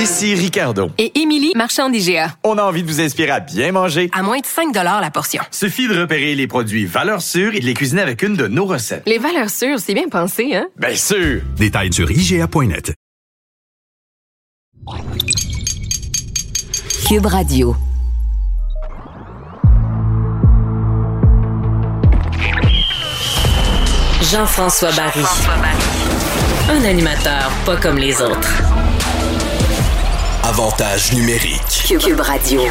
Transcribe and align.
Ici 0.00 0.34
Ricardo. 0.34 0.90
Et 0.96 1.20
Émilie, 1.20 1.52
marchand 1.54 1.90
d'IGA. 1.90 2.34
On 2.42 2.56
a 2.56 2.62
envie 2.62 2.82
de 2.82 2.88
vous 2.88 3.02
inspirer 3.02 3.32
à 3.32 3.40
bien 3.40 3.70
manger. 3.70 4.08
À 4.14 4.22
moins 4.22 4.38
de 4.38 4.46
5 4.46 4.74
la 4.74 5.10
portion. 5.10 5.42
Suffit 5.50 5.88
de 5.88 6.00
repérer 6.00 6.34
les 6.34 6.46
produits 6.46 6.86
valeurs 6.86 7.20
sûres 7.20 7.54
et 7.54 7.60
de 7.60 7.66
les 7.66 7.74
cuisiner 7.74 8.00
avec 8.00 8.22
une 8.22 8.34
de 8.34 8.46
nos 8.46 8.64
recettes. 8.64 9.02
Les 9.04 9.18
valeurs 9.18 9.50
sûres, 9.50 9.78
c'est 9.78 9.92
bien 9.92 10.08
pensé, 10.08 10.54
hein? 10.54 10.68
Bien 10.78 10.94
sûr! 10.94 11.42
Détails 11.58 11.92
sur 11.92 12.10
IGA.net. 12.10 12.94
Cube 17.06 17.26
Radio. 17.26 17.76
Jean-François 24.32 24.92
Barry. 24.92 25.24
Un 26.70 26.84
animateur 26.86 27.50
pas 27.66 27.76
comme 27.76 27.98
les 27.98 28.22
autres. 28.22 28.62
Avantage 30.42 31.12
numérique. 31.12 31.84
Cube 31.86 32.18
Radio. 32.18 32.62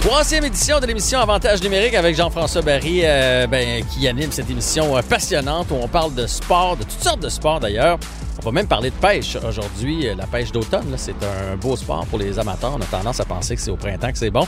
Troisième 0.00 0.44
édition 0.46 0.80
de 0.80 0.86
l'émission 0.86 1.20
Avantage 1.20 1.62
numérique 1.62 1.94
avec 1.94 2.16
Jean-François 2.16 2.62
Barry 2.62 3.02
euh, 3.04 3.46
ben, 3.46 3.84
qui 3.84 4.08
anime 4.08 4.32
cette 4.32 4.48
émission 4.48 4.96
euh, 4.96 5.02
passionnante 5.02 5.70
où 5.70 5.74
on 5.74 5.86
parle 5.88 6.14
de 6.14 6.26
sport, 6.26 6.78
de 6.78 6.84
toutes 6.84 7.02
sortes 7.02 7.20
de 7.20 7.28
sports 7.28 7.60
d'ailleurs. 7.60 7.98
On 8.40 8.46
va 8.46 8.50
même 8.50 8.66
parler 8.66 8.88
de 8.88 8.94
pêche 8.94 9.36
aujourd'hui. 9.46 10.08
Euh, 10.08 10.14
la 10.14 10.26
pêche 10.26 10.52
d'automne, 10.52 10.94
c'est 10.96 11.14
un 11.22 11.56
beau 11.56 11.76
sport 11.76 12.06
pour 12.06 12.18
les 12.18 12.38
amateurs. 12.38 12.72
On 12.74 12.80
a 12.80 12.86
tendance 12.86 13.20
à 13.20 13.26
penser 13.26 13.56
que 13.56 13.60
c'est 13.60 13.70
au 13.70 13.76
printemps 13.76 14.10
que 14.10 14.18
c'est 14.18 14.30
bon. 14.30 14.46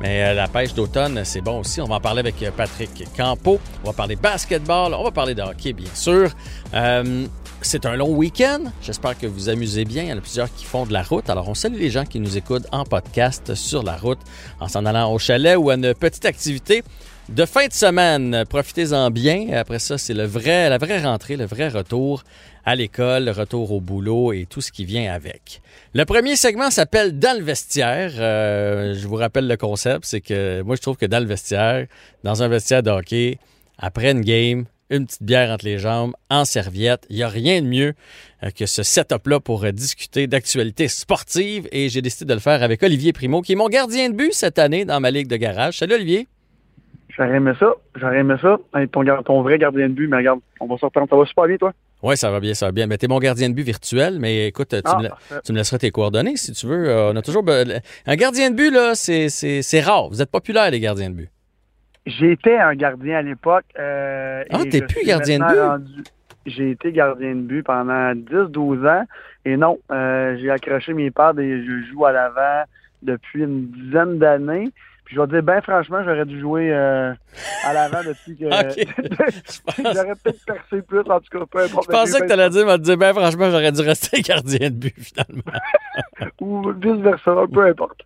Mais 0.00 0.32
la 0.32 0.48
pêche 0.48 0.72
d'automne, 0.72 1.20
c'est 1.24 1.42
bon 1.42 1.60
aussi. 1.60 1.82
On 1.82 1.86
va 1.86 1.96
en 1.96 2.00
parler 2.00 2.20
avec 2.20 2.42
Patrick 2.56 3.04
Campo. 3.16 3.60
On 3.84 3.88
va 3.88 3.92
parler 3.92 4.16
basketball. 4.16 4.94
On 4.94 5.04
va 5.04 5.10
parler 5.10 5.34
de 5.34 5.42
hockey, 5.42 5.74
bien 5.74 5.90
sûr. 5.92 6.30
C'est 7.60 7.86
un 7.86 7.96
long 7.96 8.14
week-end. 8.14 8.60
J'espère 8.80 9.18
que 9.18 9.26
vous 9.26 9.48
amusez 9.48 9.84
bien. 9.84 10.04
Il 10.04 10.08
y 10.08 10.12
en 10.12 10.18
a 10.18 10.20
plusieurs 10.20 10.52
qui 10.54 10.64
font 10.64 10.86
de 10.86 10.92
la 10.92 11.02
route. 11.02 11.28
Alors, 11.28 11.48
on 11.48 11.54
salue 11.54 11.78
les 11.78 11.90
gens 11.90 12.04
qui 12.04 12.20
nous 12.20 12.36
écoutent 12.36 12.66
en 12.72 12.84
podcast 12.84 13.54
sur 13.54 13.82
la 13.82 13.96
route, 13.96 14.20
en 14.60 14.68
s'en 14.68 14.86
allant 14.86 15.12
au 15.12 15.18
chalet 15.18 15.56
ou 15.56 15.68
à 15.70 15.74
une 15.74 15.92
petite 15.92 16.24
activité 16.24 16.82
de 17.28 17.44
fin 17.44 17.66
de 17.66 17.72
semaine. 17.72 18.44
Profitez-en 18.48 19.10
bien. 19.10 19.48
Après 19.52 19.80
ça, 19.80 19.98
c'est 19.98 20.14
le 20.14 20.24
vrai, 20.24 20.70
la 20.70 20.78
vraie 20.78 21.02
rentrée, 21.02 21.36
le 21.36 21.46
vrai 21.46 21.68
retour 21.68 22.22
à 22.64 22.76
l'école, 22.76 23.24
le 23.24 23.32
retour 23.32 23.72
au 23.72 23.80
boulot 23.80 24.32
et 24.32 24.46
tout 24.48 24.60
ce 24.60 24.70
qui 24.70 24.84
vient 24.84 25.12
avec. 25.12 25.60
Le 25.94 26.04
premier 26.04 26.36
segment 26.36 26.70
s'appelle 26.70 27.18
Dans 27.18 27.36
le 27.36 27.44
vestiaire. 27.44 28.12
Euh, 28.18 28.94
je 28.94 29.06
vous 29.06 29.16
rappelle 29.16 29.48
le 29.48 29.56
concept, 29.56 30.04
c'est 30.04 30.20
que 30.20 30.62
moi, 30.62 30.76
je 30.76 30.80
trouve 30.80 30.96
que 30.96 31.06
dans 31.06 31.20
le 31.20 31.26
vestiaire, 31.26 31.86
dans 32.24 32.42
un 32.42 32.48
vestiaire 32.48 32.82
de 32.82 32.90
hockey, 32.90 33.38
après 33.78 34.12
une 34.12 34.22
game, 34.22 34.64
une 34.90 35.06
petite 35.06 35.22
bière 35.22 35.50
entre 35.50 35.64
les 35.64 35.78
jambes, 35.78 36.12
en 36.30 36.44
serviette. 36.44 37.06
Il 37.10 37.16
n'y 37.16 37.22
a 37.22 37.28
rien 37.28 37.62
de 37.62 37.66
mieux 37.66 37.94
euh, 38.42 38.50
que 38.50 38.66
ce 38.66 38.82
setup-là 38.82 39.40
pour 39.40 39.64
euh, 39.64 39.72
discuter 39.72 40.26
d'actualité 40.26 40.88
sportive 40.88 41.68
et 41.72 41.88
j'ai 41.88 42.02
décidé 42.02 42.26
de 42.26 42.34
le 42.34 42.40
faire 42.40 42.62
avec 42.62 42.82
Olivier 42.82 43.12
Primo, 43.12 43.42
qui 43.42 43.52
est 43.52 43.56
mon 43.56 43.68
gardien 43.68 44.10
de 44.10 44.14
but 44.14 44.32
cette 44.32 44.58
année 44.58 44.84
dans 44.84 45.00
ma 45.00 45.10
ligue 45.10 45.28
de 45.28 45.36
garage. 45.36 45.78
Salut 45.78 45.94
Olivier. 45.94 46.26
J'aurais 47.08 47.36
aimé 47.36 47.52
ça. 47.58 47.74
J'aurais 47.96 48.18
aimé 48.18 48.34
ça. 48.40 48.58
ton, 48.92 49.04
ton, 49.24 49.42
vrai 49.42 49.58
gardien 49.58 49.88
de 49.88 49.94
but, 49.94 50.06
mais 50.06 50.18
regarde, 50.18 50.40
on 50.60 50.66
va 50.66 50.78
sortir. 50.78 51.02
Ça 51.10 51.16
va 51.16 51.24
super 51.26 51.46
bien, 51.46 51.56
toi? 51.56 51.72
Oui, 52.02 52.16
ça 52.16 52.30
va 52.30 52.38
bien, 52.38 52.54
ça 52.54 52.66
va 52.66 52.72
bien. 52.72 52.86
Mais 52.86 52.96
t'es 52.96 53.08
mon 53.08 53.18
gardien 53.18 53.48
de 53.48 53.54
but 53.54 53.64
virtuel, 53.64 54.18
mais 54.20 54.46
écoute, 54.46 54.68
tu, 54.68 54.80
ah, 54.84 54.98
me, 55.02 55.08
tu 55.44 55.52
me, 55.52 55.58
laisseras 55.58 55.78
tes 55.78 55.90
coordonnées 55.90 56.36
si 56.36 56.52
tu 56.52 56.66
veux. 56.66 56.88
Euh, 56.88 57.12
on 57.12 57.16
a 57.16 57.22
toujours. 57.22 57.44
Un 58.06 58.16
gardien 58.16 58.50
de 58.50 58.56
but, 58.56 58.70
là, 58.70 58.94
c'est 58.94 59.80
rare. 59.80 60.08
Vous 60.08 60.22
êtes 60.22 60.30
populaire, 60.30 60.70
les 60.70 60.78
gardiens 60.78 61.10
de 61.10 61.16
but. 61.16 61.30
J'étais 62.08 62.56
un 62.56 62.74
gardien 62.74 63.18
à 63.18 63.22
l'époque. 63.22 63.66
Euh, 63.78 64.42
ah, 64.50 64.58
t'es 64.70 64.80
plus 64.80 65.04
gardien 65.04 65.38
de 65.38 65.78
but? 65.78 66.12
J'ai 66.46 66.70
été 66.70 66.90
gardien 66.90 67.34
de 67.34 67.42
but 67.42 67.62
pendant 67.62 68.14
10-12 68.14 68.88
ans. 68.88 69.04
Et 69.44 69.58
non, 69.58 69.78
euh, 69.92 70.36
j'ai 70.40 70.50
accroché 70.50 70.94
mes 70.94 71.10
pads 71.10 71.34
et 71.38 71.62
je 71.62 71.92
joue 71.92 72.06
à 72.06 72.12
l'avant 72.12 72.64
depuis 73.02 73.42
une 73.42 73.66
dizaine 73.66 74.18
d'années. 74.18 74.70
Puis 75.08 75.16
je 75.16 75.22
vais 75.22 75.26
dire, 75.26 75.42
ben 75.42 75.62
franchement, 75.62 76.02
j'aurais 76.04 76.26
dû 76.26 76.38
jouer 76.38 76.70
euh, 76.70 77.14
à 77.64 77.72
l'avant 77.72 78.00
depuis 78.06 78.36
que. 78.36 78.44
j'aurais 79.78 80.14
peut-être 80.22 80.44
percé 80.44 80.82
plus, 80.86 80.98
en 80.98 81.18
tout 81.20 81.38
cas, 81.38 81.46
peu 81.50 81.64
importe. 81.64 81.86
Je 81.86 81.90
pensais 81.90 82.20
que 82.20 82.26
tu 82.26 82.32
allais 82.34 82.50
dire, 82.50 82.66
me 82.66 82.76
dire, 82.76 82.98
ben 82.98 83.14
franchement, 83.14 83.50
j'aurais 83.50 83.72
dû 83.72 83.80
rester 83.80 84.20
gardien 84.20 84.68
de 84.68 84.74
but, 84.74 84.94
finalement. 84.98 85.60
Ou 86.42 86.72
vice-versa, 86.72 87.36
peu 87.50 87.68
importe. 87.68 88.02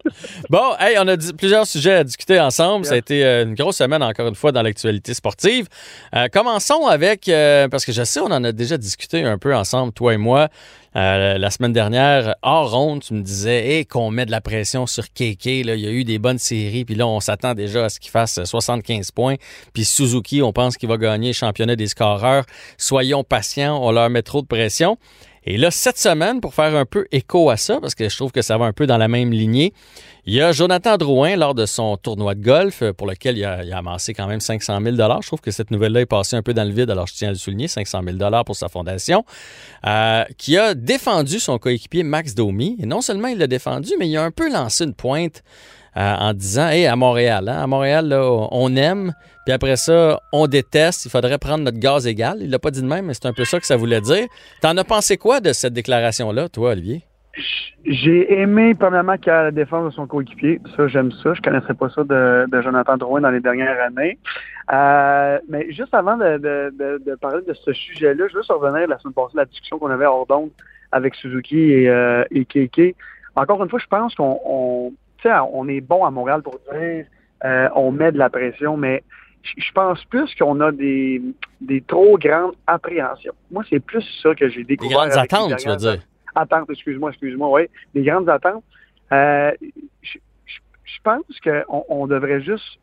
bon, 0.49 0.77
hey, 0.79 0.97
on 1.01 1.09
a 1.09 1.17
plusieurs 1.37 1.67
sujets 1.67 1.95
à 1.95 2.05
discuter 2.05 2.39
ensemble. 2.39 2.85
Ça 2.85 2.95
a 2.95 2.99
été 2.99 3.25
euh, 3.25 3.43
une 3.43 3.55
grosse 3.55 3.79
semaine, 3.79 4.05
encore 4.05 4.29
une 4.29 4.37
fois, 4.37 4.53
dans 4.53 4.63
l'actualité 4.63 5.13
sportive. 5.13 5.67
Euh, 6.15 6.29
commençons 6.33 6.87
avec, 6.87 7.29
parce 7.69 7.85
que 7.85 7.91
je 7.91 8.05
sais, 8.05 8.21
on 8.21 8.27
en 8.27 8.45
a 8.45 8.53
déjà 8.53 8.77
discuté 8.79 9.25
un 9.25 9.39
peu 9.39 9.53
ensemble, 9.57 9.93
toi 9.93 10.15
et 10.15 10.19
moi. 10.19 10.51
Euh, 10.95 11.39
la 11.39 11.51
semaine 11.51 11.73
dernière, 11.73 12.35
hors 12.43 12.71
ronde, 12.71 13.03
tu 13.03 13.15
me 13.15 13.23
disais 13.23 13.87
qu'on 13.89 14.11
met 14.11 14.27
de 14.27 14.31
la 14.31 14.43
pression 14.43 14.87
sur 14.87 15.05
KK. 15.09 15.65
Là. 15.65 15.75
Il 15.75 15.81
y 15.81 15.87
a 15.87 15.91
eu 15.91 16.05
des 16.05 16.19
bonnes 16.19 16.39
séries, 16.39 16.85
puis 16.85 16.95
là, 16.95 17.07
on 17.07 17.21
s'attend 17.21 17.55
déjà 17.55 17.87
à 17.87 17.89
ce 17.89 17.99
qu'il 17.99 18.11
fasse 18.11 18.43
75 18.45 19.11
points. 19.11 19.37
Puis 19.73 19.85
Suzuki, 19.85 20.43
on 20.43 20.53
pense 20.53 20.77
qu'il 20.77 20.89
va 20.89 20.99
gagner 20.99 21.29
le 21.29 21.35
championnat 21.35 21.77
des 21.77 21.87
scoreurs. 21.87 22.45
Soyons 22.77 23.25
patients, 23.25 23.79
on 23.83 23.91
leur 23.91 24.11
met 24.11 24.23
trop 24.23 24.43
de 24.43 24.47
pression. 24.47 24.99
Et 25.45 25.57
là, 25.57 25.71
cette 25.71 25.99
semaine, 25.99 26.41
pour 26.41 26.55
faire 26.55 26.77
un 26.77 26.85
peu 26.85 27.07
écho 27.11 27.51
à 27.51 27.57
ça, 27.57 27.81
parce 27.81 27.95
que 27.95 28.09
je 28.09 28.17
trouve 28.17 28.31
que 28.31 28.43
ça 28.43 28.59
va 28.59 28.67
un 28.67 28.73
peu 28.73 28.87
dans 28.87 28.97
la 28.97 29.09
même 29.09 29.33
lignée, 29.33 29.73
il 30.25 30.35
y 30.35 30.41
a 30.41 30.53
Jonathan 30.53 30.97
Drouin, 30.97 31.35
lors 31.35 31.55
de 31.55 31.67
son 31.67 31.97
tournoi 31.97 32.37
de 32.37 32.43
golf, 32.43 32.83
euh, 32.83 32.93
pour 32.93 33.09
lequel 33.09 33.39
il 33.39 33.45
a, 33.45 33.77
amassé 33.77 34.15
quand 34.15 34.29
même 34.29 34.39
500 34.39 34.81
000 34.81 34.97
Je 34.97 35.27
trouve 35.27 35.41
que 35.41 35.51
cette 35.51 35.73
nouvelle-là 35.73 36.03
est 36.03 36.07
passée 36.07 36.37
un 36.37 36.43
peu 36.43 36.55
dans 36.55 36.63
le 36.63 36.71
vide, 36.71 36.91
alors 36.91 37.09
je 37.09 37.15
tiens 37.15 37.29
à 37.29 37.33
le 37.33 37.37
souligner, 37.39 37.67
500 37.67 38.03
000 38.05 38.45
pour 38.47 38.55
sa 38.55 38.69
fondation, 38.69 39.25
euh, 39.85 40.25
qui 40.39 40.57
a 40.57 40.75
défendu 40.75 41.41
son 41.41 41.59
coéquipier 41.59 42.05
Max 42.05 42.37
Domi. 42.37 42.77
Et 42.81 42.87
non 42.87 43.01
seulement 43.01 43.27
il 43.29 43.39
l'a 43.39 43.49
défendu, 43.49 43.91
mais 43.99 44.09
il 44.09 44.17
a 44.17 44.23
un 44.23 44.31
peu 44.31 44.49
lancé 44.53 44.85
une 44.85 44.95
pointe 44.95 45.43
en 45.95 46.33
disant, 46.33 46.69
hé, 46.71 46.87
à 46.87 46.97
Montréal, 46.97 47.49
hein, 47.49 47.63
à 47.63 47.67
Montréal, 47.67 48.09
là, 48.09 48.23
on 48.51 48.75
aime, 48.77 49.13
puis 49.45 49.53
après 49.53 49.77
ça, 49.77 50.21
on 50.33 50.47
déteste, 50.47 51.05
il 51.07 51.11
faudrait 51.11 51.39
prendre 51.39 51.65
notre 51.65 51.79
gaz 51.79 52.07
égal. 52.07 52.39
Il 52.41 52.51
l'a 52.51 52.59
pas 52.59 52.71
dit 52.71 52.81
de 52.81 52.87
même, 52.87 53.07
mais 53.07 53.15
c'est 53.15 53.27
un 53.27 53.33
peu 53.33 53.45
ça 53.45 53.59
que 53.59 53.67
ça 53.67 53.77
voulait 53.77 54.01
dire. 54.01 54.27
T'en 54.61 54.77
as 54.77 54.85
pensé 54.85 55.17
quoi 55.17 55.41
de 55.41 55.53
cette 55.53 55.73
déclaration-là, 55.73 56.49
toi, 56.49 56.71
Olivier? 56.71 57.03
J'ai 57.85 58.41
aimé, 58.41 58.75
premièrement, 58.75 59.17
qu'il 59.17 59.33
a 59.33 59.45
la 59.45 59.51
défense 59.51 59.87
de 59.87 59.91
son 59.91 60.07
coéquipier. 60.07 60.61
Ça, 60.77 60.87
j'aime 60.87 61.11
ça. 61.11 61.35
Je 61.35 61.41
connaissais 61.41 61.75
pas 61.75 61.89
ça 61.89 62.05
de, 62.05 62.63
Jonathan 62.63 62.97
Drouin 62.97 63.21
dans 63.21 63.31
les 63.31 63.41
dernières 63.41 63.81
années. 63.81 64.19
Euh, 64.73 65.39
mais 65.49 65.73
juste 65.73 65.93
avant 65.93 66.17
de, 66.17 67.17
parler 67.17 67.43
de 67.47 67.55
ce 67.55 67.73
sujet-là, 67.73 68.29
je 68.29 68.35
veux 68.35 68.43
juste 68.43 68.53
revenir 68.53 68.87
la 68.87 68.99
semaine 68.99 69.15
passée 69.15 69.33
la 69.35 69.47
discussion 69.47 69.79
qu'on 69.79 69.91
avait 69.91 70.07
hors 70.07 70.27
d'onde 70.27 70.51
avec 70.93 71.17
Suzuki 71.17 71.73
et, 71.73 71.89
euh. 71.89 72.25
Encore 73.35 73.63
une 73.65 73.71
fois, 73.71 73.79
je 73.79 73.87
pense 73.87 74.15
qu'on 74.15 74.39
on, 74.45 74.93
on 75.25 75.69
est 75.69 75.81
bon 75.81 76.05
à 76.05 76.11
Montréal 76.11 76.43
pour 76.43 76.59
dire 76.73 77.07
euh, 77.45 77.69
on 77.75 77.91
met 77.91 78.13
de 78.13 78.19
la 78.19 78.31
pression, 78.31 78.77
mais 78.77 79.03
je 79.43 79.73
pense 79.73 80.05
plus 80.05 80.33
qu'on 80.37 80.61
a 80.61 80.71
des, 80.71 81.21
des 81.61 81.81
trop 81.81 82.17
grandes 82.17 82.55
appréhensions. 82.67 83.35
Moi, 83.51 83.65
c'est 83.69 83.81
plus 83.81 84.05
ça 84.23 84.35
que 84.35 84.49
j'ai 84.49 84.63
découvert. 84.63 85.05
Des 85.05 85.09
grandes 85.11 85.19
attentes, 85.19 85.57
tu 85.57 85.69
veux 85.69 85.77
dire? 85.77 85.99
attentes, 86.35 86.71
excuse-moi, 86.71 87.11
excuse-moi, 87.11 87.49
oui, 87.51 87.63
des 87.95 88.03
grandes 88.03 88.29
attentes. 88.29 88.65
Euh, 89.13 89.53
je, 90.03 90.19
pense 91.03 91.25
qu'on 91.43 91.85
on 91.89 92.07
devrait 92.07 92.43
juste, 92.43 92.79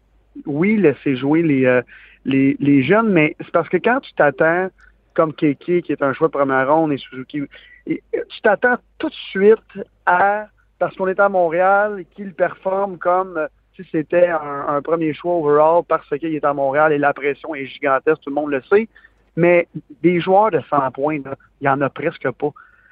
oui, 0.45 0.75
laisser 0.77 1.15
jouer 1.15 1.41
les, 1.41 1.65
euh, 1.65 1.81
les, 2.25 2.57
les, 2.59 2.83
jeunes, 2.83 3.09
mais 3.09 3.35
c'est 3.39 3.51
parce 3.51 3.69
que 3.69 3.77
quand 3.77 4.01
tu 4.01 4.13
t'attends, 4.13 4.67
comme 5.13 5.33
Keke, 5.33 5.81
qui 5.83 5.91
est 5.91 6.01
un 6.01 6.13
choix 6.13 6.27
de 6.27 6.33
première 6.33 6.71
ronde, 6.73 6.91
et 6.91 6.97
Suzuki, 6.97 7.43
tu 7.85 8.41
t'attends 8.43 8.75
tout 8.97 9.09
de 9.09 9.15
suite 9.31 9.85
à, 10.05 10.47
parce 10.79 10.95
qu'on 10.95 11.07
est 11.07 11.19
à 11.19 11.29
Montréal, 11.29 12.05
qu'il 12.15 12.33
performe 12.33 12.97
comme 12.97 13.47
si 13.75 13.87
c'était 13.91 14.27
un, 14.27 14.81
premier 14.81 15.13
choix 15.13 15.35
overall 15.35 15.83
parce 15.87 16.09
qu'il 16.09 16.33
est 16.33 16.43
à 16.43 16.53
Montréal 16.53 16.91
et 16.93 16.97
la 16.97 17.13
pression 17.13 17.53
est 17.53 17.65
gigantesque, 17.65 18.21
tout 18.21 18.29
le 18.29 18.35
monde 18.35 18.51
le 18.51 18.61
sait. 18.63 18.87
Mais 19.35 19.67
des 20.01 20.19
joueurs 20.19 20.51
de 20.51 20.61
100 20.69 20.91
points, 20.91 21.15
il 21.15 21.23
n'y 21.61 21.69
en 21.69 21.79
a 21.81 21.89
presque 21.89 22.29
pas. 22.31 22.51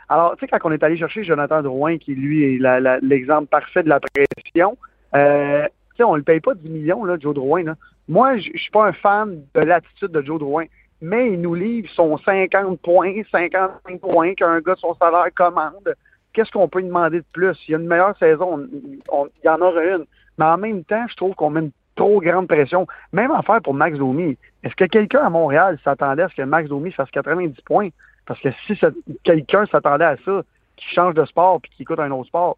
Alors, 0.10 0.38
tu 0.38 0.46
sais, 0.46 0.48
quand 0.48 0.70
on 0.70 0.72
est 0.72 0.84
allé 0.84 0.96
chercher 0.96 1.24
Jonathan 1.24 1.62
Drouin, 1.62 1.98
qui 1.98 2.16
lui 2.16 2.44
est 2.44 3.00
l'exemple 3.02 3.48
parfait 3.48 3.84
de 3.84 3.90
la 3.90 4.00
pression, 4.00 4.78
euh, 5.16 5.66
tu 5.66 5.98
sais, 5.98 6.04
on 6.04 6.14
ne 6.14 6.18
le 6.18 6.24
paye 6.24 6.40
pas 6.40 6.54
10 6.54 6.70
millions, 6.70 7.04
là, 7.04 7.18
Joe 7.20 7.34
Drouin. 7.34 7.64
Là. 7.64 7.76
Moi, 8.08 8.38
je 8.38 8.52
suis 8.56 8.72
pas 8.72 8.88
un 8.88 8.94
fan 8.94 9.42
de 9.54 9.62
l'attitude 9.62 10.12
de 10.12 10.22
Joe 10.22 10.40
Drouin, 10.40 10.66
mais 11.02 11.34
il 11.34 11.42
nous 11.42 11.56
livre 11.56 11.90
son 11.94 12.18
50 12.18 12.80
points, 12.80 13.14
55 13.30 14.00
points 14.00 14.34
qu'un 14.34 14.62
gars 14.62 14.76
de 14.76 14.80
son 14.80 14.96
salaire 14.96 15.28
commande. 15.36 15.94
Qu'est-ce 16.38 16.52
qu'on 16.52 16.68
peut 16.68 16.82
lui 16.82 16.86
demander 16.86 17.22
de 17.22 17.26
plus? 17.34 17.58
Il 17.68 17.72
y 17.72 17.74
a 17.74 17.80
une 17.80 17.88
meilleure 17.88 18.16
saison, 18.20 18.64
il 18.72 19.00
y 19.44 19.50
en 19.50 19.60
aura 19.60 19.84
une. 19.84 20.06
Mais 20.38 20.46
en 20.46 20.60
même 20.60 20.84
temps, 20.84 21.04
je 21.10 21.16
trouve 21.16 21.34
qu'on 21.34 21.50
met 21.50 21.62
une 21.62 21.72
trop 21.96 22.22
grande 22.22 22.48
pression. 22.48 22.86
Même 23.12 23.32
en 23.32 23.42
faire 23.42 23.60
pour 23.60 23.74
Max 23.74 23.98
Domi. 23.98 24.38
Est-ce 24.62 24.76
que 24.76 24.86
quelqu'un 24.86 25.22
à 25.22 25.32
Montréal 25.32 25.80
s'attendait 25.84 26.22
à 26.22 26.30
ce 26.30 26.36
que 26.36 26.44
Max 26.44 26.70
Domi 26.70 26.92
fasse 26.92 27.10
90 27.10 27.60
points? 27.62 27.90
Parce 28.28 28.40
que 28.40 28.50
si 28.68 28.80
quelqu'un 29.24 29.66
s'attendait 29.66 30.06
à 30.06 30.16
ça, 30.24 30.44
qui 30.76 30.94
change 30.94 31.16
de 31.16 31.26
sport 31.26 31.60
puis 31.60 31.72
qui 31.76 31.82
écoute 31.82 31.98
un 31.98 32.12
autre 32.12 32.28
sport, 32.28 32.58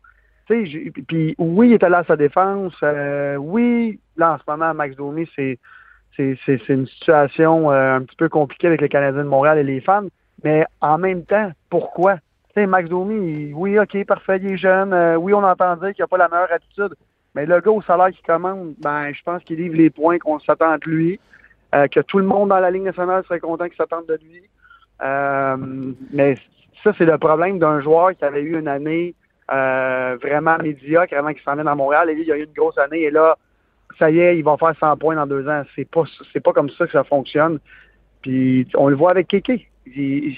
puis 1.08 1.36
oui, 1.38 1.70
il 1.70 1.74
est 1.76 1.84
allé 1.86 1.96
à 1.96 2.04
sa 2.04 2.18
défense. 2.18 2.74
Euh, 2.84 3.38
oui, 3.38 3.98
là, 4.18 4.34
en 4.34 4.38
ce 4.40 4.44
moment, 4.46 4.74
Max 4.74 4.98
Domi, 4.98 5.26
c'est 5.38 5.58
c'est 6.18 6.68
une 6.68 6.86
situation 6.88 7.72
euh, 7.72 7.96
un 7.96 8.02
petit 8.02 8.18
peu 8.18 8.28
compliquée 8.28 8.68
avec 8.68 8.81
les 8.81 8.90
Canadiens 8.90 9.24
de 9.24 9.30
Montréal 9.30 9.58
et 9.58 9.64
les 9.64 9.80
fans. 9.80 10.08
Mais 10.44 10.66
en 10.81 10.98
même 10.98 11.24
temps, 11.24 11.50
pourquoi? 11.70 12.18
Sais, 12.56 12.66
Max 12.66 12.90
Domi, 12.90 13.51
oui, 13.54 13.78
OK, 13.80 14.06
parfait, 14.06 14.40
il 14.42 14.54
est 14.54 14.57
jeune. 14.57 14.92
euh, 14.94 15.16
oui, 15.18 15.34
on 15.34 15.44
entend 15.44 15.75
dire 15.78 15.94
qu'il 15.94 16.01
n'a 16.04 16.07
pas 16.07 16.18
la 16.18 16.28
meilleure 16.30 16.51
attitude. 16.51 16.96
Mais 17.36 17.46
le 17.46 17.60
gars 17.62 17.72
au 17.72 17.81
salaire 17.84 18.10
qu'il 18.10 18.25
commande, 18.25 18.74
ben, 18.80 19.12
je 19.13 19.22
pense 19.24 19.44
qu'il 19.44 19.57
livre 19.57 19.75
les 19.75 19.90
points 19.92 20.18
qu'on 20.18 20.40
s'attend 20.40 20.75
de 20.78 20.90
lui. 20.90 21.19
euh, 21.75 21.88
que 21.88 22.00
tout 22.00 22.18
le 22.18 22.25
monde 22.25 22.50
dans 22.50 22.60
la 22.60 22.72
Ligue 22.72 22.81
nationale 22.84 23.24
serait 23.25 23.40
content 23.40 23.66
qu'il 23.66 23.75
s'attende 23.75 24.07
de 24.07 24.18
lui. 24.24 24.42
Euh, 25.04 25.57
mais 26.12 26.36
ça, 26.84 26.92
c'est 26.98 27.06
le 27.06 27.18
problème 27.19 27.60
d'un 27.60 27.80
joueur 27.81 28.16
qui 28.18 28.25
avait 28.25 28.42
eu 28.42 28.57
une 28.57 28.68
année 28.68 29.13
vraiment 29.48 30.57
médiocre 30.57 31.13
avant 31.16 31.30
qu'il 31.34 31.42
s'en 31.44 31.54
vienne 31.54 31.68
à 31.68 31.75
Montréal. 31.75 32.10
Et 32.10 32.16
lui, 32.16 32.24
il 32.24 32.31
a 32.31 32.38
eu 32.38 32.44
une 32.45 32.54
grosse 32.54 32.78
année. 32.80 33.04
Et 33.04 33.12
là, 33.12 33.38
ça 34.00 34.10
y 34.10 34.19
est, 34.19 34.38
il 34.38 34.44
va 34.44 34.57
faire 34.57 34.74
100 34.80 34.98
points 34.98 35.16
dans 35.16 35.28
deux 35.28 35.48
ans. 35.48 35.63
C'est 35.75 35.90
pas, 35.90 36.04
c'est 36.34 36.40
pas 36.40 36.54
comme 36.54 36.69
ça 36.72 36.86
que 36.86 36.92
ça 36.92 37.04
fonctionne. 37.04 37.60
Puis 38.24 38.68
on 38.75 38.88
le 38.90 38.95
voit 38.95 39.12
avec 39.12 39.28
Kéké. 39.28 39.68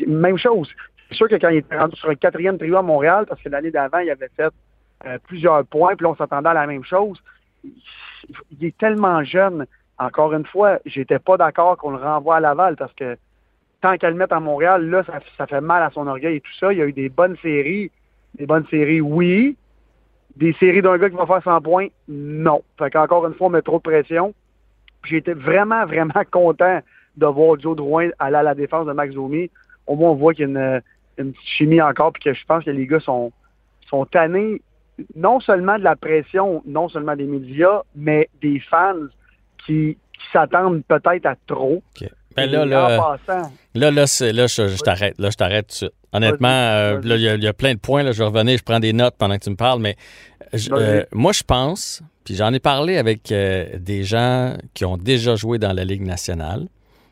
Même 0.08 0.38
chose. 0.38 0.70
C'est 1.12 1.18
sûr 1.18 1.28
que 1.28 1.36
quand 1.36 1.50
il 1.50 1.58
était 1.58 1.78
rendu 1.78 1.96
sur 1.98 2.10
un 2.10 2.16
quatrième 2.16 2.58
trio 2.58 2.78
à 2.78 2.82
Montréal, 2.82 3.26
parce 3.28 3.42
que 3.42 3.50
l'année 3.50 3.70
d'avant, 3.70 4.00
il 4.00 4.10
avait 4.10 4.30
fait 4.36 4.50
euh, 5.06 5.18
plusieurs 5.28 5.66
points, 5.66 5.96
puis 5.98 6.06
on 6.06 6.16
s'attendait 6.16 6.50
à 6.50 6.54
la 6.54 6.66
même 6.68 6.86
chose. 6.86 7.22
Il, 7.66 8.66
est 8.66 8.78
tellement 8.78 9.22
jeune. 9.24 9.66
Encore 10.00 10.34
une 10.34 10.46
fois, 10.46 10.80
j'étais 10.86 11.20
pas 11.20 11.36
d'accord 11.36 11.78
qu'on 11.78 11.92
le 11.92 11.98
renvoie 11.98 12.38
à 12.38 12.40
Laval 12.40 12.78
parce 12.78 12.94
que 12.94 13.18
tant 13.82 13.98
qu'à 13.98 14.10
le 14.10 14.16
mettre 14.16 14.34
à 14.34 14.40
Montréal, 14.40 14.90
là, 14.90 15.04
ça, 15.04 15.20
ça 15.38 15.48
fait 15.48 15.60
mal 15.60 15.84
à 15.84 15.90
son 15.90 16.08
orgueil 16.08 16.38
et 16.38 16.42
tout 16.42 16.54
ça. 16.60 16.72
Il 16.72 16.80
y 16.80 16.82
a 16.82 16.86
eu 16.86 16.94
des 16.94 17.10
bonnes 17.10 17.36
séries. 17.42 17.92
Des 18.36 18.46
bonnes 18.46 18.66
séries, 18.68 19.02
oui. 19.02 19.58
Des 20.38 20.54
séries 20.54 20.82
d'un 20.82 20.98
gars 20.98 21.10
qui 21.10 21.18
va 21.18 21.26
faire 21.26 21.44
100 21.44 21.62
points, 21.62 21.88
non. 22.08 22.64
Fait 22.80 22.90
qu'encore 22.90 23.28
une 23.28 23.34
fois, 23.34 23.48
on 23.48 23.50
met 23.50 23.62
trop 23.62 23.78
de 23.78 23.84
pression. 23.84 24.34
J'ai 25.04 25.18
été 25.18 25.34
vraiment, 25.34 25.86
vraiment 25.86 26.24
content 26.32 26.80
de 27.18 27.26
voir 27.26 27.60
Joe 27.60 27.76
Drouin 27.76 28.10
aller 28.18 28.38
à 28.38 28.44
la 28.44 28.56
défense 28.56 28.88
de 28.88 28.94
Max 28.94 29.14
Domi. 29.14 29.50
Au 29.88 29.96
moins, 29.96 30.12
on 30.12 30.16
voit 30.16 30.34
qu'il 30.34 30.50
y 30.50 30.58
a 30.58 30.76
une, 30.76 30.82
une 31.22 31.34
petite 31.34 31.48
chimie 31.48 31.82
encore, 31.82 32.14
puis 32.14 32.24
que 32.24 32.34
je 32.34 32.46
pense 32.46 32.64
que 32.64 32.70
les 32.72 32.88
gars 32.88 33.00
sont, 33.00 33.32
sont 33.90 34.06
tannés 34.06 34.62
non 35.16 35.40
seulement 35.40 35.78
de 35.80 35.84
la 35.84 35.96
pression, 35.96 36.62
non 36.66 36.88
seulement 36.90 37.16
des 37.16 37.26
médias, 37.26 37.82
mais 37.96 38.30
des 38.42 38.60
fans 38.60 38.94
qui, 39.66 39.98
qui 40.14 40.26
s'attendent 40.32 40.84
peut-être 40.88 41.26
à 41.26 41.36
trop. 41.48 41.82
Ben 42.36 42.50
là, 42.50 42.66
là, 42.66 42.98
passant, 43.26 43.52
Là, 43.76 43.92
là, 43.92 44.08
c'est, 44.08 44.32
là 44.32 44.48
je, 44.48 44.68
je 44.70 44.78
t'arrête. 44.82 45.20
Là, 45.20 45.30
je 45.32 45.36
t'arrête 45.36 45.68
tout 45.68 45.72
de 45.72 45.76
suite. 45.76 45.92
Honnêtement, 46.14 46.48
euh, 46.50 47.02
là, 47.04 47.16
il 47.16 47.22
y, 47.22 47.28
a- 47.30 47.36
il 47.36 47.44
y 47.44 47.48
a 47.48 47.54
plein 47.54 47.74
de 47.74 47.80
points. 47.80 48.04
Là, 48.04 48.12
je 48.12 48.20
vais 48.20 48.26
revenir, 48.26 48.58
je 48.58 48.64
prends 48.64 48.80
des 48.80 48.94
notes 48.94 49.16
pendant 49.18 49.38
que 49.38 49.44
tu 49.44 49.50
me 49.50 49.56
parles, 49.56 49.82
mais 49.82 49.96
je- 50.54 50.70
euh, 50.74 51.04
moi, 51.14 51.32
je 51.34 51.44
pense, 51.44 52.02
puis 52.24 52.36
j'en 52.36 52.54
ai 52.54 52.60
parlé 52.60 52.98
avec 52.98 53.32
euh, 53.32 53.66
des 53.80 54.04
gens 54.04 54.56
qui 54.74 54.86
ont 54.86 54.98
déjà 54.98 55.36
joué 55.36 55.58
dans 55.58 55.74
la 55.74 55.84
Ligue 55.84 56.04
nationale 56.06 56.68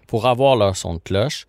pour 0.08 0.26
avoir 0.28 0.56
leur 0.56 0.76
son 0.78 0.94
de 0.96 1.00
cloche. 1.00 1.46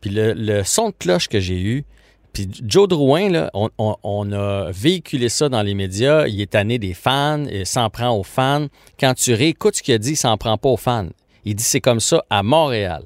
Puis 0.00 0.10
le, 0.12 0.62
son 0.64 0.88
de 0.88 0.94
cloche 0.98 1.28
que 1.28 1.40
j'ai 1.40 1.60
eu, 1.60 1.84
puis 2.32 2.48
Joe 2.64 2.86
Drouin, 2.86 3.28
là, 3.28 3.50
on 3.54 4.32
a 4.32 4.70
véhiculé 4.70 5.28
ça 5.28 5.48
dans 5.48 5.62
les 5.62 5.74
médias. 5.74 6.28
Il 6.28 6.40
est 6.40 6.50
tanné 6.50 6.78
des 6.78 6.94
fans, 6.94 7.44
il 7.50 7.66
s'en 7.66 7.90
prend 7.90 8.16
aux 8.16 8.22
fans. 8.22 8.66
Quand 8.98 9.14
tu 9.14 9.34
réécoutes 9.34 9.76
ce 9.76 9.82
qu'il 9.82 9.94
a 9.94 9.98
dit, 9.98 10.12
il 10.12 10.16
s'en 10.16 10.36
prend 10.36 10.56
pas 10.56 10.68
aux 10.68 10.76
fans. 10.76 11.08
Il 11.44 11.56
dit 11.56 11.64
c'est 11.64 11.80
comme 11.80 12.00
ça 12.00 12.24
à 12.30 12.42
Montréal. 12.42 13.04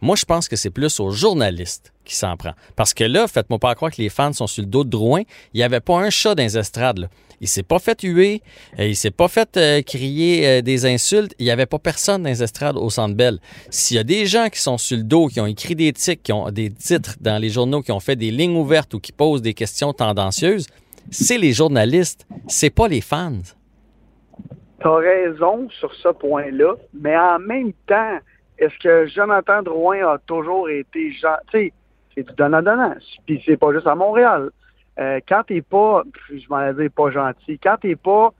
Moi, 0.00 0.16
je 0.16 0.24
pense 0.24 0.48
que 0.48 0.56
c'est 0.56 0.70
plus 0.70 1.00
aux 1.00 1.10
journalistes 1.10 1.92
qui 2.04 2.16
s'en 2.16 2.36
prend. 2.36 2.52
Parce 2.76 2.94
que 2.94 3.04
là, 3.04 3.28
faites-moi 3.28 3.58
pas 3.58 3.74
croire 3.74 3.90
que 3.90 4.00
les 4.00 4.08
fans 4.08 4.32
sont 4.32 4.46
sur 4.46 4.62
le 4.62 4.68
dos 4.68 4.84
de 4.84 4.90
Drouin. 4.90 5.22
Il 5.52 5.58
n'y 5.58 5.62
avait 5.62 5.80
pas 5.80 5.98
un 5.98 6.10
chat 6.10 6.34
dans 6.34 6.42
les 6.42 6.56
estrades. 6.56 6.98
Là. 6.98 7.08
Il 7.42 7.48
s'est 7.48 7.62
pas 7.62 7.78
fait 7.78 8.02
huer, 8.02 8.42
euh, 8.78 8.86
il 8.86 8.96
s'est 8.96 9.10
pas 9.10 9.28
fait 9.28 9.56
euh, 9.56 9.80
crier 9.80 10.46
euh, 10.46 10.62
des 10.62 10.84
insultes. 10.84 11.34
Il 11.38 11.44
n'y 11.44 11.50
avait 11.50 11.66
pas 11.66 11.78
personne 11.78 12.22
dans 12.22 12.28
les 12.28 12.42
estrades 12.42 12.76
au 12.76 12.90
Centre 12.90 13.14
Bell. 13.14 13.38
S'il 13.70 13.96
y 13.96 14.00
a 14.00 14.04
des 14.04 14.26
gens 14.26 14.48
qui 14.50 14.60
sont 14.60 14.76
sur 14.76 14.98
le 14.98 15.04
dos, 15.04 15.28
qui 15.28 15.40
ont 15.40 15.46
écrit 15.46 15.74
des 15.74 15.92
titres, 15.92 16.22
qui 16.22 16.32
ont 16.32 16.50
des 16.50 16.70
titres 16.70 17.16
dans 17.20 17.38
les 17.38 17.48
journaux, 17.48 17.80
qui 17.80 17.92
ont 17.92 18.00
fait 18.00 18.16
des 18.16 18.30
lignes 18.30 18.56
ouvertes 18.56 18.92
ou 18.92 19.00
qui 19.00 19.12
posent 19.12 19.40
des 19.40 19.54
questions 19.54 19.94
tendancieuses, 19.94 20.66
c'est 21.10 21.38
les 21.38 21.52
journalistes, 21.52 22.26
c'est 22.46 22.70
pas 22.70 22.88
les 22.88 23.00
fans. 23.00 23.40
T'as 24.80 24.96
raison 24.96 25.68
sur 25.78 25.94
ce 25.94 26.08
point-là, 26.08 26.74
mais 26.92 27.16
en 27.16 27.38
même 27.38 27.72
temps, 27.86 28.18
est-ce 28.60 28.78
que 28.78 29.06
Jonathan 29.06 29.62
Drouin 29.62 30.06
a 30.06 30.18
toujours 30.18 30.68
été 30.68 31.12
gentil? 31.12 31.42
Tu 31.50 31.58
sais, 31.58 31.72
c'est 32.14 32.28
du 32.28 32.34
donnant-donnant. 32.34 32.94
Puis 33.26 33.42
c'est 33.44 33.56
pas 33.56 33.72
juste 33.72 33.86
à 33.86 33.94
Montréal. 33.94 34.50
Euh, 34.98 35.18
quand 35.28 35.42
t'es 35.46 35.62
pas, 35.62 36.02
je 36.30 36.46
m'en 36.48 36.72
dit 36.72 36.88
pas 36.90 37.10
gentil, 37.10 37.58
quand 37.58 37.76
t'es 37.80 37.96
pas 37.96 38.32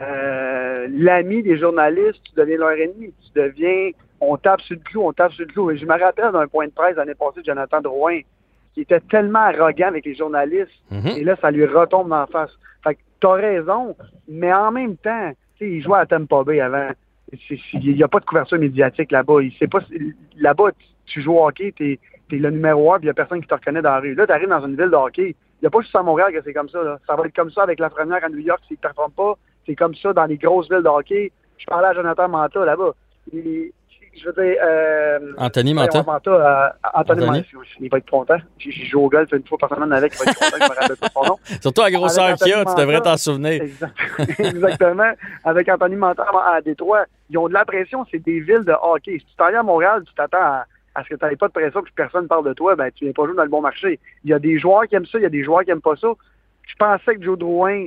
euh, 0.00 0.86
l'ami 0.90 1.42
des 1.42 1.58
journalistes, 1.58 2.20
tu 2.24 2.32
deviens 2.36 2.58
leur 2.58 2.70
ennemi. 2.72 3.12
Tu 3.22 3.40
deviens, 3.40 3.90
on 4.20 4.36
tape 4.36 4.60
sur 4.62 4.76
le 4.76 4.82
clou, 4.82 5.02
on 5.06 5.12
tape 5.12 5.32
sur 5.32 5.46
le 5.46 5.52
clou. 5.52 5.70
Et 5.70 5.76
je 5.78 5.86
me 5.86 5.98
rappelle 5.98 6.32
d'un 6.32 6.46
point 6.46 6.66
de 6.66 6.72
presse 6.72 6.96
l'année 6.96 7.14
passée 7.14 7.40
de 7.40 7.44
Jonathan 7.46 7.80
Drouin, 7.80 8.20
qui 8.74 8.80
était 8.82 9.00
tellement 9.00 9.40
arrogant 9.40 9.88
avec 9.88 10.04
les 10.04 10.14
journalistes, 10.14 10.70
Mhm. 10.90 11.08
et 11.16 11.24
là, 11.24 11.36
ça 11.40 11.50
lui 11.50 11.64
retombe 11.64 12.10
la 12.10 12.26
face. 12.30 12.50
Fait 12.82 12.94
que 12.96 13.00
t'as 13.20 13.32
raison, 13.34 13.96
mais 14.28 14.52
en 14.52 14.70
même 14.72 14.96
temps, 14.96 15.30
tu 15.58 15.64
sais, 15.66 15.70
il 15.70 15.82
jouait 15.82 15.98
à 16.00 16.06
Tampa 16.06 16.42
Bay 16.44 16.60
avant. 16.60 16.90
Il 17.32 17.94
n'y 17.94 18.02
a 18.02 18.08
pas 18.08 18.20
de 18.20 18.24
couverture 18.24 18.58
médiatique 18.58 19.10
là-bas. 19.10 19.42
Il 19.42 19.68
pas 19.68 19.80
Là-bas, 20.36 20.72
tu, 20.72 20.86
tu 21.06 21.22
joues 21.22 21.34
au 21.34 21.46
hockey, 21.46 21.72
t'es 21.76 21.98
es 22.32 22.36
le 22.36 22.50
numéro 22.50 22.92
un, 22.92 22.98
puis 22.98 23.04
il 23.04 23.06
n'y 23.06 23.10
a 23.10 23.14
personne 23.14 23.40
qui 23.40 23.46
te 23.46 23.54
reconnaît 23.54 23.82
dans 23.82 23.90
la 23.90 24.00
rue. 24.00 24.14
Là, 24.14 24.26
tu 24.26 24.32
arrives 24.32 24.48
dans 24.48 24.64
une 24.66 24.76
ville 24.76 24.90
de 24.90 24.96
hockey. 24.96 25.30
Il 25.30 25.62
n'y 25.62 25.66
a 25.66 25.70
pas 25.70 25.80
juste 25.80 25.94
à 25.94 26.02
Montréal 26.02 26.32
que 26.32 26.42
c'est 26.42 26.52
comme 26.52 26.68
ça. 26.68 26.82
là. 26.82 26.98
Ça 27.06 27.16
va 27.16 27.26
être 27.26 27.34
comme 27.34 27.50
ça 27.50 27.62
avec 27.62 27.78
la 27.78 27.90
première 27.90 28.24
à 28.24 28.28
New 28.28 28.38
York 28.38 28.60
s'ils 28.66 28.76
ne 28.76 28.80
performent 28.80 29.12
pas. 29.12 29.34
C'est 29.66 29.74
comme 29.74 29.94
ça 29.94 30.12
dans 30.12 30.26
les 30.26 30.36
grosses 30.36 30.68
villes 30.70 30.82
de 30.82 30.88
hockey. 30.88 31.32
Je 31.58 31.66
parlais 31.66 31.88
à 31.88 31.94
Jonathan 31.94 32.28
Manta 32.28 32.64
là-bas. 32.64 32.94
Je 34.16 34.26
veux 34.26 34.32
dire... 34.32 34.56
euh, 34.62 35.32
Anthony 35.38 35.74
voyons, 35.74 35.88
Manta. 35.94 36.04
Manta, 36.04 36.30
euh, 36.30 36.68
Anthony, 36.94 37.22
Anthony? 37.24 37.38
Manta, 37.38 37.48
il 37.80 37.90
va 37.90 37.98
être 37.98 38.10
content. 38.10 38.36
J'ai 38.58 38.70
joué 38.72 39.02
au 39.02 39.08
golf 39.08 39.30
une 39.32 39.46
fois 39.46 39.58
par 39.58 39.68
semaine 39.70 39.92
avec, 39.92 40.12
il 40.14 40.24
va 40.24 40.30
être 40.30 40.38
content, 40.38 40.56
je 40.58 40.62
me 40.72 40.80
rappelle 40.80 40.96
pas 40.96 41.08
son 41.14 41.24
nom. 41.24 41.38
Surtout 41.60 41.82
à 41.82 41.90
grosseur 41.90 42.34
qu'il 42.36 42.48
y 42.48 42.52
a, 42.52 42.60
Anthony 42.60 42.74
tu 42.76 42.80
devrais 42.80 43.00
t'en 43.00 43.16
souvenir. 43.16 43.62
Exact- 43.62 43.94
Exactement. 44.38 45.10
Avec 45.44 45.68
Anthony 45.68 45.96
Manta 45.96 46.24
à 46.46 46.60
Détroit, 46.60 47.04
ils 47.30 47.38
ont 47.38 47.48
de 47.48 47.54
la 47.54 47.64
pression, 47.64 48.04
c'est 48.10 48.18
des 48.22 48.40
villes 48.40 48.64
de 48.64 48.72
hockey. 48.82 49.18
Si 49.18 49.26
tu 49.26 49.36
t'en 49.36 49.46
à 49.46 49.62
Montréal, 49.62 50.02
tu 50.06 50.14
t'attends 50.14 50.38
à, 50.38 50.64
à 50.94 51.02
ce 51.02 51.08
que 51.08 51.14
tu 51.16 51.24
n'aies 51.24 51.36
pas 51.36 51.48
de 51.48 51.52
pression 51.52 51.82
que 51.82 51.88
personne 51.94 52.22
ne 52.22 52.28
parle 52.28 52.46
de 52.46 52.52
toi, 52.52 52.76
ben 52.76 52.90
tu 52.94 53.04
viens 53.04 53.12
pas 53.12 53.24
jouer 53.26 53.34
dans 53.36 53.42
le 53.42 53.48
bon 53.48 53.60
marché. 53.60 53.98
Il 54.24 54.30
y 54.30 54.32
a 54.32 54.38
des 54.38 54.58
joueurs 54.58 54.84
qui 54.88 54.94
aiment 54.94 55.06
ça, 55.06 55.18
il 55.18 55.22
y 55.22 55.26
a 55.26 55.30
des 55.30 55.42
joueurs 55.42 55.62
qui 55.64 55.70
aiment 55.70 55.80
pas 55.80 55.96
ça. 55.96 56.08
Je 56.66 56.74
pensais 56.78 57.16
que 57.16 57.22
Joe 57.24 57.38
Drouin 57.38 57.86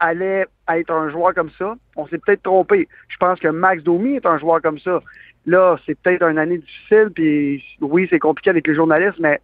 allait 0.00 0.46
être 0.68 0.90
un 0.90 1.10
joueur 1.10 1.34
comme 1.34 1.50
ça. 1.58 1.76
On 1.96 2.06
s'est 2.06 2.18
peut-être 2.18 2.42
trompé. 2.42 2.88
Je 3.08 3.16
pense 3.16 3.38
que 3.40 3.48
Max 3.48 3.82
Domi 3.82 4.16
est 4.16 4.26
un 4.26 4.38
joueur 4.38 4.60
comme 4.62 4.78
ça. 4.78 5.00
Là, 5.46 5.78
c'est 5.86 5.98
peut-être 6.00 6.22
une 6.24 6.38
année 6.38 6.58
difficile, 6.58 7.10
puis 7.14 7.62
oui, 7.80 8.06
c'est 8.10 8.18
compliqué 8.18 8.50
avec 8.50 8.66
les 8.66 8.74
journalistes, 8.74 9.18
mais 9.20 9.40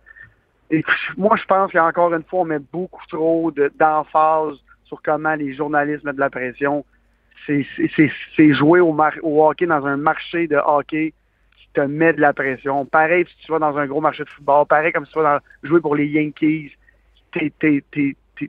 moi, 1.17 1.37
je 1.37 1.45
pense 1.45 1.71
qu'encore 1.73 2.13
une 2.15 2.23
fois, 2.25 2.41
on 2.41 2.45
met 2.45 2.59
beaucoup 2.59 3.07
trop 3.09 3.51
de- 3.51 3.71
d'emphase 3.79 4.57
sur 4.85 5.01
comment 5.03 5.35
les 5.35 5.55
journalistes 5.55 6.03
mettent 6.05 6.17
de 6.17 6.21
la 6.21 6.31
pression. 6.31 6.85
C'est- 7.47 7.65
jouer 8.55 8.81
au, 8.81 8.97
au 9.23 9.47
hockey 9.49 9.67
dans 9.67 9.85
un 9.87 9.97
marché 9.97 10.47
de 10.47 10.57
hockey 10.57 11.13
qui 11.59 11.69
te 11.75 11.81
met 11.81 12.13
de 12.13 12.21
la 12.21 12.33
pression. 12.33 12.85
Pareil 12.87 13.25
si 13.29 13.37
tu 13.47 13.53
vas 13.53 13.59
dans 13.59 13.77
un 13.77 13.87
gros 13.87 14.01
marché 14.01 14.25
de 14.25 14.29
football, 14.29 14.67
pareil 14.67 14.93
comme 14.93 15.07
si 15.07 15.13
tu 15.13 15.19
vas 15.21 15.39
dans- 15.63 15.69
jouer 15.69 15.81
pour 15.81 15.95
les 15.97 16.07
Yankees. 16.07 16.73
T'es 17.33 17.85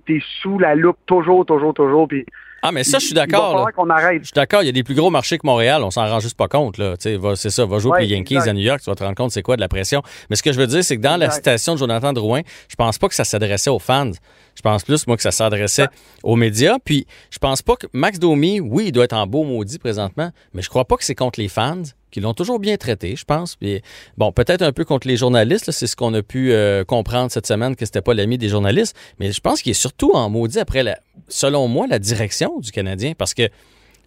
t'es- 0.05 0.21
sous 0.41 0.57
la 0.59 0.75
loupe 0.75 0.97
toujours, 1.05 1.45
toujours, 1.45 1.73
toujours. 1.73 2.07
Puis 2.07 2.25
Ah, 2.65 2.71
mais 2.71 2.83
ça, 2.85 2.97
je 2.99 3.05
suis 3.07 3.13
d'accord. 3.13 3.69
qu'on 3.75 3.89
arrête. 3.89 4.21
Je 4.21 4.27
suis 4.27 4.33
d'accord, 4.33 4.61
il 4.63 4.67
y 4.67 4.69
a 4.69 4.71
des 4.71 4.83
plus 4.83 4.95
gros 4.95 5.09
marchés 5.09 5.37
que 5.37 5.45
Montréal, 5.45 5.83
on 5.83 5.91
s'en 5.91 6.07
rend 6.07 6.19
juste 6.21 6.37
pas 6.37 6.47
compte. 6.47 6.79
C'est 6.99 7.49
ça, 7.49 7.65
va 7.65 7.79
jouer 7.79 7.91
Ouais, 7.91 7.97
pour 7.99 8.07
les 8.07 8.15
Yankees 8.15 8.35
exact. 8.35 8.49
à 8.49 8.53
New 8.53 8.61
York, 8.61 8.79
tu 8.81 8.89
vas 8.89 8.95
te 8.95 9.03
rendre 9.03 9.15
compte 9.15 9.31
c'est 9.31 9.41
quoi 9.41 9.55
de 9.57 9.61
la 9.61 9.67
pression. 9.67 10.01
Mais 10.29 10.35
ce 10.37 10.43
que 10.43 10.53
je 10.53 10.59
veux 10.59 10.67
dire, 10.67 10.83
c'est 10.83 10.95
que 10.97 11.01
dans 11.01 11.17
la 11.17 11.29
citation 11.29 11.73
de 11.73 11.79
Jonathan 11.79 12.13
Drouin, 12.13 12.41
je 12.69 12.75
pense 12.75 12.97
pas 12.97 13.09
que 13.09 13.15
ça 13.15 13.25
s'adressait 13.25 13.69
aux 13.69 13.79
fans. 13.79 14.11
Je 14.55 14.61
pense 14.61 14.83
plus, 14.83 15.07
moi, 15.07 15.15
que 15.17 15.23
ça 15.23 15.31
s'adressait 15.31 15.87
aux 16.21 16.35
médias. 16.35 16.77
Puis, 16.83 17.07
je 17.31 17.39
pense 17.39 17.61
pas 17.61 17.75
que 17.75 17.87
Max 17.93 18.19
Domi, 18.19 18.59
oui, 18.59 18.85
il 18.87 18.91
doit 18.91 19.05
être 19.05 19.13
en 19.13 19.27
beau 19.27 19.43
maudit 19.43 19.79
présentement, 19.79 20.31
mais 20.53 20.61
je 20.61 20.69
crois 20.69 20.85
pas 20.85 20.95
que 20.95 21.03
c'est 21.03 21.15
contre 21.15 21.39
les 21.39 21.47
fans, 21.47 21.81
qui 22.11 22.19
l'ont 22.19 22.35
toujours 22.35 22.59
bien 22.59 22.77
traité, 22.77 23.15
je 23.15 23.25
pense. 23.25 23.55
Puis, 23.55 23.81
bon, 24.17 24.31
peut-être 24.31 24.61
un 24.61 24.71
peu 24.71 24.85
contre 24.85 25.07
les 25.07 25.17
journalistes, 25.17 25.71
c'est 25.71 25.87
ce 25.87 25.95
qu'on 25.95 26.13
a 26.13 26.21
pu 26.21 26.51
euh, 26.51 26.83
comprendre 26.83 27.31
cette 27.31 27.47
semaine, 27.47 27.75
que 27.75 27.85
c'était 27.85 28.01
pas 28.01 28.13
l'ami 28.13 28.37
des 28.37 28.49
journalistes. 28.49 28.95
Mais 29.19 29.31
je 29.31 29.41
pense 29.41 29.61
qu'il 29.61 29.71
est 29.71 29.73
surtout 29.73 30.11
en 30.11 30.29
maudit 30.29 30.59
après, 30.59 30.83
la, 30.83 30.99
selon 31.27 31.67
moi, 31.67 31.87
la 31.87 31.97
direction 31.97 32.59
du 32.59 32.71
Canadien. 32.71 33.13
Parce 33.17 33.33
que 33.33 33.49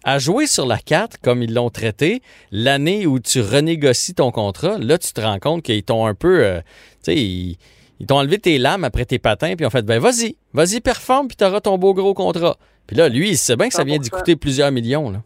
à 0.03 0.19
jouer 0.19 0.47
sur 0.47 0.65
la 0.65 0.77
4 0.77 1.17
comme 1.21 1.43
ils 1.43 1.53
l'ont 1.53 1.69
traité, 1.69 2.21
l'année 2.51 3.05
où 3.05 3.19
tu 3.19 3.41
renégocies 3.41 4.13
ton 4.13 4.31
contrat, 4.31 4.77
là, 4.77 4.97
tu 4.97 5.11
te 5.11 5.19
rends 5.19 5.39
compte 5.39 5.63
qu'ils 5.63 5.83
t'ont 5.83 6.05
un 6.05 6.13
peu. 6.13 6.45
euh, 6.45 6.61
tu 7.03 7.11
sais, 7.11 7.57
ils, 7.99 8.05
t'ont 8.05 8.17
enlevé 8.17 8.37
tes 8.39 8.57
lames 8.57 8.83
après 8.83 9.05
tes 9.05 9.19
patins, 9.19 9.55
puis 9.55 9.63
ils 9.63 9.65
ont 9.65 9.71
fait 9.71 9.85
ben 9.85 9.99
vas-y, 9.99 10.35
vas-y, 10.53 10.81
performe, 10.81 11.27
puis 11.27 11.37
t'auras 11.37 11.61
ton 11.61 11.77
beau 11.77 11.93
gros 11.93 12.13
contrat. 12.13 12.57
Puis 12.87 12.95
là, 12.95 13.09
lui, 13.09 13.29
il 13.29 13.37
sait 13.37 13.55
bien 13.55 13.67
que 13.67 13.73
ça 13.73 13.83
vient 13.83 13.97
d'y 13.97 14.09
100%. 14.09 14.17
coûter 14.17 14.35
plusieurs 14.35 14.71
millions. 14.71 15.09
Là. 15.11 15.19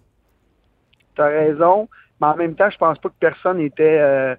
T'as 1.15 1.27
raison, 1.27 1.87
mais 2.19 2.27
en 2.27 2.35
même 2.35 2.55
temps, 2.55 2.69
je 2.69 2.77
pense 2.77 2.97
pas 2.97 3.09
que 3.09 3.15
personne 3.19 3.59
était 3.59 3.99
euh, 3.99 4.35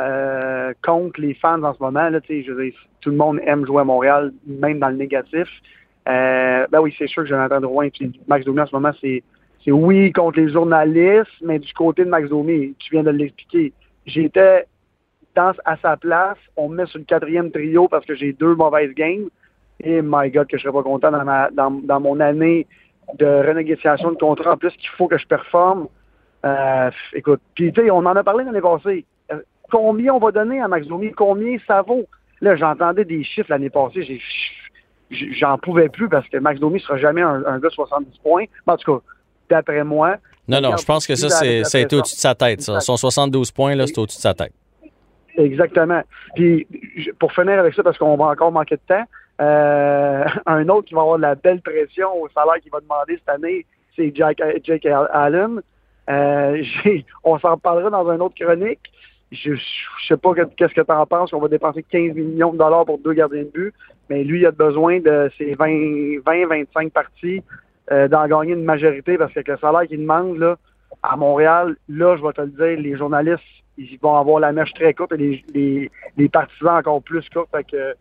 euh, 0.00 0.72
contre 0.84 1.20
les 1.20 1.34
fans 1.34 1.62
en 1.62 1.74
ce 1.74 1.82
moment. 1.82 2.08
Là, 2.08 2.20
tu 2.20 2.42
je 2.42 2.52
veux 2.52 2.64
dire, 2.64 2.74
tout 3.00 3.10
le 3.10 3.16
monde 3.16 3.40
aime 3.46 3.64
jouer 3.64 3.80
à 3.80 3.84
Montréal, 3.84 4.32
même 4.46 4.78
dans 4.78 4.88
le 4.88 4.96
négatif. 4.96 5.48
Euh, 6.08 6.66
ben 6.70 6.80
oui, 6.80 6.94
c'est 6.98 7.08
sûr 7.08 7.22
que 7.22 7.28
Jonathan 7.28 7.60
Drouin 7.60 7.86
et 7.86 8.10
Max 8.28 8.44
Domi 8.44 8.60
en 8.60 8.66
ce 8.66 8.74
moment, 8.74 8.92
c'est 9.00 9.22
c'est 9.64 9.72
oui 9.72 10.12
contre 10.12 10.38
les 10.38 10.52
journalistes, 10.52 11.32
mais 11.42 11.58
du 11.58 11.72
côté 11.72 12.04
de 12.04 12.08
Max 12.08 12.28
Domi, 12.28 12.74
tu 12.78 12.90
viens 12.92 13.02
de 13.02 13.10
l'expliquer. 13.10 13.72
J'étais 14.06 14.64
à 15.36 15.76
sa 15.78 15.96
place, 15.96 16.38
on 16.56 16.68
me 16.68 16.76
met 16.76 16.86
sur 16.86 16.98
le 16.98 17.04
quatrième 17.04 17.50
trio 17.50 17.88
parce 17.88 18.04
que 18.04 18.14
j'ai 18.14 18.32
deux 18.32 18.54
mauvaises 18.54 18.92
games. 18.94 19.28
et 19.80 20.00
my 20.02 20.30
God, 20.30 20.46
que 20.46 20.56
je 20.56 20.62
serais 20.62 20.72
pas 20.72 20.82
content 20.82 21.10
dans, 21.10 21.24
ma, 21.24 21.50
dans, 21.50 21.70
dans 21.70 22.00
mon 22.00 22.20
année 22.20 22.66
de 23.18 23.26
renégociation 23.26 24.10
de 24.12 24.16
contrat. 24.16 24.52
En 24.52 24.56
plus, 24.56 24.72
qu'il 24.72 24.90
faut 24.96 25.08
que 25.08 25.18
je 25.18 25.26
performe. 25.26 25.88
Euh, 26.44 26.90
écoute, 27.12 27.40
puis 27.54 27.72
tu 27.72 27.82
sais, 27.82 27.90
on 27.90 27.98
en 27.98 28.16
a 28.16 28.24
parlé 28.24 28.44
l'année 28.44 28.60
passée. 28.60 29.04
Euh, 29.32 29.40
combien 29.70 30.14
on 30.14 30.18
va 30.18 30.32
donner 30.32 30.60
à 30.60 30.68
Max 30.68 30.86
Domi? 30.86 31.12
Combien 31.12 31.56
ça 31.66 31.82
vaut? 31.82 32.06
Là, 32.40 32.56
j'entendais 32.56 33.04
des 33.04 33.24
chiffres 33.24 33.50
l'année 33.50 33.70
passée. 33.70 34.02
J'ai, 34.02 34.20
j'en 35.10 35.58
pouvais 35.58 35.88
plus 35.88 36.08
parce 36.08 36.28
que 36.28 36.38
Max 36.38 36.60
Domi 36.60 36.80
sera 36.80 36.98
jamais 36.98 37.22
un, 37.22 37.44
un 37.46 37.58
gars 37.58 37.68
de 37.68 37.74
70 37.74 38.18
points. 38.18 38.44
En 38.66 38.76
tout 38.76 38.96
cas, 38.98 39.04
d'après 39.48 39.84
moi. 39.84 40.16
Non, 40.48 40.60
non, 40.60 40.76
je 40.76 40.84
pense 40.84 41.06
que 41.06 41.14
ça, 41.16 41.28
c'est, 41.28 41.64
ça 41.64 41.78
a 41.78 41.80
été 41.80 41.96
au-dessus 41.96 42.14
de 42.14 42.20
sa 42.20 42.34
tête. 42.34 42.62
Ça. 42.62 42.80
Son 42.80 42.96
72 42.96 43.50
points, 43.50 43.74
là, 43.74 43.86
c'est 43.86 43.98
au-dessus 43.98 44.18
de 44.18 44.22
sa 44.22 44.34
tête. 44.34 44.52
Exactement. 45.36 46.02
Puis, 46.34 46.66
pour 47.18 47.32
finir 47.32 47.58
avec 47.58 47.74
ça, 47.74 47.82
parce 47.82 47.98
qu'on 47.98 48.16
va 48.16 48.26
encore 48.26 48.52
manquer 48.52 48.76
de 48.76 48.80
temps, 48.86 49.04
euh, 49.40 50.24
un 50.46 50.68
autre 50.68 50.88
qui 50.88 50.94
va 50.94 51.02
avoir 51.02 51.16
de 51.18 51.22
la 51.22 51.34
belle 51.34 51.60
pression 51.60 52.08
au 52.20 52.28
salaire 52.28 52.60
qu'il 52.62 52.72
va 52.72 52.80
demander 52.80 53.16
cette 53.16 53.28
année, 53.28 53.66
c'est 53.94 54.12
Jack, 54.14 54.42
Jake 54.62 54.86
Allen. 54.86 55.60
Euh, 56.08 56.62
on 57.24 57.38
s'en 57.38 57.52
reparlera 57.52 57.90
dans 57.90 58.10
une 58.10 58.22
autre 58.22 58.34
chronique. 58.34 58.80
Je, 59.32 59.54
je 59.54 60.06
sais 60.06 60.16
pas 60.16 60.34
que- 60.34 60.54
qu'est-ce 60.56 60.74
que 60.74 60.80
tu 60.80 60.92
en 60.92 61.04
penses. 61.04 61.32
On 61.32 61.40
va 61.40 61.48
dépenser 61.48 61.82
15 61.82 62.14
millions 62.14 62.52
de 62.52 62.58
dollars 62.58 62.86
pour 62.86 62.98
deux 62.98 63.12
gardiens 63.12 63.42
de 63.42 63.50
but, 63.52 63.74
mais 64.08 64.22
lui, 64.22 64.40
il 64.40 64.46
a 64.46 64.52
besoin 64.52 65.00
de 65.00 65.30
ses 65.36 65.54
20-25 65.56 66.90
parties 66.90 67.42
euh, 67.90 68.06
d'en 68.08 68.26
gagner 68.28 68.52
une 68.52 68.64
majorité 68.64 69.18
parce 69.18 69.32
que 69.32 69.40
le 69.50 69.58
salaire 69.58 69.86
qu'il 69.88 70.00
demande 70.00 70.38
là, 70.38 70.56
à 71.02 71.16
Montréal, 71.16 71.76
là, 71.88 72.16
je 72.16 72.22
vais 72.22 72.32
te 72.32 72.40
le 72.40 72.48
dire, 72.48 72.80
les 72.80 72.96
journalistes, 72.96 73.42
ils 73.78 73.98
vont 74.02 74.16
avoir 74.16 74.40
la 74.40 74.52
mèche 74.52 74.72
très 74.74 74.94
courte 74.94 75.12
et 75.12 75.16
les, 75.16 75.44
les, 75.54 75.90
les 76.16 76.28
partisans 76.28 76.76
encore 76.78 77.02
plus 77.02 77.28
courtes. 77.28 77.48
Fait 77.54 77.64
que, 77.64 77.94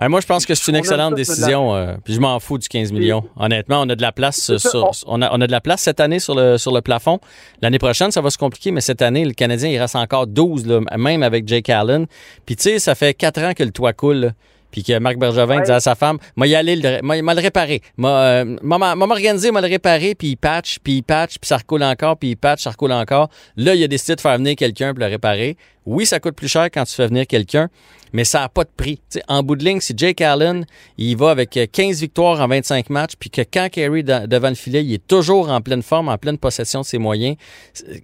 Euh, 0.00 0.08
moi, 0.08 0.20
je 0.20 0.26
pense 0.26 0.46
que 0.46 0.54
c'est 0.54 0.70
une 0.70 0.76
excellente 0.76 1.14
décision. 1.14 1.74
euh, 1.76 1.94
puis 2.02 2.14
je 2.14 2.20
m'en 2.20 2.40
fous 2.40 2.56
du 2.56 2.66
15 2.66 2.92
millions. 2.92 3.24
Honnêtement, 3.36 3.82
on 3.82 3.88
a 3.90 3.94
de 3.94 4.00
la 4.02 4.10
place 4.10 4.56
sur, 4.56 4.90
on 5.06 5.20
a, 5.20 5.30
on 5.36 5.40
a 5.40 5.46
de 5.46 5.52
la 5.52 5.60
place 5.60 5.82
cette 5.82 6.00
année 6.00 6.18
sur 6.18 6.34
le, 6.34 6.56
sur 6.56 6.72
le 6.72 6.80
plafond. 6.80 7.20
L'année 7.60 7.78
prochaine, 7.78 8.10
ça 8.10 8.22
va 8.22 8.30
se 8.30 8.38
compliquer, 8.38 8.70
mais 8.70 8.80
cette 8.80 9.02
année, 9.02 9.24
le 9.24 9.32
Canadien, 9.34 9.68
il 9.68 9.78
reste 9.78 9.94
encore 9.96 10.26
12, 10.26 10.66
là, 10.66 10.80
même 10.96 11.22
avec 11.22 11.46
Jake 11.46 11.68
Allen. 11.68 12.06
Puis 12.46 12.56
tu 12.56 12.62
sais, 12.62 12.78
ça 12.78 12.94
fait 12.94 13.12
quatre 13.12 13.42
ans 13.42 13.52
que 13.54 13.62
le 13.64 13.70
toit 13.70 13.92
coule. 13.92 14.32
Puis 14.72 14.82
que 14.82 14.98
Marc 14.98 15.18
Bergevin 15.18 15.56
Ouais. 15.56 15.60
disait 15.60 15.74
à 15.74 15.80
sa 15.80 15.94
femme, 15.94 16.18
moi 16.34 16.48
y 16.48 16.54
aller, 16.56 16.74
le- 16.74 17.00
moi, 17.02 17.20
m'a 17.22 17.34
le 17.34 17.40
réparer. 17.40 17.80
M'a 17.98 18.22
euh, 18.42 18.56
m'organiser, 18.62 19.52
m'a 19.52 19.60
le 19.60 19.68
réparer, 19.68 20.14
puis 20.16 20.30
il 20.30 20.36
patch, 20.36 20.78
puis 20.82 20.94
il 20.94 21.02
patch, 21.02 21.38
puis 21.38 21.46
ça 21.46 21.58
recoule 21.58 21.82
encore, 21.84 22.16
puis 22.16 22.30
il 22.30 22.36
patch, 22.36 22.62
ça 22.62 22.70
recoule 22.70 22.92
encore. 22.92 23.28
Là, 23.56 23.74
il 23.76 23.84
a 23.84 23.86
décidé 23.88 24.16
de 24.16 24.20
faire 24.20 24.36
venir 24.38 24.56
quelqu'un 24.56 24.92
pour 24.94 25.00
le 25.04 25.06
réparer. 25.10 25.56
Oui, 25.86 26.06
ça 26.06 26.18
coûte 26.20 26.34
plus 26.36 26.48
cher 26.48 26.66
quand 26.72 26.84
tu 26.84 26.94
fais 26.94 27.06
venir 27.08 27.26
quelqu'un, 27.26 27.68
mais 28.12 28.22
ça 28.24 28.40
n'a 28.40 28.48
pas 28.48 28.62
de 28.64 28.70
prix. 28.76 28.96
Tu 29.10 29.18
sais, 29.18 29.22
en 29.28 29.42
bout 29.42 29.56
de 29.56 29.64
ligne, 29.64 29.80
si 29.80 29.92
Jake 29.96 30.20
Allen, 30.20 30.64
il 30.96 31.16
va 31.16 31.30
avec 31.30 31.56
euh, 31.56 31.66
15 31.70 32.00
victoires 32.00 32.40
en 32.40 32.46
25 32.46 32.88
matchs, 32.88 33.12
puis 33.18 33.30
que 33.30 33.42
quand 33.42 33.68
Kerry 33.70 34.04
de- 34.04 34.26
devant 34.26 34.48
le 34.48 34.54
filet, 34.54 34.84
il 34.84 34.94
est 34.94 35.06
toujours 35.06 35.50
en 35.50 35.60
pleine 35.60 35.82
forme, 35.82 36.08
en 36.08 36.16
pleine 36.18 36.38
possession 36.38 36.80
de 36.82 36.86
ses 36.86 36.98
moyens, 36.98 37.36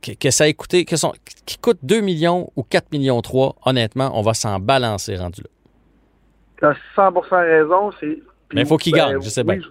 que, 0.02 0.12
que 0.12 0.30
ça 0.30 0.48
ait 0.48 0.54
coûté, 0.54 0.84
que 0.84 0.96
son, 0.96 1.12
qui 1.46 1.56
coûte 1.58 1.78
2 1.84 2.00
millions 2.00 2.50
ou 2.56 2.62
4 2.64 2.90
millions 2.92 3.22
3, 3.22 3.54
honnêtement, 3.64 4.10
on 4.14 4.22
va 4.22 4.34
s'en 4.34 4.58
balancer 4.58 5.16
rendu 5.16 5.40
là. 5.42 5.48
Tu 6.58 6.64
as 6.64 6.74
100% 6.96 7.40
raison. 7.40 7.90
c'est- 8.00 8.18
Mais 8.52 8.64
faut 8.64 8.76
qu'il 8.76 8.92
gagne, 8.92 9.20
je 9.20 9.28
sais 9.28 9.44
bien. 9.44 9.58
je 9.60 9.68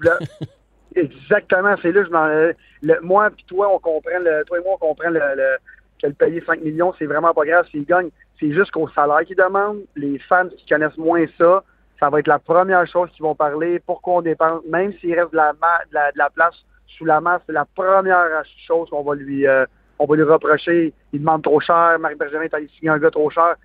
Exactement, 0.96 1.76
c'est 1.82 1.92
là, 1.92 2.04
je 2.04 2.54
le- 2.88 3.00
moi 3.02 3.30
puis 3.30 3.44
toi, 3.48 3.70
on 3.74 3.80
comprend, 3.80 4.20
le, 4.20 4.44
toi 4.46 4.58
et 4.60 4.64
moi, 4.64 4.74
on 4.76 4.78
comprend 4.88 5.10
le, 5.10 5.20
le- 5.20 5.58
que 6.02 6.08
le 6.08 6.14
payer 6.14 6.44
5 6.46 6.62
millions, 6.62 6.94
c'est 6.98 7.06
vraiment 7.06 7.34
pas 7.34 7.46
grave 7.46 7.68
s'il 7.70 7.86
gagne. 7.86 8.10
C'est 8.40 8.52
juste 8.52 8.72
qu'au 8.72 8.88
salaire 8.90 9.22
qu'ils 9.26 9.36
demandent, 9.36 9.82
les 9.96 10.20
fans 10.20 10.48
qui 10.56 10.66
connaissent 10.68 10.98
moins 10.98 11.26
ça, 11.38 11.64
ça 12.00 12.10
va 12.10 12.20
être 12.20 12.28
la 12.28 12.38
première 12.40 12.86
chose 12.88 13.10
qu'ils 13.12 13.24
vont 13.24 13.34
parler. 13.36 13.80
Pourquoi 13.86 14.16
on 14.16 14.22
dépense, 14.22 14.62
même 14.70 14.94
s'il 15.00 15.20
reste 15.20 15.32
de 15.32 15.38
la, 15.38 15.54
ma- 15.60 15.84
de 15.90 15.94
la, 15.94 16.12
de 16.12 16.18
la 16.20 16.30
place 16.30 16.56
sous 16.88 17.06
la 17.06 17.20
masse, 17.20 17.42
c'est 17.48 17.54
la 17.54 17.66
première 17.66 18.44
chose 18.68 18.90
qu'on 18.92 19.02
va 19.04 19.16
lui, 19.16 19.48
euh, 19.48 19.66
on 20.00 20.06
va 20.06 20.16
lui 20.16 20.24
reprocher. 20.24 20.94
Il 21.14 21.20
demande 21.20 21.42
trop 21.44 21.60
cher. 21.60 21.98
Marc 22.00 22.16
Bergevin 22.18 22.44
est 22.44 22.54
allé 22.54 22.68
signer 22.78 22.92
un 22.92 23.00
gars 23.00 23.10
trop 23.12 23.30
cher. 23.32 23.56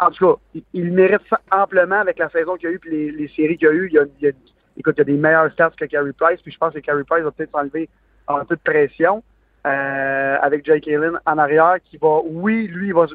En 0.00 0.10
tout 0.10 0.26
cas, 0.26 0.60
il, 0.72 0.92
mérite 0.92 1.22
ça 1.30 1.40
amplement 1.50 2.00
avec 2.00 2.18
la 2.18 2.28
saison 2.30 2.56
qu'il 2.56 2.68
y 2.68 2.72
a 2.72 2.74
eu 2.74 2.78
puis 2.78 3.12
les, 3.12 3.28
séries 3.28 3.56
qu'il 3.56 3.68
y 3.68 3.70
a 3.70 3.74
eu. 3.74 3.88
Il 3.88 3.94
y 3.94 3.98
a, 3.98 4.04
il 4.20 4.24
y 4.24 4.28
a- 4.28 4.32
écoute, 4.76 4.94
il 4.96 4.98
y 4.98 5.02
a 5.02 5.04
des 5.04 5.16
meilleurs 5.16 5.52
stats 5.52 5.70
que 5.70 5.84
Carey 5.84 6.12
Price. 6.18 6.40
Puis 6.42 6.52
je 6.52 6.58
pense 6.58 6.74
que 6.74 6.80
Carey 6.80 7.04
Price 7.04 7.22
va 7.22 7.30
peut-être 7.30 7.52
s'enlever 7.52 7.88
un 8.26 8.44
peu 8.44 8.56
de 8.56 8.60
pression 8.60 9.22
euh, 9.66 10.36
avec 10.40 10.64
Jake 10.64 10.88
Allen 10.88 11.18
en 11.26 11.38
arrière 11.38 11.76
qui 11.84 11.96
va, 11.96 12.20
oui, 12.24 12.66
lui, 12.66 12.88
il, 12.88 12.94
va, 12.94 13.06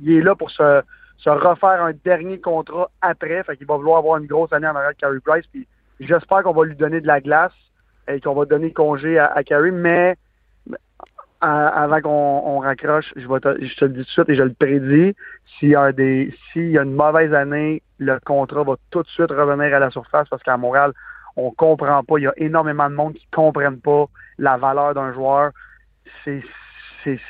il, 0.00 0.16
est 0.16 0.22
là 0.22 0.34
pour 0.34 0.50
se, 0.50 0.82
se 1.18 1.30
refaire 1.30 1.82
un 1.82 1.92
dernier 2.04 2.40
contrat 2.40 2.90
après. 3.00 3.42
Fait 3.44 3.56
qu'il 3.56 3.66
va 3.66 3.76
vouloir 3.76 3.98
avoir 3.98 4.18
une 4.18 4.26
grosse 4.26 4.52
année 4.52 4.66
en 4.66 4.74
arrière 4.74 4.92
de 4.92 4.96
Carey 4.96 5.20
Price. 5.24 5.46
Puis 5.52 5.68
j'espère 6.00 6.42
qu'on 6.42 6.52
va 6.52 6.64
lui 6.64 6.76
donner 6.76 7.00
de 7.00 7.06
la 7.06 7.20
glace 7.20 7.52
et 8.08 8.20
qu'on 8.20 8.34
va 8.34 8.44
donner 8.44 8.72
congé 8.72 9.18
à, 9.18 9.26
à 9.26 9.44
Carey. 9.44 9.70
Mais 9.70 10.16
avant 11.42 12.00
qu'on 12.00 12.42
on 12.46 12.58
raccroche, 12.60 13.12
je, 13.16 13.26
vais 13.26 13.40
te, 13.40 13.64
je 13.64 13.74
te 13.76 13.84
le 13.84 13.90
dis 13.90 13.98
tout 13.98 14.04
de 14.04 14.10
suite 14.10 14.28
et 14.28 14.34
je 14.34 14.42
le 14.42 14.52
prédis, 14.52 15.14
s'il 15.58 15.70
y, 15.70 15.74
a 15.74 15.90
y 15.90 16.78
a 16.78 16.82
une 16.82 16.94
mauvaise 16.94 17.34
année, 17.34 17.82
le 17.98 18.18
contrat 18.20 18.62
va 18.62 18.76
tout 18.90 19.02
de 19.02 19.08
suite 19.08 19.30
revenir 19.30 19.74
à 19.74 19.78
la 19.80 19.90
surface 19.90 20.28
parce 20.28 20.42
qu'à 20.42 20.56
Montréal, 20.56 20.92
on 21.36 21.50
comprend 21.50 22.02
pas. 22.04 22.18
Il 22.18 22.22
y 22.22 22.26
a 22.28 22.32
énormément 22.36 22.88
de 22.88 22.94
monde 22.94 23.14
qui 23.14 23.26
comprennent 23.32 23.80
pas 23.80 24.06
la 24.38 24.56
valeur 24.56 24.94
d'un 24.94 25.12
joueur. 25.12 25.50
C'est, 26.24 26.42
c'est- 27.04 27.20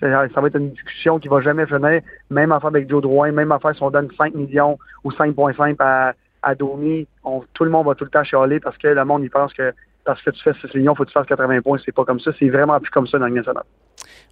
ça 0.00 0.40
va 0.40 0.46
être 0.48 0.56
une 0.58 0.70
discussion 0.72 1.18
qui 1.18 1.28
va 1.28 1.40
jamais 1.40 1.66
finir. 1.66 2.02
Même 2.30 2.52
affaire 2.52 2.68
avec 2.68 2.90
Joe 2.90 3.00
Drouin, 3.00 3.32
même 3.32 3.52
affaire 3.52 3.74
si 3.74 3.82
on 3.82 3.90
donne 3.90 4.10
5 4.18 4.34
millions 4.34 4.78
ou 5.04 5.10
5,5 5.10 5.76
à, 5.78 6.12
à 6.42 6.54
Domi, 6.54 7.06
on- 7.24 7.42
tout 7.54 7.64
le 7.64 7.70
monde 7.70 7.86
va 7.86 7.94
tout 7.94 8.04
le 8.04 8.10
temps 8.10 8.24
chialer 8.24 8.60
parce 8.60 8.76
que 8.76 8.88
le 8.88 9.04
monde, 9.04 9.22
il 9.22 9.30
pense 9.30 9.54
que 9.54 9.72
parce 10.04 10.20
que 10.22 10.30
tu 10.30 10.42
fais 10.42 10.52
6 10.60 10.76
millions, 10.76 10.94
faut 10.94 11.04
que 11.04 11.08
tu 11.08 11.14
fasses 11.14 11.26
80 11.26 11.62
points. 11.62 11.78
C'est 11.84 11.92
pas 11.94 12.04
comme 12.04 12.20
ça. 12.20 12.30
C'est 12.38 12.48
vraiment 12.48 12.78
plus 12.80 12.90
comme 12.90 13.06
ça 13.06 13.18
dans 13.18 13.26
le 13.26 13.34
national. 13.34 13.64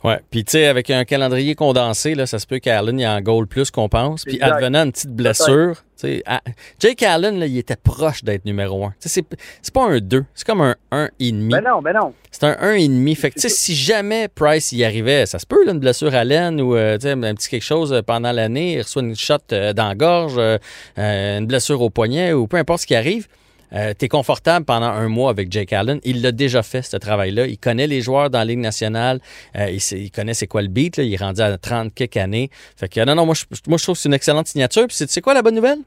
Ouais. 0.05 0.19
Puis, 0.31 0.45
tu 0.45 0.53
sais, 0.53 0.67
avec 0.67 0.91
un 0.91 1.05
calendrier 1.05 1.55
condensé, 1.55 2.17
là, 2.17 2.27
ça 2.27 2.41
se 2.41 2.47
peut 2.47 2.59
qu'Allen 2.59 2.99
y 2.99 3.07
en 3.07 3.21
goal 3.21 3.47
plus 3.47 3.71
qu'on 3.71 3.89
pense. 3.89 4.25
Puis, 4.25 4.35
Exact. 4.35 4.55
advenant 4.55 4.85
une 4.85 4.91
petite 4.91 5.15
blessure, 5.15 5.77
tu 5.97 6.09
sais, 6.09 6.23
à- 6.27 6.41
Jake 6.81 7.05
Allen, 7.05 7.39
là, 7.39 7.47
il 7.47 7.57
était 7.57 7.77
proche 7.77 8.25
d'être 8.25 8.45
numéro 8.45 8.85
un. 8.85 8.89
Tu 9.01 9.09
sais, 9.09 9.21
c'est, 9.31 9.39
c'est 9.63 9.73
pas 9.73 9.85
un 9.85 10.01
2, 10.01 10.25
c'est 10.35 10.45
comme 10.45 10.61
un 10.61 10.75
1,5. 10.91 11.51
Ben 11.53 11.61
non, 11.63 11.81
ben 11.81 11.93
non. 11.95 12.13
C'est 12.33 12.43
un 12.43 12.55
1,5. 12.61 13.15
Fait 13.15 13.31
que, 13.31 13.35
tu 13.37 13.43
sais, 13.43 13.49
si 13.49 13.77
jamais 13.77 14.27
Price 14.27 14.73
y 14.73 14.85
arrivait, 14.85 15.25
ça 15.27 15.39
se 15.39 15.47
peut, 15.47 15.65
là, 15.65 15.71
une 15.71 15.79
blessure 15.79 16.13
à 16.17 16.25
l'aine 16.25 16.61
ou, 16.61 16.75
euh, 16.75 16.97
tu 16.99 17.03
sais, 17.03 17.13
un 17.13 17.35
petit 17.37 17.49
quelque 17.49 17.63
chose 17.63 17.93
euh, 17.93 18.03
pendant 18.03 18.33
l'année, 18.33 18.75
il 18.75 18.83
reçoit 18.83 19.03
une 19.03 19.15
shot 19.15 19.37
euh, 19.53 19.73
dans 19.73 19.87
la 19.87 19.95
gorge, 19.95 20.35
euh, 20.37 20.59
une 20.97 21.47
blessure 21.47 21.81
au 21.81 21.91
poignet 21.91 22.33
ou 22.33 22.49
peu 22.49 22.57
importe 22.57 22.81
ce 22.81 22.87
qui 22.89 22.97
arrive. 22.97 23.29
Euh, 23.75 23.95
T'es 23.95 24.09
confortable 24.09 24.65
pendant 24.67 24.87
un 24.89 25.09
mois 25.09 25.31
avec 25.31 25.51
Jake 25.51 25.73
Allen. 25.73 25.99
Il 26.05 26.21
l'a 26.23 26.33
déjà 26.33 26.63
fait, 26.63 26.83
ce 26.83 26.97
travail-là. 26.97 27.47
Il 27.47 27.59
connaît 27.59 27.87
les 27.87 28.01
joueurs 28.03 28.29
dans 28.31 28.39
la 28.41 28.45
Ligue 28.45 28.59
nationale. 28.59 29.21
Euh, 29.57 29.71
il, 29.71 29.81
sait- 29.81 29.99
il 30.01 30.11
connaît 30.11 30.35
c'est 30.35 30.47
quoi 30.47 30.63
le 30.63 30.69
beat. 30.69 30.97
Là. 30.99 31.05
Il 31.05 31.13
est 31.15 31.17
rendu 31.17 31.41
à 31.41 31.57
30 31.57 31.95
quelques 31.95 32.17
années. 32.19 32.51
Fait 32.77 32.89
que 32.89 33.05
non, 33.05 33.15
non, 33.15 33.25
moi, 33.27 33.35
je, 33.35 33.45
moi, 33.69 33.79
je 33.79 33.83
trouve 33.83 33.97
que 33.97 34.03
c'est 34.03 34.09
une 34.09 34.15
excellente 34.15 34.47
signature. 34.49 34.87
Puis 34.87 34.97
c'est 34.97 35.07
tu 35.07 35.13
sais 35.13 35.21
quoi 35.23 35.33
la 35.35 35.43
bonne 35.43 35.55
nouvelle? 35.55 35.79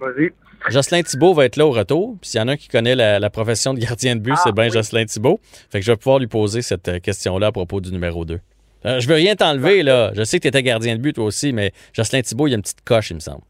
Vas-y. 0.00 0.30
Jocelyn 0.70 1.02
Thibault 1.02 1.34
va 1.34 1.44
être 1.44 1.56
là 1.56 1.66
au 1.66 1.70
retour. 1.70 2.16
Puis 2.20 2.30
s'il 2.30 2.40
y 2.40 2.42
en 2.42 2.48
a 2.48 2.52
un 2.52 2.56
qui 2.56 2.68
connaît 2.68 2.94
la, 2.96 3.18
la 3.18 3.30
profession 3.30 3.74
de 3.74 3.78
gardien 3.80 4.16
de 4.16 4.20
but, 4.20 4.34
Ah, 4.36 4.40
c'est 4.44 4.52
bien 4.54 4.64
oui. 4.64 4.70
Jocelyn 4.72 5.04
Thibault. 5.06 5.40
Fait 5.70 5.80
que 5.80 5.86
je 5.86 5.92
vais 5.92 5.96
pouvoir 5.96 6.18
lui 6.18 6.26
poser 6.26 6.62
cette 6.62 6.88
euh, 6.88 6.98
question-là 6.98 7.48
à 7.48 7.52
propos 7.52 7.80
du 7.80 7.92
numéro 7.92 8.24
2. 8.24 8.40
Euh, 8.86 9.00
je 9.00 9.08
veux 9.08 9.14
rien 9.14 9.34
t'enlever, 9.36 9.82
là. 9.82 10.12
Je 10.14 10.22
sais 10.24 10.38
que 10.38 10.42
tu 10.42 10.48
étais 10.48 10.62
gardien 10.62 10.96
de 10.96 11.00
but, 11.00 11.12
toi 11.14 11.24
aussi, 11.24 11.52
mais 11.52 11.72
Jocelyn 11.92 12.22
Thibault, 12.22 12.46
il 12.46 12.50
y 12.50 12.54
a 12.54 12.56
une 12.56 12.62
petite 12.62 12.82
coche, 12.84 13.10
il 13.10 13.14
me 13.14 13.20
semble. 13.20 13.42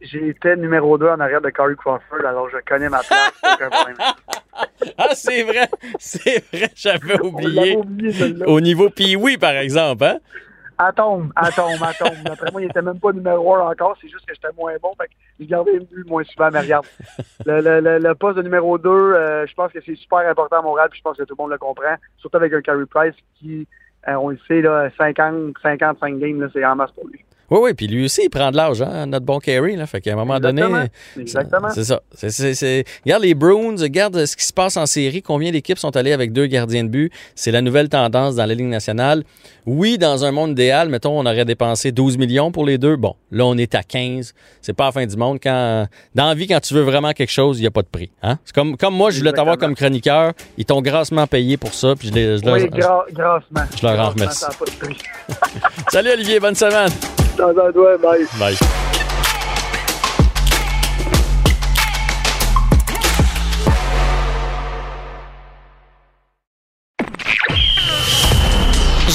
J'étais 0.00 0.56
numéro 0.56 0.96
2 0.96 1.08
en 1.08 1.20
arrière 1.20 1.40
de 1.40 1.50
Corey 1.50 1.74
Crawford, 1.76 2.24
alors 2.26 2.48
je 2.50 2.56
connais 2.66 2.88
ma 2.88 3.00
place. 3.00 3.32
aucun 3.54 3.68
problème. 3.70 3.96
Ah, 4.98 5.14
c'est 5.14 5.42
vrai! 5.42 5.68
C'est 5.98 6.44
vrai, 6.52 6.68
j'avais 6.74 7.18
oublié. 7.20 7.76
oublié. 7.76 8.44
Au 8.46 8.60
niveau 8.60 8.90
oui, 9.18 9.36
par 9.38 9.52
exemple, 9.52 10.04
hein? 10.04 10.18
Atome, 10.78 11.32
atome, 11.36 11.82
atome. 11.82 12.16
D'après 12.24 12.50
moi, 12.50 12.62
il 12.62 12.70
était 12.70 12.80
même 12.80 12.98
pas 12.98 13.12
numéro 13.12 13.54
1 13.54 13.70
encore. 13.70 13.96
C'est 14.00 14.08
juste 14.08 14.24
que 14.26 14.34
j'étais 14.34 14.48
moins 14.56 14.72
bon. 14.82 14.92
Fait 14.98 15.08
que 15.08 15.12
je 15.38 15.44
gardais 15.44 15.72
le 15.74 15.80
but 15.80 16.06
moins 16.08 16.24
souvent. 16.24 16.50
Mais 16.50 16.60
regarde, 16.60 16.86
le, 17.44 17.60
le, 17.60 17.80
le, 17.80 17.98
le 17.98 18.14
poste 18.14 18.38
de 18.38 18.42
numéro 18.42 18.78
2, 18.78 18.88
euh, 18.88 19.46
je 19.46 19.54
pense 19.54 19.70
que 19.72 19.78
c'est 19.84 19.94
super 19.96 20.18
important 20.20 20.58
à 20.60 20.62
Montréal. 20.62 20.88
Puis 20.90 20.98
je 20.98 21.02
pense 21.02 21.18
que 21.18 21.24
tout 21.24 21.34
le 21.38 21.42
monde 21.42 21.52
le 21.52 21.58
comprend. 21.58 21.96
Surtout 22.18 22.38
avec 22.38 22.52
un 22.54 22.62
Carey 22.62 22.86
Price 22.86 23.14
qui, 23.38 23.66
euh, 24.08 24.14
on 24.14 24.30
le 24.30 24.38
sait, 24.48 24.62
là, 24.62 24.88
50, 24.96 25.54
55 25.62 26.18
games, 26.18 26.40
là, 26.40 26.48
c'est 26.52 26.64
en 26.64 26.76
masse 26.76 26.92
pour 26.92 27.06
lui. 27.08 27.22
Oui, 27.50 27.58
oui, 27.62 27.74
puis 27.74 27.86
lui 27.88 28.04
aussi, 28.04 28.22
il 28.24 28.30
prend 28.30 28.50
de 28.50 28.56
l'âge, 28.56 28.80
hein, 28.82 29.06
notre 29.06 29.26
bon 29.26 29.38
Carey, 29.40 29.74
là. 29.76 29.86
Fait 29.86 30.00
qu'à 30.00 30.12
un 30.12 30.16
moment 30.16 30.38
donné. 30.38 30.62
Exactement. 31.18 31.68
C'est 31.70 31.84
ça. 31.84 32.00
Regarde 33.04 33.22
les 33.22 33.34
Bruins, 33.34 33.74
regarde 33.80 34.24
ce 34.24 34.36
qui 34.36 34.44
se 34.44 34.52
passe 34.52 34.76
en 34.76 34.86
série, 34.86 35.20
combien 35.22 35.50
d'équipes 35.50 35.78
sont 35.78 35.96
allées 35.96 36.12
avec 36.12 36.32
deux 36.32 36.46
gardiens 36.46 36.84
de 36.84 36.88
but. 36.88 37.12
C'est 37.34 37.50
la 37.50 37.60
nouvelle 37.62 37.88
tendance 37.88 38.36
dans 38.36 38.46
la 38.46 38.54
Ligue 38.54 38.66
nationale. 38.66 39.24
Oui, 39.66 39.98
dans 39.98 40.24
un 40.24 40.30
monde 40.32 40.52
idéal, 40.52 40.88
mettons, 40.88 41.18
on 41.18 41.26
aurait 41.26 41.44
dépensé 41.44 41.92
12 41.92 42.16
millions 42.18 42.50
pour 42.52 42.64
les 42.64 42.78
deux. 42.78 42.96
Bon, 42.96 43.14
là, 43.30 43.44
on 43.44 43.56
est 43.58 43.74
à 43.74 43.82
15. 43.82 44.32
C'est 44.62 44.72
pas 44.72 44.86
la 44.86 44.92
fin 44.92 45.06
du 45.06 45.16
monde. 45.16 45.38
Quand, 45.42 45.86
dans 46.14 46.26
la 46.28 46.34
vie, 46.34 46.46
quand 46.46 46.60
tu 46.60 46.74
veux 46.74 46.82
vraiment 46.82 47.12
quelque 47.12 47.30
chose, 47.32 47.58
il 47.58 47.62
n'y 47.62 47.66
a 47.66 47.70
pas 47.70 47.82
de 47.82 47.88
prix. 47.88 48.10
Hein? 48.22 48.38
C'est 48.44 48.54
comme, 48.54 48.76
comme 48.76 48.94
moi, 48.94 49.10
je 49.10 49.18
voulais 49.18 49.32
t'avoir 49.32 49.58
comme 49.58 49.74
chroniqueur. 49.74 50.32
Ils 50.56 50.64
t'ont 50.64 50.80
grassement 50.82 51.26
payé 51.26 51.56
pour 51.56 51.74
ça. 51.74 51.94
Puis 51.98 52.08
je, 52.08 52.12
les- 52.14 52.38
je 52.38 52.44
leur- 52.44 52.54
Oui, 52.54 52.64
gra- 52.66 53.04
grassement. 53.12 53.76
Je 53.80 53.86
leur 53.86 54.00
en 54.00 54.10
remercie. 54.10 54.44
Salut 55.92 56.10
Olivier, 56.10 56.40
bonne 56.40 56.54
semaine. 56.54 56.90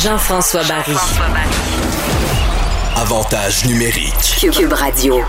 Jean-François 0.04 0.64
Barry. 0.64 0.96
Avantage 2.96 3.66
numérique. 3.66 4.14
Cube, 4.40 4.74
Radio. 4.74 5.22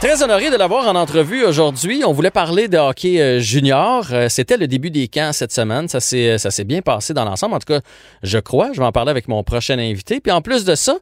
Très 0.00 0.22
honoré 0.22 0.50
de 0.50 0.56
l'avoir 0.56 0.86
en 0.88 0.94
entrevue 0.96 1.44
aujourd'hui. 1.44 2.02
On 2.06 2.12
voulait 2.12 2.30
parler 2.30 2.68
de 2.68 2.78
hockey 2.78 3.20
euh, 3.20 3.38
junior. 3.38 4.06
Euh, 4.12 4.28
c'était 4.30 4.56
le 4.56 4.66
début 4.66 4.90
des 4.90 5.08
camps 5.08 5.32
cette 5.32 5.52
semaine. 5.52 5.88
Ça 5.88 6.00
s'est, 6.00 6.30
euh, 6.30 6.38
ça 6.38 6.50
s'est 6.50 6.64
bien 6.64 6.80
passé 6.80 7.12
dans 7.12 7.24
l'ensemble. 7.26 7.54
En 7.54 7.58
tout 7.58 7.72
cas, 7.72 7.80
je 8.22 8.38
crois. 8.38 8.70
Je 8.72 8.80
vais 8.80 8.86
en 8.86 8.92
parler 8.92 9.10
avec 9.10 9.28
mon 9.28 9.42
prochain 9.42 9.78
invité. 9.78 10.20
Puis 10.20 10.32
en 10.32 10.40
plus 10.40 10.64
de 10.64 10.74
ça, 10.74 10.96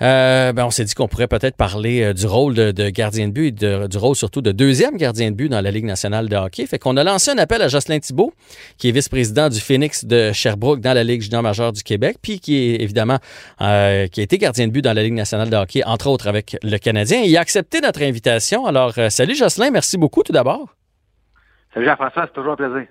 euh, 0.00 0.52
ben 0.52 0.64
on 0.64 0.70
s'est 0.70 0.84
dit 0.84 0.94
qu'on 0.94 1.08
pourrait 1.08 1.28
peut-être 1.28 1.56
parler 1.56 2.02
euh, 2.02 2.12
du 2.12 2.26
rôle 2.26 2.54
de, 2.54 2.90
gardien 2.90 3.28
de 3.28 3.32
but 3.32 3.62
et 3.62 3.88
du 3.88 3.98
rôle 3.98 4.16
surtout 4.16 4.40
de 4.40 4.52
deuxième 4.52 4.96
gardien 4.96 5.30
de 5.30 5.36
but 5.36 5.48
dans 5.48 5.60
la 5.60 5.70
Ligue 5.70 5.84
nationale 5.84 6.28
de 6.28 6.36
hockey. 6.36 6.66
Fait 6.66 6.78
qu'on 6.78 6.96
a 6.96 7.04
lancé 7.04 7.30
un 7.30 7.38
appel 7.38 7.60
à 7.62 7.68
Jocelyn 7.68 7.98
Thibault, 7.98 8.32
qui 8.78 8.88
est 8.88 8.92
vice-président 8.92 9.48
du 9.48 9.60
Phoenix 9.60 10.04
de 10.04 10.32
Sherbrooke 10.32 10.80
dans 10.80 10.94
la 10.94 11.04
Ligue 11.04 11.22
junior 11.22 11.42
majeure 11.42 11.72
du 11.72 11.82
Québec, 11.82 12.16
puis 12.22 12.40
qui 12.40 12.56
est 12.56 12.82
évidemment 12.82 13.18
euh, 13.60 14.06
qui 14.08 14.20
a 14.20 14.22
été 14.22 14.38
gardien 14.38 14.66
de 14.66 14.72
but 14.72 14.82
dans 14.82 14.92
la 14.92 15.02
Ligue 15.02 15.14
nationale 15.14 15.50
de 15.50 15.56
hockey, 15.56 15.82
entre 15.84 16.08
autres 16.08 16.28
avec 16.28 16.56
le 16.62 16.78
Canadien. 16.78 17.20
Il 17.24 17.36
a 17.36 17.40
accepté 17.40 17.80
notre 17.80 18.02
invitation. 18.02 18.66
Alors, 18.66 18.92
euh, 18.98 19.10
salut 19.10 19.34
Jocelyn, 19.34 19.70
merci 19.70 19.98
beaucoup 19.98 20.22
tout 20.22 20.32
d'abord. 20.32 20.74
Salut 21.74 21.86
Jean-François, 21.86 22.24
c'est 22.26 22.34
toujours 22.34 22.52
un 22.52 22.56
plaisir. 22.56 22.86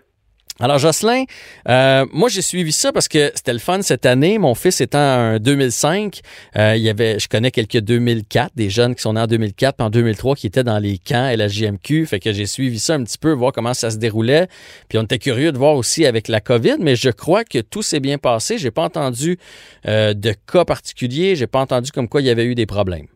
Alors, 0.62 0.78
Jocelyn, 0.78 1.24
euh, 1.68 2.06
moi, 2.14 2.30
j'ai 2.30 2.44
suivi 2.44 2.72
ça 2.72 2.92
parce 2.92 3.08
que 3.08 3.32
c'était 3.34 3.52
le 3.52 3.58
fun 3.58 3.82
cette 3.82 4.06
année. 4.06 4.38
Mon 4.38 4.54
fils 4.54 4.80
étant 4.80 5.00
un 5.00 5.40
2005, 5.40 6.22
euh, 6.56 6.76
il 6.76 6.84
y 6.84 6.90
avait, 6.90 7.18
je 7.18 7.28
connais 7.28 7.50
quelques 7.50 7.80
2004, 7.80 8.52
des 8.56 8.70
jeunes 8.70 8.94
qui 8.94 9.02
sont 9.02 9.14
nés 9.14 9.22
en 9.22 9.26
2004 9.26 9.78
puis 9.78 9.86
en 9.88 9.90
2003 9.90 10.36
qui 10.36 10.46
étaient 10.46 10.64
dans 10.64 10.78
les 10.78 11.00
camps 11.00 11.30
et 11.30 11.36
la 11.36 11.48
JMQ. 11.48 12.06
Fait 12.06 12.20
que 12.20 12.32
j'ai 12.32 12.46
suivi 12.46 12.78
ça 12.78 12.94
un 12.94 13.04
petit 13.04 13.18
peu, 13.18 13.32
voir 13.32 13.54
comment 13.54 13.74
ça 13.74 13.90
se 13.90 13.98
déroulait. 13.98 14.48
Puis 14.88 15.00
on 15.00 15.04
était 15.04 15.18
curieux 15.18 15.52
de 15.52 15.58
voir 15.58 15.76
aussi 15.76 16.06
avec 16.06 16.28
la 16.28 16.42
COVID, 16.42 16.76
mais 16.80 16.96
je 16.96 17.10
crois 17.10 17.44
que 17.44 17.58
tout 17.58 17.82
s'est 17.82 18.00
bien 18.00 18.20
passé. 18.20 18.60
J'ai 18.60 18.70
pas 18.70 18.84
entendu 18.84 19.40
euh, 19.88 20.14
de 20.14 20.32
cas 20.46 20.64
particuliers. 20.64 21.36
J'ai 21.36 21.48
pas 21.48 21.62
entendu 21.62 21.92
comme 21.92 22.08
quoi 22.08 22.22
il 22.22 22.28
y 22.28 22.30
avait 22.30 22.46
eu 22.46 22.54
des 22.54 22.68
problèmes. 22.68 23.08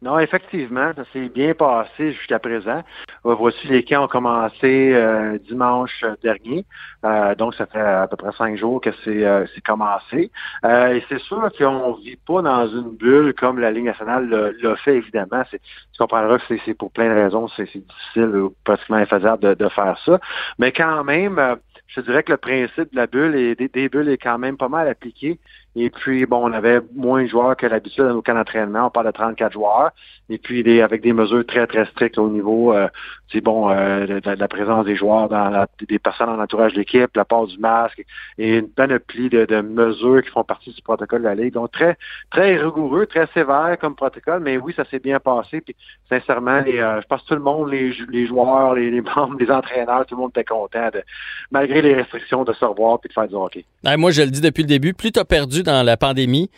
Non, 0.00 0.20
effectivement, 0.20 0.92
ça 0.94 1.04
s'est 1.12 1.28
bien 1.28 1.54
passé 1.54 2.12
jusqu'à 2.12 2.38
présent. 2.38 2.84
Euh, 3.26 3.34
voici, 3.34 3.66
les 3.66 3.82
camps 3.82 4.04
ont 4.04 4.08
commencé 4.08 4.92
euh, 4.94 5.38
dimanche 5.40 6.04
dernier. 6.22 6.64
Euh, 7.04 7.34
donc, 7.34 7.54
ça 7.56 7.66
fait 7.66 7.80
à 7.80 8.06
peu 8.06 8.16
près 8.16 8.30
cinq 8.38 8.56
jours 8.56 8.80
que 8.80 8.90
c'est 9.04 9.24
euh, 9.26 9.44
commencé. 9.66 10.30
Euh, 10.64 10.94
et 10.94 11.04
c'est 11.08 11.18
sûr 11.18 11.50
qu'on 11.58 11.94
vit 11.94 12.14
pas 12.14 12.42
dans 12.42 12.68
une 12.68 12.96
bulle 12.96 13.34
comme 13.34 13.58
la 13.58 13.72
Ligue 13.72 13.86
nationale 13.86 14.28
l'a- 14.62 14.76
fait, 14.76 14.96
évidemment. 14.98 15.42
Tu 15.50 15.58
comprendras 15.98 16.38
que 16.38 16.56
c'est- 16.64 16.74
pour 16.74 16.92
plein 16.92 17.08
de 17.12 17.20
raisons, 17.20 17.48
c'est 17.48 17.64
difficile 17.64 18.36
ou 18.36 18.54
pratiquement 18.62 18.98
infaisable 18.98 19.42
de, 19.42 19.54
de 19.54 19.68
faire 19.68 19.98
ça. 20.04 20.20
Mais 20.60 20.70
quand 20.70 21.02
même, 21.02 21.40
euh, 21.40 21.56
je 21.88 22.00
dirais 22.02 22.22
que 22.22 22.30
le 22.32 22.38
principe 22.38 22.92
de 22.92 22.96
la 22.96 23.08
bulle 23.08 23.34
et 23.34 23.56
des 23.56 23.88
bulles 23.88 24.10
est 24.10 24.18
quand 24.18 24.38
même 24.38 24.56
pas 24.56 24.68
mal 24.68 24.86
appliqué. 24.86 25.40
Et 25.76 25.90
puis, 25.90 26.26
bon, 26.26 26.48
on 26.48 26.52
avait 26.52 26.80
moins 26.94 27.22
de 27.22 27.28
joueurs 27.28 27.56
que 27.56 27.66
l'habitude 27.66 28.02
dans 28.04 28.14
nos 28.14 28.22
camps 28.22 28.34
d'entraînement. 28.34 28.86
On 28.86 28.90
parle 28.90 29.06
de 29.06 29.12
34 29.12 29.52
joueurs. 29.52 29.90
Et 30.30 30.38
puis, 30.38 30.62
des, 30.62 30.80
avec 30.82 31.02
des 31.02 31.12
mesures 31.12 31.46
très, 31.46 31.66
très 31.66 31.86
strictes 31.86 32.18
au 32.18 32.28
niveau, 32.28 32.72
euh, 32.74 32.88
c'est 33.32 33.40
bon, 33.40 33.70
euh, 33.70 34.20
de, 34.20 34.30
la 34.30 34.48
présence 34.48 34.84
des 34.86 34.96
joueurs, 34.96 35.28
dans 35.28 35.48
la- 35.50 35.66
des 35.88 35.98
personnes 35.98 36.28
en 36.30 36.38
entourage 36.40 36.72
de 36.74 36.78
l'équipe, 36.80 37.14
la 37.16 37.24
part 37.24 37.46
du 37.46 37.58
masque 37.58 38.04
et 38.38 38.56
une 38.58 38.68
panoplie 38.68 39.28
de, 39.30 39.44
de 39.44 39.60
mesures 39.60 40.22
qui 40.22 40.30
font 40.30 40.42
partie 40.44 40.70
du 40.72 40.82
protocole 40.82 41.20
de 41.22 41.28
la 41.28 41.34
Ligue. 41.34 41.54
Donc, 41.54 41.70
très, 41.70 41.96
très 42.30 42.56
rigoureux, 42.56 43.06
très 43.06 43.26
sévère 43.32 43.76
comme 43.80 43.94
protocole. 43.94 44.40
Mais 44.40 44.58
oui, 44.58 44.74
ça 44.76 44.84
s'est 44.90 44.98
bien 44.98 45.20
passé. 45.20 45.60
Puis, 45.60 45.76
sincèrement, 46.08 46.60
les, 46.60 46.78
euh, 46.78 47.00
je 47.00 47.06
pense 47.06 47.22
que 47.22 47.28
tout 47.28 47.34
le 47.34 47.40
monde, 47.40 47.70
les, 47.70 47.94
les 48.10 48.26
joueurs, 48.26 48.74
les, 48.74 49.00
membres, 49.16 49.36
les 49.38 49.50
entraîneurs, 49.50 50.04
tout 50.06 50.16
le 50.16 50.22
monde 50.22 50.30
était 50.30 50.44
content, 50.44 50.88
de, 50.92 51.02
malgré 51.50 51.82
les 51.82 51.94
restrictions, 51.94 52.42
de 52.44 52.52
se 52.52 52.64
revoir 52.64 52.98
puis 52.98 53.08
de 53.08 53.12
faire 53.14 53.28
du 53.28 53.34
hockey. 53.34 53.64
Moi, 53.96 54.10
je 54.10 54.22
le 54.22 54.30
dis 54.30 54.40
depuis 54.40 54.62
le 54.62 54.68
début, 54.68 54.92
plus 54.92 55.12
tu 55.12 55.20
as 55.20 55.24
perdu 55.24 55.57
dans 55.62 55.82
la 55.82 55.96
pandémie, 55.96 56.50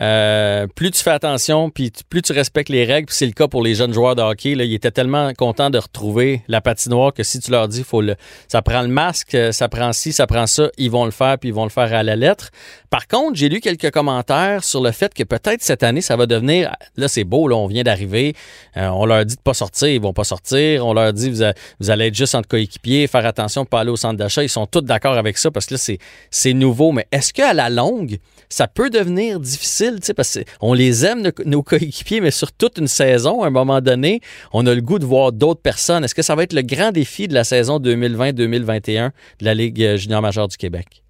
euh, 0.00 0.66
plus 0.68 0.92
tu 0.92 1.02
fais 1.02 1.10
attention, 1.10 1.70
puis 1.70 1.90
plus 2.08 2.22
tu 2.22 2.32
respectes 2.32 2.68
les 2.68 2.84
règles. 2.84 3.06
Puis 3.06 3.16
c'est 3.16 3.26
le 3.26 3.32
cas 3.32 3.48
pour 3.48 3.62
les 3.62 3.74
jeunes 3.74 3.92
joueurs 3.92 4.14
de 4.14 4.22
hockey. 4.22 4.52
Ils 4.52 4.74
étaient 4.74 4.90
tellement 4.90 5.32
contents 5.34 5.70
de 5.70 5.78
retrouver 5.78 6.42
la 6.48 6.60
patinoire 6.60 7.12
que 7.12 7.22
si 7.22 7.40
tu 7.40 7.50
leur 7.50 7.68
dis, 7.68 7.82
faut 7.82 8.00
le, 8.00 8.14
ça 8.46 8.62
prend 8.62 8.82
le 8.82 8.88
masque, 8.88 9.34
euh, 9.34 9.52
ça 9.52 9.68
prend 9.68 9.92
ci, 9.92 10.12
ça 10.12 10.26
prend 10.26 10.46
ça, 10.46 10.70
ils 10.78 10.90
vont 10.90 11.04
le 11.04 11.10
faire, 11.10 11.38
puis 11.38 11.48
ils 11.48 11.54
vont 11.54 11.64
le 11.64 11.70
faire 11.70 11.92
à 11.92 12.02
la 12.02 12.16
lettre. 12.16 12.50
Par 12.90 13.08
contre, 13.08 13.36
j'ai 13.36 13.48
lu 13.48 13.60
quelques 13.60 13.90
commentaires 13.90 14.62
sur 14.62 14.80
le 14.80 14.92
fait 14.92 15.12
que 15.12 15.24
peut-être 15.24 15.62
cette 15.62 15.82
année, 15.82 16.00
ça 16.00 16.16
va 16.16 16.26
devenir, 16.26 16.74
là 16.96 17.08
c'est 17.08 17.24
beau, 17.24 17.48
là, 17.48 17.56
on 17.56 17.66
vient 17.66 17.82
d'arriver, 17.82 18.34
euh, 18.76 18.88
on 18.88 19.04
leur 19.04 19.24
dit 19.24 19.36
de 19.36 19.40
pas 19.40 19.54
sortir, 19.54 19.88
ils 19.88 20.00
vont 20.00 20.12
pas 20.12 20.24
sortir, 20.24 20.86
on 20.86 20.94
leur 20.94 21.12
dit 21.12 21.30
vous, 21.30 21.42
vous 21.80 21.90
allez 21.90 22.06
être 22.06 22.14
juste 22.14 22.34
entre 22.34 22.48
coéquipiers, 22.48 23.06
faire 23.06 23.26
attention 23.26 23.64
pas 23.64 23.80
aller 23.80 23.90
au 23.90 23.96
centre 23.96 24.16
d'achat, 24.16 24.42
ils 24.42 24.48
sont 24.48 24.66
tous 24.66 24.80
d'accord 24.80 25.18
avec 25.18 25.38
ça 25.38 25.50
parce 25.50 25.66
que 25.66 25.74
là 25.74 25.96
c'est 26.30 26.52
nouveau, 26.54 26.92
mais 26.92 27.06
est-ce 27.12 27.32
qu'à 27.32 27.52
la 27.52 27.68
longue, 27.68 28.18
ça 28.48 28.66
peut 28.66 28.90
devenir 28.90 29.40
difficile, 29.40 29.96
tu 30.00 30.06
sais, 30.06 30.14
parce 30.14 30.38
qu'on 30.60 30.72
les 30.72 31.04
aime, 31.04 31.30
nos, 31.44 31.62
coéquipiers, 31.62 32.20
mais 32.20 32.30
sur 32.30 32.52
toute 32.52 32.78
une 32.78 32.88
saison, 32.88 33.42
à 33.42 33.48
un 33.48 33.50
moment 33.50 33.80
donné, 33.80 34.20
on 34.52 34.66
a 34.66 34.74
le 34.74 34.80
goût 34.80 34.98
de 34.98 35.06
voir 35.06 35.32
d'autres 35.32 35.60
personnes. 35.60 36.04
Est-ce 36.04 36.14
que 36.14 36.22
ça 36.22 36.34
va 36.34 36.42
être 36.42 36.52
le 36.52 36.62
grand 36.62 36.92
défi 36.92 37.28
de 37.28 37.34
la 37.34 37.44
saison 37.44 37.78
2020-2021 37.78 39.10
de 39.40 39.44
la 39.44 39.54
Ligue 39.54 39.82
euh, 39.82 39.96
junior 39.96 40.22
majeure 40.22 40.48
du 40.48 40.56
Québec? 40.56 41.02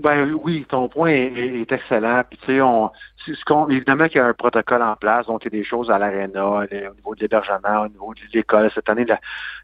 Ben 0.00 0.32
oui, 0.44 0.64
ton 0.68 0.88
point 0.88 1.10
est, 1.10 1.32
est- 1.36 1.72
excellent. 1.72 2.22
Tu 2.30 2.38
sais, 2.46 2.60
on, 2.60 2.88
ce 3.26 3.44
qu'on, 3.44 3.68
évidemment 3.68 4.06
qu'il 4.06 4.18
y 4.18 4.20
a 4.20 4.26
un 4.26 4.32
protocole 4.32 4.80
en 4.80 4.94
place, 4.94 5.26
donc 5.26 5.42
il 5.44 5.52
y 5.52 5.56
a 5.56 5.58
des 5.58 5.64
choses 5.64 5.90
à 5.90 5.98
l'aréna, 5.98 6.46
au 6.46 6.60
niveau 6.62 7.14
de 7.16 7.20
l'hébergement, 7.20 7.82
au 7.82 7.88
niveau 7.88 8.14
de 8.14 8.20
l'école. 8.32 8.70
Cette 8.72 8.88
année, 8.88 9.04
la, 9.04 9.18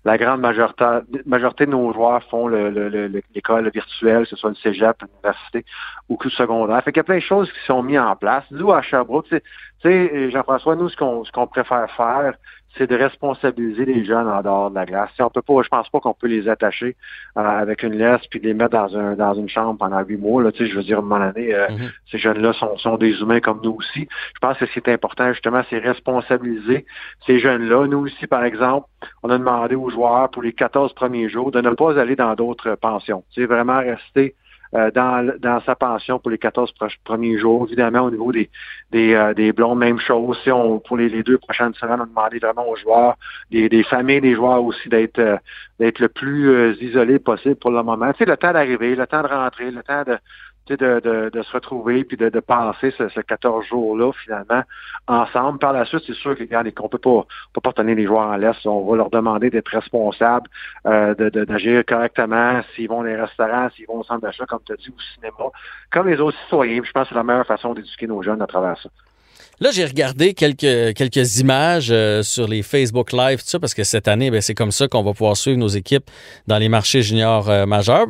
la 0.04 0.18
grande 0.18 0.40
majorité, 0.40 0.84
majorité 1.24 1.66
de 1.66 1.70
nos 1.70 1.92
joueurs 1.92 2.20
font 2.24 2.48
le, 2.48 2.68
le- 2.68 2.88
le- 2.88 3.22
l'école 3.32 3.70
virtuelle, 3.70 4.24
que 4.24 4.30
ce 4.30 4.36
soit 4.36 4.50
le 4.50 4.56
cégep, 4.56 4.96
l'université 5.02 5.64
ou 6.08 6.18
le 6.22 6.30
secondaire. 6.30 6.82
Fait 6.82 6.90
qu'il 6.90 6.98
y 6.98 7.00
a 7.02 7.04
plein 7.04 7.14
de 7.16 7.20
choses 7.20 7.52
qui 7.52 7.60
sont 7.66 7.84
mises 7.84 8.00
en 8.00 8.16
place. 8.16 8.42
Nous, 8.50 8.72
à 8.72 8.82
Sherbrooke, 8.82 9.28
tu 9.28 9.40
sais, 9.82 10.30
Jean-François, 10.32 10.74
nous, 10.74 10.88
ce 10.88 10.96
qu'on, 10.96 11.22
ce 11.24 11.30
qu'on 11.30 11.46
préfère 11.46 11.88
faire, 11.92 12.34
c'est 12.76 12.88
de 12.88 12.96
responsabiliser 12.96 13.84
les 13.84 14.04
jeunes 14.04 14.28
en 14.28 14.42
dehors 14.42 14.70
de 14.70 14.74
la 14.74 14.86
glace. 14.86 15.10
Sais, 15.16 15.22
on 15.22 15.30
peut 15.30 15.42
pas, 15.42 15.62
je 15.62 15.68
pense 15.68 15.88
pas 15.88 16.00
qu'on 16.00 16.14
peut 16.14 16.26
les 16.26 16.48
attacher 16.48 16.96
euh, 17.36 17.40
avec 17.40 17.82
une 17.82 17.94
laisse 17.94 18.26
puis 18.30 18.40
les 18.40 18.54
mettre 18.54 18.70
dans 18.70 18.96
un 18.96 19.14
dans 19.14 19.34
une 19.34 19.48
chambre 19.48 19.78
pendant 19.78 20.00
huit 20.00 20.16
mois. 20.16 20.42
Là, 20.42 20.52
tu 20.52 20.64
sais, 20.64 20.70
je 20.70 20.76
veux 20.76 20.82
dire, 20.82 20.96
à 20.96 21.00
un 21.00 21.02
moment 21.02 21.26
donné, 21.32 21.54
euh, 21.54 21.68
Mhm. 21.70 21.90
ces 22.10 22.18
jeunes-là 22.18 22.52
sont, 22.54 22.76
sont 22.78 22.96
des 22.96 23.20
humains 23.20 23.40
comme 23.40 23.60
nous 23.62 23.76
aussi. 23.78 24.08
Je 24.34 24.38
pense 24.40 24.58
que 24.58 24.66
ce 24.66 24.72
qui 24.72 24.78
est 24.78 24.92
important, 24.92 25.32
justement, 25.32 25.62
c'est 25.70 25.78
responsabiliser 25.78 26.86
ces 27.26 27.38
jeunes-là. 27.38 27.86
Nous 27.86 27.98
aussi, 27.98 28.26
par 28.26 28.44
exemple, 28.44 28.86
on 29.22 29.30
a 29.30 29.38
demandé 29.38 29.74
aux 29.74 29.90
joueurs 29.90 30.30
pour 30.30 30.42
les 30.42 30.52
14 30.52 30.92
premiers 30.94 31.28
jours 31.28 31.50
de 31.50 31.60
ne 31.60 31.70
pas 31.70 31.98
aller 31.98 32.16
dans 32.16 32.34
d'autres 32.34 32.76
pensions. 32.76 33.24
Tu 33.32 33.42
sais, 33.42 33.46
vraiment 33.46 33.78
rester 33.78 34.34
euh, 34.76 34.90
dans, 34.90 35.32
dans 35.38 35.60
sa 35.60 35.74
pension 35.76 36.18
pour 36.18 36.30
les 36.30 36.38
14 36.38 36.72
pro- 36.72 36.86
premiers 37.04 37.38
jours. 37.38 37.66
Évidemment, 37.66 38.00
au 38.00 38.10
niveau 38.10 38.32
des, 38.32 38.50
des, 38.90 39.14
euh, 39.14 39.34
des 39.34 39.52
blondes, 39.52 39.78
même 39.78 39.98
chose. 40.00 40.38
Si 40.42 40.50
on, 40.50 40.80
pour 40.80 40.96
les, 40.96 41.22
deux 41.22 41.38
prochaines 41.38 41.74
semaines, 41.74 42.00
on 42.00 42.04
a 42.04 42.06
demandé 42.06 42.38
vraiment 42.38 42.68
aux 42.68 42.76
joueurs, 42.76 43.16
des, 43.50 43.68
des 43.68 43.84
familles 43.84 44.20
des 44.20 44.34
joueurs 44.34 44.62
aussi, 44.64 44.88
d'être 44.88 45.18
euh, 45.18 45.36
d'être 45.78 45.98
le 45.98 46.08
plus 46.08 46.48
euh, 46.50 46.74
isolé 46.80 47.18
possible 47.18 47.56
pour 47.56 47.70
le 47.70 47.82
moment. 47.82 48.12
Sais, 48.18 48.24
le 48.24 48.36
temps 48.36 48.52
d'arriver, 48.52 48.94
le 48.94 49.06
temps 49.06 49.22
de 49.22 49.28
rentrer, 49.28 49.70
le 49.70 49.82
temps 49.82 50.02
de, 50.06 50.16
de, 50.68 50.76
de, 50.76 51.30
de 51.32 51.42
se 51.42 51.52
retrouver 51.52 52.04
puis 52.04 52.16
de, 52.16 52.28
de 52.28 52.40
passer 52.40 52.90
ce, 52.92 53.08
ce 53.08 53.20
14 53.20 53.64
jours-là, 53.66 54.12
finalement, 54.12 54.62
ensemble. 55.06 55.58
Par 55.58 55.72
la 55.72 55.84
suite, 55.84 56.02
c'est 56.06 56.14
sûr 56.14 56.36
qu'on 56.36 56.88
peut 56.88 56.98
pas, 56.98 57.10
on 57.10 57.26
peut 57.52 57.60
pas 57.62 57.72
tenir 57.72 57.96
les 57.96 58.06
joueurs 58.06 58.28
en 58.28 58.36
laisse. 58.36 58.64
On 58.64 58.84
va 58.86 58.96
leur 58.96 59.10
demander 59.10 59.50
d'être 59.50 59.68
responsables, 59.68 60.48
euh, 60.86 61.14
d'agir 61.14 61.84
correctement, 61.86 62.60
s'ils 62.74 62.88
vont 62.88 62.98
dans 62.98 63.02
les 63.04 63.16
restaurants, 63.16 63.68
s'ils 63.70 63.86
vont 63.86 64.00
au 64.00 64.04
centre 64.04 64.22
d'achat, 64.22 64.46
comme 64.46 64.60
tu 64.64 64.72
as 64.72 64.76
dit, 64.76 64.88
au 64.88 65.00
cinéma, 65.14 65.50
comme 65.90 66.08
les 66.08 66.20
autres 66.20 66.38
citoyens. 66.44 66.82
Je 66.84 66.92
pense 66.92 67.04
que 67.04 67.08
c'est 67.10 67.14
la 67.14 67.24
meilleure 67.24 67.46
façon 67.46 67.74
d'éduquer 67.74 68.06
nos 68.06 68.22
jeunes 68.22 68.42
à 68.42 68.46
travers 68.46 68.78
ça. 68.78 68.88
Là, 69.60 69.70
j'ai 69.72 69.84
regardé 69.84 70.34
quelques, 70.34 70.94
quelques 70.94 71.38
images 71.38 71.88
euh, 71.90 72.22
sur 72.22 72.48
les 72.48 72.62
Facebook 72.62 73.12
Live, 73.12 73.38
tout 73.38 73.48
ça, 73.48 73.60
parce 73.60 73.74
que 73.74 73.84
cette 73.84 74.08
année, 74.08 74.30
ben, 74.30 74.40
c'est 74.40 74.54
comme 74.54 74.72
ça 74.72 74.88
qu'on 74.88 75.02
va 75.02 75.12
pouvoir 75.12 75.36
suivre 75.36 75.58
nos 75.58 75.68
équipes 75.68 76.10
dans 76.46 76.58
les 76.58 76.68
marchés 76.68 77.02
juniors 77.02 77.48
euh, 77.48 77.64
majeurs, 77.66 78.06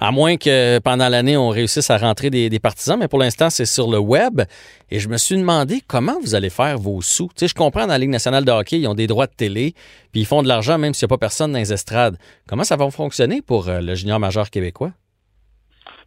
à, 0.00 0.10
moins 0.10 0.36
que 0.36 0.78
pendant 0.80 1.08
l'année, 1.08 1.36
on 1.36 1.50
réussisse 1.50 1.90
à 1.90 1.98
rentrer 1.98 2.30
des, 2.30 2.50
des 2.50 2.58
partisans, 2.58 2.98
mais 2.98 3.08
pour 3.08 3.18
l'instant, 3.18 3.50
c'est 3.50 3.66
sur 3.66 3.90
le 3.90 3.98
web. 3.98 4.42
Et 4.90 4.98
je 4.98 5.08
me 5.08 5.18
suis 5.18 5.36
demandé 5.36 5.82
comment 5.86 6.18
vous 6.22 6.34
allez 6.34 6.50
faire 6.50 6.78
vos 6.78 7.02
sous. 7.02 7.28
Tu 7.28 7.32
sais, 7.36 7.48
je 7.48 7.54
comprends, 7.54 7.82
dans 7.82 7.88
la 7.88 7.98
Ligue 7.98 8.10
nationale 8.10 8.44
de 8.44 8.50
hockey, 8.50 8.80
ils 8.80 8.88
ont 8.88 8.94
des 8.94 9.06
droits 9.06 9.26
de 9.26 9.34
télé, 9.36 9.74
puis 10.12 10.22
ils 10.22 10.26
font 10.26 10.42
de 10.42 10.48
l'argent 10.48 10.78
même 10.78 10.94
s'il 10.94 11.06
n'y 11.06 11.10
a 11.10 11.14
pas 11.14 11.18
personne 11.18 11.52
dans 11.52 11.58
les 11.58 11.72
estrades. 11.72 12.18
Comment 12.48 12.64
ça 12.64 12.76
va 12.76 12.90
fonctionner 12.90 13.42
pour 13.42 13.68
euh, 13.68 13.80
le 13.80 13.94
junior 13.94 14.18
majeur 14.18 14.50
québécois? 14.50 14.92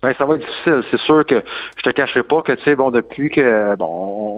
Ben, 0.02 0.16
ça 0.18 0.26
va 0.26 0.36
être 0.36 0.46
difficile. 0.46 0.84
C'est 0.90 1.00
sûr 1.02 1.26
que 1.26 1.44
je 1.78 1.82
te 1.84 1.90
cacherai 1.92 2.24
pas 2.24 2.42
que, 2.42 2.54
tu 2.54 2.64
sais, 2.64 2.76
bon, 2.76 2.90
depuis 2.90 3.30
que, 3.30 3.76
bon, 3.76 3.86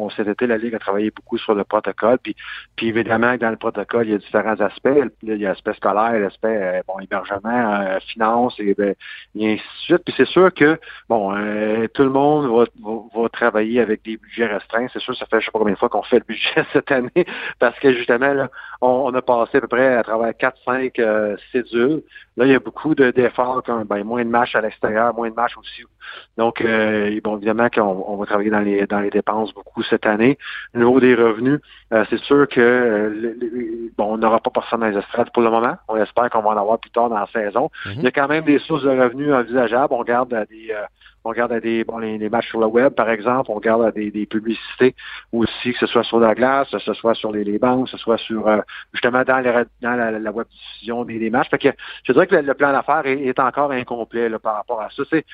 on, 0.04 0.10
cet 0.10 0.28
été, 0.28 0.45
la 0.45 0.58
Ligue 0.58 0.76
a 0.76 0.80
travaillé 0.80 1.12
beaucoup 1.12 1.38
sur 1.38 1.56
le 1.56 1.63
protocole, 1.63 2.17
puis, 2.21 2.36
puis 2.76 2.89
évidemment, 2.89 3.38
dans 3.38 3.49
le 3.49 3.56
protocole, 3.56 4.08
il 4.08 4.12
y 4.12 4.15
a 4.15 4.17
différents 4.17 4.60
aspects. 4.60 4.89
Il 5.21 5.38
y 5.38 5.45
a 5.45 5.49
l'aspect 5.49 5.73
scolaire, 5.73 6.19
l'aspect, 6.19 6.60
euh, 6.62 6.82
bon, 6.88 6.99
hébergement, 6.99 7.39
euh, 7.82 7.99
finance, 8.12 8.56
et, 8.60 8.73
ben, 8.73 8.93
ainsi 9.38 9.56
de 9.56 9.60
suite. 9.86 10.02
Puis 10.06 10.13
c'est 10.17 10.28
sûr 10.28 10.54
que, 10.54 10.78
bon, 11.08 11.34
euh, 11.36 11.88
tout 11.93 12.04
le 12.04 12.10
monde 12.10 12.45
va, 12.47 12.65
va, 12.84 13.21
va 13.21 13.30
travailler 13.30 13.80
avec 13.80 14.04
des 14.04 14.17
budgets 14.17 14.47
restreints. 14.47 14.88
C'est 14.91 14.99
sûr, 14.99 15.15
ça 15.15 15.26
fait 15.28 15.39
je 15.39 15.45
sais 15.45 15.52
pas 15.52 15.60
combien 15.60 15.73
de 15.73 15.80
fois 15.80 15.89
qu'on 15.89 16.04
fait 16.04 16.19
le 16.19 16.26
budget 16.28 16.65
cette 16.73 16.91
année, 16.91 17.26
parce 17.60 17.80
que 17.80 17.93
justement, 17.93 18.34
là, 18.34 18.49
on, 18.82 19.04
on 19.06 19.13
a 19.13 19.21
passé 19.21 19.58
à 19.58 19.62
peu 19.62 19.67
près 19.67 19.95
à 19.95 20.04
travers 20.04 20.32
4-5 20.32 20.99
euh, 20.99 21.38
cédules. 21.52 22.04
Là, 22.36 22.45
il 22.45 22.52
y 22.52 22.56
a 22.56 22.60
beaucoup 22.60 22.95
de, 22.95 23.12
d'efforts, 23.12 23.63
comme 23.63 23.84
ben, 23.84 24.04
moins 24.04 24.23
de 24.23 24.30
matchs 24.30 24.56
à 24.56 24.62
l'extérieur, 24.62 25.13
moins 25.13 25.30
de 25.30 25.36
matchs 25.36 25.53
aussi. 25.58 25.84
Donc, 26.38 26.62
euh, 26.62 27.20
bon, 27.24 27.38
évidemment 27.38 27.70
qu'on 27.70 28.04
on 28.08 28.18
va 28.18 28.26
travailler 28.26 28.50
dans 28.50 28.60
les 28.60 28.86
dans 28.88 29.00
les 29.00 29.10
dépenses 29.10 29.54
beaucoup 29.54 29.84
cette 29.84 30.06
année. 30.06 30.38
Au 30.74 30.80
niveau 30.80 31.00
des 31.00 31.16
revenus, 31.16 31.60
euh, 31.94 32.06
c'est 32.10 32.20
sûr 32.20 32.48
que 32.48 32.60
euh, 32.62 33.89
bon, 33.98 34.13
on 34.13 34.18
n'aura 34.18 34.39
pas 34.39 34.52
personne 34.52 34.82
dans 34.82 34.88
les 34.88 34.98
estrades 34.98 35.32
pour 35.34 35.44
le 35.44 35.50
moment. 35.50 35.76
On 35.88 35.96
espère 35.98 36.30
qu'on 36.30 36.42
va 36.42 36.50
en 36.50 36.58
avoir 36.58 36.80
plus 36.80 36.92
tard 36.92 37.10
dans 37.10 37.20
la 37.20 37.28
saison. 37.28 37.70
Mhm. 37.86 37.94
Il 37.98 38.04
y 38.04 38.08
a 38.08 38.12
quand 38.12 38.28
même 38.28 38.44
des 38.44 38.60
sources 38.60 38.84
de 38.84 38.89
revenus 38.89 39.34
envisageables. 39.34 39.94
On 39.94 39.98
regarde 39.98 40.34
à 40.34 40.46
des 40.46 40.74
on 41.24 41.30
regarde 41.30 41.52
à 41.52 41.60
des 41.60 41.84
bon, 41.84 41.98
les, 42.00 42.18
les, 42.18 42.30
matchs 42.30 42.50
sur 42.50 42.60
le 42.60 42.68
web, 42.68 42.94
par 42.94 43.10
exemple, 43.10 43.50
on 43.52 43.56
regarde 43.56 43.84
à 43.84 43.92
des, 43.92 44.12
des, 44.12 44.26
publicités 44.26 44.96
aussi, 45.32 45.74
que 45.74 45.80
ce 45.80 45.88
soit 45.88 46.04
sur 46.04 46.20
la 46.20 46.36
glace, 46.36 46.70
que 46.70 46.80
ce 46.80 46.94
soit 46.94 47.16
sur 47.16 47.32
les, 47.32 47.44
les 47.44 47.58
banques, 47.60 47.86
que 47.86 47.92
ce 47.92 47.98
soit 47.98 48.18
sur 48.18 48.50
justement 48.94 49.24
dans, 49.24 49.40
les, 49.40 49.52
dans 49.82 49.96
la, 49.96 50.12
la, 50.12 50.32
web 50.32 50.48
diffusion 50.48 51.06
des, 51.06 51.20
des, 51.20 51.30
matchs. 51.30 51.50
Fait 51.50 51.58
que 51.58 51.70
je 52.04 52.14
dirais 52.14 52.28
que 52.28 52.36
le, 52.36 52.42
le 52.42 52.54
plan 52.54 52.72
d'affaires 52.72 53.06
est, 53.06 53.22
est, 53.22 53.40
encore 53.40 53.72
incomplet 53.72 54.30
là, 54.30 54.40
par 54.40 54.56
rapport 54.56 54.82
à 54.82 54.90
ça. 54.90 55.04
C'est 55.10 55.26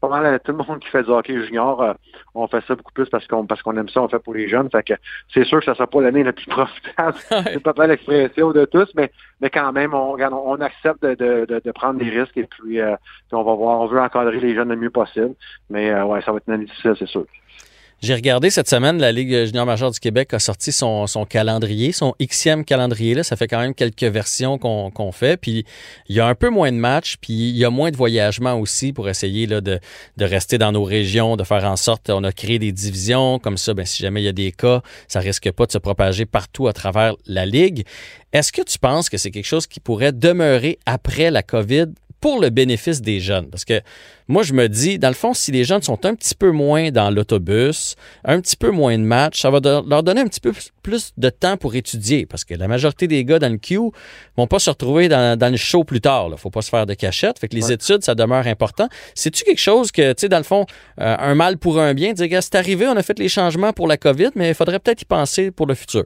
pas 0.00 0.08
mal 0.08 0.40
tout 0.44 0.52
le 0.52 0.58
monde 0.58 0.80
qui 0.80 0.88
fait 0.88 1.02
du 1.02 1.10
hockey 1.10 1.42
junior, 1.44 1.82
euh, 1.82 1.92
on 2.34 2.46
fait 2.48 2.64
ça 2.66 2.74
beaucoup 2.74 2.92
plus 2.92 3.08
parce 3.08 3.26
qu'on 3.26 3.46
parce 3.46 3.62
qu'on 3.62 3.76
aime 3.76 3.88
ça, 3.88 4.02
on 4.02 4.08
fait 4.08 4.18
pour 4.18 4.34
les 4.34 4.48
jeunes. 4.48 4.70
Fait 4.70 4.82
que 4.82 4.94
c'est 5.32 5.44
sûr 5.44 5.58
que 5.60 5.64
ça 5.64 5.74
sera 5.74 5.86
pas 5.86 6.00
l'année 6.00 6.24
la 6.24 6.32
plus 6.32 6.46
profitable. 6.46 7.16
c'est 7.28 7.62
pas 7.62 7.74
mal 7.76 7.90
l'expression 7.90 8.52
de 8.52 8.64
tous, 8.64 8.90
mais 8.94 9.10
mais 9.40 9.50
quand 9.50 9.72
même, 9.72 9.92
on, 9.92 10.16
on 10.18 10.60
accepte 10.60 11.02
de, 11.02 11.14
de, 11.14 11.60
de, 11.62 11.70
prendre 11.72 11.98
des 11.98 12.08
risques 12.08 12.36
et 12.36 12.44
puis, 12.44 12.80
euh, 12.80 12.96
puis, 13.28 13.34
on 13.34 13.42
va 13.42 13.54
voir, 13.54 13.80
on 13.80 13.86
veut 13.86 14.00
encadrer 14.00 14.40
les 14.40 14.54
jeunes 14.54 14.70
le 14.70 14.76
mieux 14.76 14.90
possible. 14.90 15.25
Mais 15.70 15.90
euh, 15.90 16.04
ouais, 16.04 16.20
ça 16.22 16.32
va 16.32 16.38
être 16.38 16.44
une 16.48 16.54
année 16.54 16.66
c'est 16.82 17.06
sûr. 17.06 17.26
J'ai 18.02 18.14
regardé 18.14 18.50
cette 18.50 18.68
semaine, 18.68 18.98
la 18.98 19.10
Ligue 19.10 19.46
junior 19.46 19.64
majeure 19.64 19.90
du 19.90 19.98
Québec 19.98 20.34
a 20.34 20.38
sorti 20.38 20.70
son, 20.70 21.06
son 21.06 21.24
calendrier, 21.24 21.92
son 21.92 22.14
Xème 22.20 22.62
calendrier. 22.62 23.14
Là. 23.14 23.22
Ça 23.22 23.36
fait 23.36 23.48
quand 23.48 23.58
même 23.58 23.72
quelques 23.72 24.04
versions 24.04 24.58
qu'on 24.58 25.12
fait. 25.12 25.38
Puis 25.38 25.64
il 26.10 26.14
y 26.14 26.20
a 26.20 26.26
un 26.26 26.34
peu 26.34 26.50
moins 26.50 26.70
de 26.70 26.76
matchs, 26.76 27.16
puis 27.18 27.32
il 27.32 27.56
y 27.56 27.64
a 27.64 27.70
moins 27.70 27.90
de 27.90 27.96
voyagements 27.96 28.60
aussi 28.60 28.92
pour 28.92 29.08
essayer 29.08 29.46
de, 29.46 29.60
de 29.60 30.24
rester 30.24 30.58
dans 30.58 30.72
nos 30.72 30.84
régions, 30.84 31.36
de 31.36 31.44
faire 31.44 31.64
en 31.64 31.76
sorte, 31.76 32.10
on 32.10 32.22
a 32.22 32.32
créé 32.32 32.58
des 32.58 32.70
divisions. 32.70 33.38
Comme 33.38 33.56
ça, 33.56 33.72
ben, 33.72 33.86
si 33.86 34.02
jamais 34.02 34.20
il 34.20 34.26
y 34.26 34.28
a 34.28 34.32
des 34.32 34.52
cas, 34.52 34.82
ça 35.08 35.20
risque 35.20 35.50
pas 35.50 35.64
de 35.64 35.72
se 35.72 35.78
propager 35.78 36.26
partout 36.26 36.68
à 36.68 36.74
travers 36.74 37.14
la 37.26 37.46
Ligue. 37.46 37.86
Est-ce 38.34 38.52
que 38.52 38.60
tu 38.60 38.78
penses 38.78 39.08
que 39.08 39.16
c'est 39.16 39.30
quelque 39.30 39.46
chose 39.46 39.66
qui 39.66 39.80
pourrait 39.80 40.12
demeurer 40.12 40.78
après 40.84 41.30
la 41.30 41.42
COVID 41.42 41.86
pour 42.20 42.40
le 42.40 42.50
bénéfice 42.50 43.02
des 43.02 43.20
jeunes. 43.20 43.48
Parce 43.50 43.64
que 43.64 43.80
moi, 44.28 44.42
je 44.42 44.52
me 44.52 44.68
dis, 44.68 44.98
dans 44.98 45.08
le 45.08 45.14
fond, 45.14 45.34
si 45.34 45.52
les 45.52 45.64
jeunes 45.64 45.82
sont 45.82 46.04
un 46.04 46.14
petit 46.14 46.34
peu 46.34 46.50
moins 46.50 46.90
dans 46.90 47.10
l'autobus, 47.10 47.94
un 48.24 48.40
petit 48.40 48.56
peu 48.56 48.70
moins 48.70 48.98
de 48.98 49.04
matchs, 49.04 49.40
ça 49.40 49.50
va 49.50 49.60
leur 49.62 50.02
donner 50.02 50.22
un 50.22 50.26
petit 50.26 50.40
peu 50.40 50.52
plus 50.82 51.12
de 51.16 51.30
temps 51.30 51.56
pour 51.56 51.74
étudier. 51.74 52.26
Parce 52.26 52.44
que 52.44 52.54
la 52.54 52.68
majorité 52.68 53.06
des 53.06 53.24
gars 53.24 53.38
dans 53.38 53.52
le 53.52 53.58
queue 53.58 53.90
vont 54.36 54.46
pas 54.46 54.58
se 54.58 54.70
retrouver 54.70 55.08
dans, 55.08 55.38
dans 55.38 55.50
le 55.50 55.56
show 55.56 55.84
plus 55.84 56.00
tard. 56.00 56.28
Il 56.32 56.38
faut 56.38 56.50
pas 56.50 56.62
se 56.62 56.70
faire 56.70 56.86
de 56.86 56.94
cachette. 56.94 57.38
Fait 57.38 57.48
que 57.48 57.54
les 57.54 57.66
ouais. 57.66 57.74
études, 57.74 58.02
ça 58.02 58.14
demeure 58.14 58.46
important. 58.46 58.88
C'est-tu 59.14 59.44
quelque 59.44 59.60
chose 59.60 59.92
que, 59.92 60.12
tu 60.12 60.22
sais, 60.22 60.28
dans 60.28 60.38
le 60.38 60.44
fond, 60.44 60.66
euh, 61.00 61.16
un 61.18 61.34
mal 61.34 61.58
pour 61.58 61.78
un 61.78 61.94
bien, 61.94 62.12
dire, 62.12 62.42
c'est 62.42 62.54
arrivé, 62.54 62.86
on 62.88 62.96
a 62.96 63.02
fait 63.02 63.18
les 63.18 63.28
changements 63.28 63.72
pour 63.72 63.86
la 63.86 63.96
COVID, 63.96 64.30
mais 64.34 64.48
il 64.48 64.54
faudrait 64.54 64.78
peut-être 64.78 65.02
y 65.02 65.04
penser 65.04 65.50
pour 65.50 65.66
le 65.66 65.74
futur. 65.74 66.04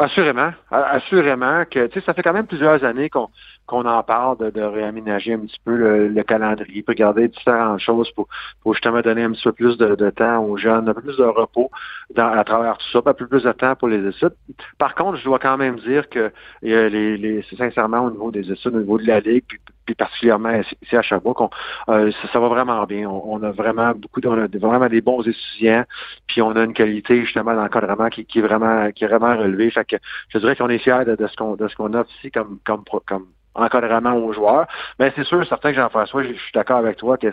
Assurément, 0.00 0.52
assurément 0.70 1.64
que 1.68 1.88
tu 1.88 1.98
sais, 1.98 2.06
ça 2.06 2.14
fait 2.14 2.22
quand 2.22 2.32
même 2.32 2.46
plusieurs 2.46 2.84
années 2.84 3.10
qu'on 3.10 3.28
qu'on 3.68 3.84
en 3.84 4.02
parle 4.02 4.38
de, 4.38 4.50
de, 4.50 4.62
réaménager 4.62 5.34
un 5.34 5.40
petit 5.40 5.60
peu 5.62 5.76
le, 5.76 6.08
le, 6.08 6.22
calendrier, 6.22 6.82
pour 6.82 6.92
regarder 6.92 7.28
différentes 7.28 7.80
choses 7.80 8.10
pour, 8.12 8.26
pour 8.62 8.72
justement 8.72 9.02
donner 9.02 9.22
un 9.22 9.32
petit 9.32 9.44
peu 9.44 9.52
plus 9.52 9.76
de, 9.76 9.94
de 9.94 10.10
temps 10.10 10.42
aux 10.42 10.56
jeunes, 10.56 10.88
un 10.88 10.94
peu 10.94 11.02
plus 11.02 11.18
de 11.18 11.24
repos 11.24 11.70
dans, 12.14 12.28
à 12.28 12.42
travers 12.44 12.78
tout 12.78 12.86
ça, 12.92 13.00
un 13.04 13.12
peu 13.12 13.26
plus 13.26 13.42
de 13.42 13.52
temps 13.52 13.76
pour 13.76 13.88
les 13.88 14.08
études. 14.08 14.34
Par 14.78 14.94
contre, 14.94 15.18
je 15.18 15.24
dois 15.24 15.38
quand 15.38 15.58
même 15.58 15.78
dire 15.80 16.08
que 16.08 16.32
euh, 16.64 16.88
les, 16.88 17.18
les, 17.18 17.42
sincèrement 17.56 18.00
au 18.06 18.10
niveau 18.10 18.30
des 18.30 18.50
études, 18.50 18.74
au 18.74 18.80
niveau 18.80 18.98
de 18.98 19.06
la 19.06 19.20
Ligue, 19.20 19.44
puis, 19.46 19.60
puis 19.84 19.94
particulièrement 19.94 20.62
ici 20.82 20.96
à 20.96 21.02
Sherbrooke, 21.02 21.52
euh, 21.90 22.10
ça, 22.22 22.28
ça, 22.32 22.40
va 22.40 22.48
vraiment 22.48 22.82
bien. 22.84 23.08
On, 23.08 23.34
on, 23.34 23.42
a 23.42 23.50
vraiment 23.50 23.92
beaucoup, 23.92 24.20
on 24.24 24.38
a 24.38 24.46
vraiment 24.46 24.88
des 24.88 25.02
bons 25.02 25.20
étudiants, 25.20 25.84
puis 26.26 26.40
on 26.40 26.52
a 26.52 26.64
une 26.64 26.72
qualité 26.72 27.22
justement 27.22 27.54
d'encadrement 27.54 28.08
qui, 28.08 28.24
qui 28.24 28.38
est 28.38 28.42
vraiment 28.42 28.90
qui 28.92 29.04
est 29.04 29.08
vraiment 29.08 29.36
relevée. 29.36 29.70
Fait 29.70 29.84
que 29.84 29.96
je 30.30 30.38
dirais 30.38 30.56
qu'on 30.56 30.70
est 30.70 30.78
fiers 30.78 31.04
de, 31.06 31.16
de 31.16 31.26
ce 31.26 31.36
qu'on 31.36 31.56
de 31.56 31.68
ce 31.68 31.76
qu'on 31.76 31.92
a 31.92 32.04
ici 32.18 32.30
comme 32.30 32.58
comme 32.64 32.84
comme 33.06 33.26
encadrement 33.54 34.14
aux 34.14 34.32
joueurs. 34.32 34.66
Mais 34.98 35.12
c'est 35.16 35.24
sûr, 35.24 35.46
certain 35.46 35.70
que 35.70 35.76
Jean-François, 35.76 36.22
je, 36.22 36.32
je 36.32 36.38
suis 36.38 36.52
d'accord 36.52 36.78
avec 36.78 36.96
toi 36.96 37.16
que 37.16 37.28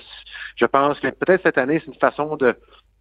je 0.56 0.66
pense 0.66 1.00
que 1.00 1.08
peut-être 1.08 1.44
cette 1.44 1.58
année, 1.58 1.82
c'est 1.84 1.92
une 1.92 2.00
façon 2.00 2.36
de 2.38 2.56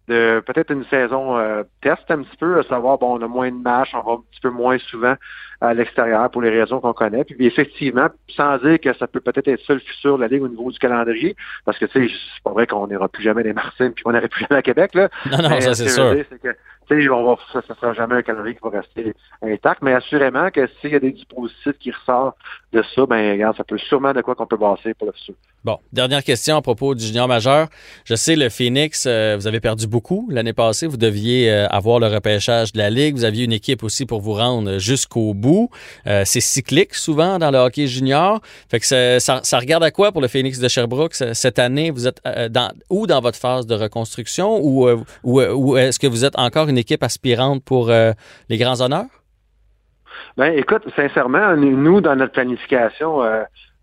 de 0.07 0.43
peut-être 0.45 0.71
une 0.71 0.85
saison 0.85 1.37
euh, 1.37 1.63
test 1.81 2.03
un 2.09 2.21
petit 2.21 2.37
peu, 2.37 2.59
à 2.59 2.63
savoir, 2.63 2.97
bon, 2.97 3.17
on 3.17 3.21
a 3.21 3.27
moins 3.27 3.51
de 3.51 3.57
matchs, 3.57 3.93
on 3.93 4.01
va 4.01 4.13
un 4.13 4.23
petit 4.31 4.41
peu 4.41 4.49
moins 4.49 4.77
souvent 4.77 5.15
à 5.61 5.73
l'extérieur 5.73 6.29
pour 6.29 6.41
les 6.41 6.49
raisons 6.49 6.79
qu'on 6.79 6.93
connaît. 6.93 7.23
Puis 7.23 7.45
effectivement, 7.45 8.07
sans 8.29 8.57
dire 8.57 8.79
que 8.79 8.93
ça 8.93 9.07
peut 9.07 9.19
peut-être 9.19 9.47
être 9.47 9.65
ça 9.65 9.73
le 9.73 9.79
futur 9.79 10.17
de 10.17 10.21
la 10.21 10.27
Ligue 10.27 10.43
au 10.43 10.47
niveau 10.47 10.71
du 10.71 10.77
calendrier, 10.77 11.35
parce 11.65 11.79
que 11.79 11.85
tu 11.85 12.07
sais, 12.07 12.13
c'est 12.13 12.43
pas 12.43 12.51
vrai 12.51 12.67
qu'on 12.67 12.87
n'ira 12.87 13.07
plus 13.07 13.23
jamais 13.23 13.43
des 13.43 13.53
Martins 13.53 13.91
puis 13.91 14.03
qu'on 14.03 14.11
n'ira 14.11 14.27
plus 14.27 14.45
jamais 14.47 14.59
à 14.59 14.61
Québec. 14.61 14.93
Là. 14.93 15.09
Non, 15.31 15.41
non, 15.41 15.49
Mais, 15.49 15.61
ça 15.61 15.73
c'est 15.73 15.89
sûr. 15.89 16.13
Dire, 16.13 16.25
c'est 16.29 16.41
que, 16.41 16.55
tu 16.87 17.01
sais, 17.01 17.09
on 17.09 17.25
va, 17.25 17.41
ça 17.51 17.61
ne 17.67 17.75
sera 17.75 17.93
jamais 17.93 18.15
un 18.15 18.21
calendrier 18.21 18.55
qui 18.55 18.61
va 18.61 18.69
rester 18.69 19.13
intact, 19.41 19.81
mais 19.81 19.93
assurément 19.93 20.51
que 20.51 20.67
s'il 20.79 20.91
y 20.91 20.95
a 20.95 20.99
des 20.99 21.11
dispositifs 21.11 21.77
qui 21.79 21.91
ressortent 21.91 22.37
de 22.73 22.83
ça, 22.83 23.05
ben 23.05 23.31
regarde, 23.31 23.57
ça 23.57 23.63
peut 23.63 23.77
sûrement 23.77 24.13
de 24.13 24.21
quoi 24.21 24.35
qu'on 24.35 24.45
peut 24.45 24.57
passer 24.57 24.93
pour 24.93 25.07
le 25.07 25.13
futur. 25.13 25.35
Bon, 25.65 25.79
dernière 25.91 26.23
question 26.23 26.57
à 26.57 26.61
propos 26.61 26.93
du 26.93 27.03
junior 27.03 27.27
majeur. 27.27 27.69
Je 28.03 28.13
sais, 28.13 28.35
le 28.35 28.49
Phoenix, 28.49 29.05
euh, 29.07 29.35
vous 29.35 29.47
avez 29.47 29.59
perdu 29.59 29.87
beaucoup 29.87 30.29
l'année 30.31 30.53
passée. 30.53 30.85
Vous 30.85 30.95
deviez 30.95 31.51
euh, 31.51 31.67
avoir 31.69 31.97
le 31.99 32.05
repêchage 32.05 32.71
de 32.71 32.77
la 32.77 32.91
Ligue. 32.91 33.15
Vous 33.15 33.23
aviez 33.23 33.45
une 33.45 33.51
équipe 33.51 33.81
aussi 33.81 34.05
pour 34.05 34.21
vous 34.21 34.33
rendre 34.33 34.77
jusqu'au 34.77 35.33
bout. 35.33 35.71
Euh, 36.05 36.21
c'est 36.23 36.39
cyclique 36.39 36.93
souvent 36.93 37.39
dans 37.39 37.49
le 37.49 37.57
hockey 37.57 37.87
junior. 37.87 38.41
Fait 38.69 38.79
que 38.79 38.85
ça, 39.17 39.41
regarde 39.57 39.83
à 39.83 39.89
quoi 39.89 40.11
pour 40.11 40.21
le 40.21 40.27
Phoenix 40.27 40.59
de 40.59 40.67
Sherbrooke 40.67 41.15
cette 41.15 41.57
année? 41.57 41.89
Vous 41.89 42.07
êtes 42.07 42.21
dans, 42.51 42.71
où 42.91 43.07
dans 43.07 43.19
votre 43.19 43.39
phase 43.39 43.65
de 43.65 43.73
reconstruction 43.73 44.59
ou, 44.63 44.87
ou, 45.23 45.41
ou 45.41 45.77
est-ce 45.77 45.97
que 45.97 46.05
vous 46.05 46.25
êtes 46.25 46.37
encore 46.37 46.69
une 46.69 46.77
équipe 46.77 47.01
aspirante 47.01 47.63
pour 47.63 47.89
les 47.89 48.57
grands 48.59 48.81
honneurs? 48.81 49.07
Ben, 50.37 50.53
écoute, 50.55 50.83
sincèrement, 50.95 51.55
nous, 51.55 52.01
dans 52.01 52.15
notre 52.15 52.33
planification, 52.33 53.23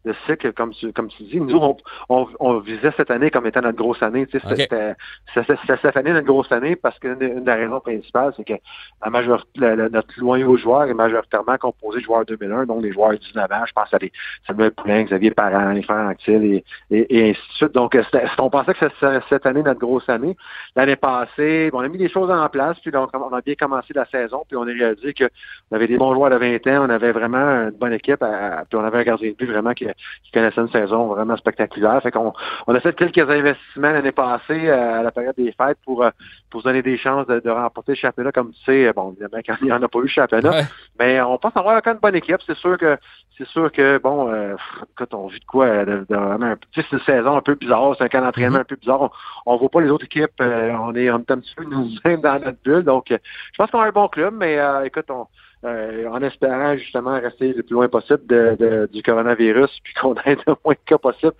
de 0.04 0.14
cycle, 0.26 0.52
comme 0.52 0.72
tu, 0.72 0.92
comme 0.92 1.08
tu 1.08 1.22
dis, 1.24 1.40
nous, 1.40 1.56
on, 1.56 1.76
on, 2.08 2.26
on, 2.40 2.58
visait 2.58 2.92
cette 2.96 3.10
année 3.10 3.30
comme 3.30 3.46
étant 3.46 3.60
notre 3.60 3.78
grosse 3.78 4.02
année. 4.02 4.26
Tu 4.26 4.38
sais, 4.38 4.52
Okay. 4.52 4.94
C'était 5.34 5.76
cette 5.80 5.96
année 5.96 6.12
notre 6.12 6.26
grosse 6.26 6.50
année 6.52 6.76
parce 6.76 6.98
qu'une 6.98 7.16
une 7.20 7.44
des 7.44 7.52
raisons 7.52 7.80
principales, 7.80 8.34
c'est 8.36 8.44
que 8.44 8.54
la 9.02 9.10
majorité, 9.10 9.48
la, 9.56 9.76
la, 9.76 9.88
notre 9.88 10.08
loyau 10.18 10.56
joueur 10.56 10.84
est 10.84 10.94
majoritairement 10.94 11.56
composé 11.56 12.00
de 12.00 12.04
joueurs 12.04 12.24
2001, 12.26 12.66
donc 12.66 12.82
des 12.82 12.92
joueurs 12.92 13.12
19 13.12 13.50
ans. 13.50 13.64
Je 13.66 13.72
pense 13.72 13.94
à 13.94 13.98
des 13.98 14.12
Samuel 14.46 14.72
Poulin, 14.72 15.04
Xavier 15.04 15.30
Parent, 15.30 15.70
les 15.70 15.82
frères 15.82 16.08
Anctil 16.08 16.44
et, 16.44 16.64
et, 16.90 17.18
et, 17.18 17.30
ainsi 17.30 17.40
de 17.40 17.54
suite. 17.54 17.72
Donc, 17.72 17.96
on 18.38 18.50
pensait 18.50 18.74
que 18.74 18.80
c'était 18.80 19.20
cette 19.28 19.46
année 19.46 19.62
notre 19.62 19.80
grosse 19.80 20.08
année. 20.08 20.36
L'année 20.76 20.96
passée, 20.96 21.70
on 21.72 21.80
a 21.80 21.88
mis 21.88 21.98
des 21.98 22.08
choses 22.08 22.30
en 22.30 22.48
place, 22.48 22.78
puis 22.80 22.90
donc, 22.90 23.10
on 23.14 23.32
a 23.32 23.40
bien 23.40 23.54
commencé 23.54 23.92
la 23.94 24.06
saison, 24.06 24.44
puis 24.46 24.56
on 24.56 24.62
a 24.62 24.72
réalisé 24.72 25.14
qu'on 25.14 25.76
avait 25.76 25.86
des 25.86 25.96
bons 25.96 26.14
joueurs 26.14 26.30
de 26.30 26.36
20 26.36 26.66
ans, 26.66 26.86
on 26.86 26.90
avait 26.90 27.12
vraiment 27.12 27.38
une 27.38 27.70
bonne 27.70 27.92
équipe, 27.92 28.22
à, 28.22 28.64
puis 28.68 28.78
on 28.78 28.84
avait 28.84 28.98
un 28.98 29.04
gardien 29.04 29.30
de 29.30 29.36
but 29.36 29.50
vraiment 29.50 29.72
qui 29.72 29.86
qui 30.22 30.30
connaissait 30.32 30.60
une 30.60 30.70
saison 30.70 31.06
vraiment 31.06 31.36
spectaculaire. 31.36 32.00
Fait 32.02 32.10
qu'on 32.10 32.32
on 32.66 32.74
a 32.74 32.80
fait 32.80 32.94
quelques 32.94 33.18
investissements 33.30 33.90
l'année 33.92 34.12
passée 34.12 34.68
euh, 34.68 35.00
à 35.00 35.02
la 35.02 35.10
période 35.10 35.34
des 35.36 35.52
fêtes 35.52 35.78
pour, 35.84 36.04
euh, 36.04 36.10
pour 36.50 36.60
se 36.60 36.68
donner 36.68 36.82
des 36.82 36.98
chances 36.98 37.26
de, 37.26 37.40
de 37.40 37.50
remporter 37.50 37.92
le 37.92 37.96
championnat. 37.96 38.32
Comme 38.32 38.52
tu 38.52 38.62
sais, 38.64 38.92
bon, 38.92 39.12
évidemment, 39.12 39.42
quand 39.46 39.54
il 39.60 39.66
n'y 39.66 39.72
en 39.72 39.82
a 39.82 39.88
pas 39.88 39.98
eu 39.98 40.02
le 40.02 40.08
championnat. 40.08 40.50
Ouais. 40.50 40.64
Mais 40.98 41.20
on 41.22 41.38
pense 41.38 41.56
avoir 41.56 41.80
quand 41.82 41.90
même 41.90 41.96
une 41.96 42.00
bonne 42.00 42.16
équipe. 42.16 42.38
C'est 42.46 42.56
sûr 42.56 42.76
que 42.78 42.96
c'est 43.38 43.46
sûr 43.48 43.72
que 43.72 43.98
bon, 43.98 44.28
euh, 44.30 44.56
quand 44.94 45.14
on 45.14 45.26
vit 45.28 45.40
de 45.40 45.44
quoi, 45.46 45.84
de, 45.84 46.04
de, 46.08 46.14
un, 46.14 46.56
c'est 46.74 46.92
une 46.92 47.00
saison 47.00 47.36
un 47.36 47.40
peu 47.40 47.54
bizarre, 47.54 47.94
c'est 47.96 48.04
un 48.04 48.08
camp 48.08 48.20
d'entraînement 48.20 48.52
Mm-hmm. 48.52 48.60
un 48.60 48.64
peu 48.64 48.76
bizarre. 48.76 49.02
On, 49.02 49.10
on 49.46 49.56
voit 49.56 49.68
pas 49.68 49.80
les 49.80 49.88
autres 49.90 50.04
équipes. 50.04 50.40
euh, 50.40 50.72
on 50.80 50.94
est 50.94 51.10
on 51.10 51.18
est 51.18 51.30
un 51.30 51.38
petit 51.38 51.54
peu 51.54 51.64
nous-mêmes 51.64 52.20
dans 52.20 52.38
notre 52.38 52.58
bulle. 52.64 52.82
Donc, 52.84 53.06
je 53.08 53.16
pense 53.56 53.70
qu'on 53.70 53.80
a 53.80 53.86
un 53.86 53.90
bon 53.90 54.08
club, 54.08 54.34
mais 54.36 54.58
écoute, 54.84 55.06
on 55.10 55.26
euh, 55.64 56.08
en 56.08 56.20
espérant 56.22 56.76
justement 56.76 57.20
rester 57.20 57.52
le 57.52 57.62
plus 57.62 57.74
loin 57.74 57.88
possible 57.88 58.26
de, 58.26 58.56
de, 58.58 58.88
du 58.92 59.02
coronavirus, 59.02 59.70
puis 59.84 59.94
qu'on 59.94 60.14
ait 60.14 60.36
le 60.46 60.54
moins 60.64 60.74
de 60.74 60.80
cas 60.84 60.98
possible 60.98 61.34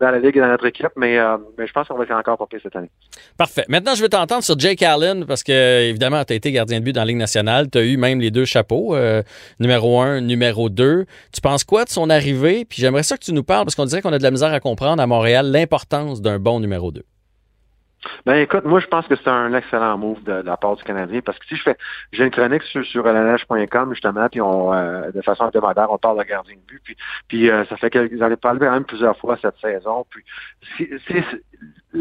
dans 0.00 0.10
la 0.10 0.18
Ligue 0.18 0.36
et 0.36 0.40
dans 0.40 0.48
notre 0.48 0.66
équipe. 0.66 0.90
Mais, 0.96 1.18
euh, 1.18 1.36
mais 1.58 1.66
je 1.66 1.72
pense 1.72 1.88
qu'on 1.88 1.96
va 1.96 2.04
être 2.04 2.12
encore 2.12 2.46
pire 2.48 2.60
cette 2.62 2.76
année. 2.76 2.90
Parfait. 3.36 3.64
Maintenant, 3.68 3.94
je 3.94 4.02
vais 4.02 4.08
t'entendre 4.08 4.44
sur 4.44 4.58
Jake 4.58 4.82
Allen, 4.82 5.24
parce 5.26 5.42
que, 5.42 5.88
évidemment, 5.88 6.24
tu 6.24 6.32
as 6.32 6.36
été 6.36 6.52
gardien 6.52 6.78
de 6.78 6.84
but 6.84 6.92
dans 6.92 7.00
la 7.00 7.06
Ligue 7.06 7.16
nationale. 7.16 7.68
Tu 7.70 7.78
as 7.78 7.82
eu 7.82 7.96
même 7.96 8.20
les 8.20 8.30
deux 8.30 8.44
chapeaux, 8.44 8.94
euh, 8.94 9.22
numéro 9.58 10.00
un, 10.00 10.20
numéro 10.20 10.68
deux. 10.68 11.06
Tu 11.32 11.40
penses 11.40 11.64
quoi 11.64 11.84
de 11.84 11.90
son 11.90 12.10
arrivée? 12.10 12.64
Puis 12.64 12.80
j'aimerais 12.80 13.02
ça 13.02 13.16
que 13.16 13.24
tu 13.24 13.32
nous 13.32 13.44
parles, 13.44 13.64
parce 13.64 13.74
qu'on 13.74 13.86
dirait 13.86 14.02
qu'on 14.02 14.12
a 14.12 14.18
de 14.18 14.22
la 14.22 14.30
misère 14.30 14.52
à 14.52 14.60
comprendre 14.60 15.02
à 15.02 15.06
Montréal 15.06 15.50
l'importance 15.50 16.22
d'un 16.22 16.38
bon 16.38 16.60
numéro 16.60 16.92
deux. 16.92 17.04
Ben 18.26 18.36
écoute, 18.36 18.64
moi 18.64 18.80
je 18.80 18.86
pense 18.86 19.06
que 19.06 19.16
c'est 19.16 19.28
un 19.28 19.52
excellent 19.54 19.96
move 19.98 20.22
de, 20.24 20.32
la 20.32 20.56
part 20.56 20.76
du 20.76 20.84
Canadien 20.84 21.20
parce 21.20 21.38
que 21.38 21.46
si 21.46 21.56
je 21.56 21.62
fais 21.62 21.76
j'ai 22.12 22.24
une 22.24 22.30
chronique 22.30 22.62
sur, 22.62 22.84
sur 22.84 23.04
justement, 23.90 24.28
puis 24.28 24.40
on 24.40 24.72
euh, 24.72 25.10
de 25.10 25.22
façon 25.22 25.46
hebdomadaire, 25.46 25.90
on 25.90 25.98
parle 25.98 26.18
de 26.18 26.24
gardien 26.24 26.54
de 26.54 26.60
but, 26.60 26.80
puis, 26.84 26.96
puis 27.28 27.50
euh, 27.50 27.64
ça 27.66 27.76
fait 27.76 27.90
que 27.90 28.08
j'en 28.16 28.30
ai 28.30 28.36
parlé 28.36 28.60
quand 28.60 28.70
même 28.70 28.84
plusieurs 28.84 29.16
fois 29.16 29.38
cette 29.40 29.58
saison. 29.60 30.06
Puis 30.10 30.24
c'est 31.08 31.24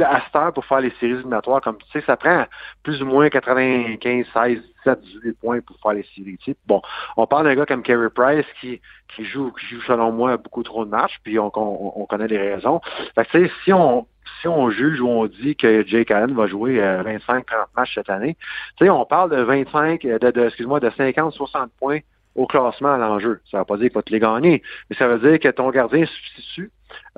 à 0.02 0.22
cette 0.26 0.36
heure 0.36 0.54
pour 0.54 0.66
faire 0.66 0.80
les 0.82 0.92
séries 1.00 1.14
éliminatoires, 1.14 1.62
comme 1.62 1.78
tu 1.78 1.86
sais, 1.92 2.06
ça 2.06 2.18
prend 2.18 2.46
plus 2.82 3.02
ou 3.02 3.06
moins 3.06 3.30
95, 3.30 4.26
16, 4.34 4.62
17, 4.86 5.02
18 5.02 5.34
points 5.40 5.62
pour 5.62 5.78
faire 5.82 5.94
les 5.94 6.06
séries. 6.16 6.38
Bon, 6.66 6.82
on 7.18 7.28
parle 7.28 7.46
d'un 7.46 7.56
gars 7.56 7.66
comme 7.66 7.84
Carey 7.84 8.10
Price 8.10 8.46
qui, 8.60 8.82
qui 9.16 9.26
joue, 9.26 9.52
qui 9.52 9.76
joue 9.76 9.82
selon 9.82 10.12
moi 10.12 10.38
beaucoup 10.38 10.64
trop 10.64 10.86
de 10.86 10.90
matchs, 10.90 11.20
puis 11.24 11.38
on, 11.38 11.52
on, 11.56 12.06
connaît 12.06 12.28
les 12.28 12.38
raisons. 12.38 12.82
Fait 13.16 13.26
que, 13.26 13.48
si 13.64 13.74
on 13.74 14.08
si 14.42 14.48
on 14.48 14.70
juge 14.70 15.02
ou 15.02 15.08
on 15.08 15.26
dit 15.28 15.56
que 15.56 15.86
Jake 15.86 16.12
Allen 16.12 16.36
va 16.36 16.48
jouer 16.48 16.80
25-30 16.80 17.30
euh, 17.30 17.42
matchs 17.76 17.96
cette 17.96 18.10
année, 18.10 18.38
tu 18.78 18.86
sais, 18.86 18.90
on 18.90 19.06
parle 19.06 19.32
de 19.32 19.42
25, 19.42 20.06
euh, 20.06 20.20
de, 20.20 20.46
excuse-moi, 20.46 20.80
de 20.80 20.90
50-60 20.90 21.68
points 21.80 22.00
au 22.36 22.48
classement 22.48 22.94
à 22.94 22.98
l'enjeu. 22.98 23.42
Ça 23.50 23.58
ne 23.58 23.62
veut 23.62 23.66
pas 23.66 23.78
dire 23.78 23.88
qu'il 23.88 23.96
va 23.96 24.02
te 24.02 24.12
les 24.12 24.20
gagner, 24.20 24.64
mais 24.90 24.96
ça 24.96 25.08
veut 25.08 25.30
dire 25.30 25.40
que 25.40 25.50
ton 25.50 25.70
gardien 25.70 26.06
substitut 26.06 26.72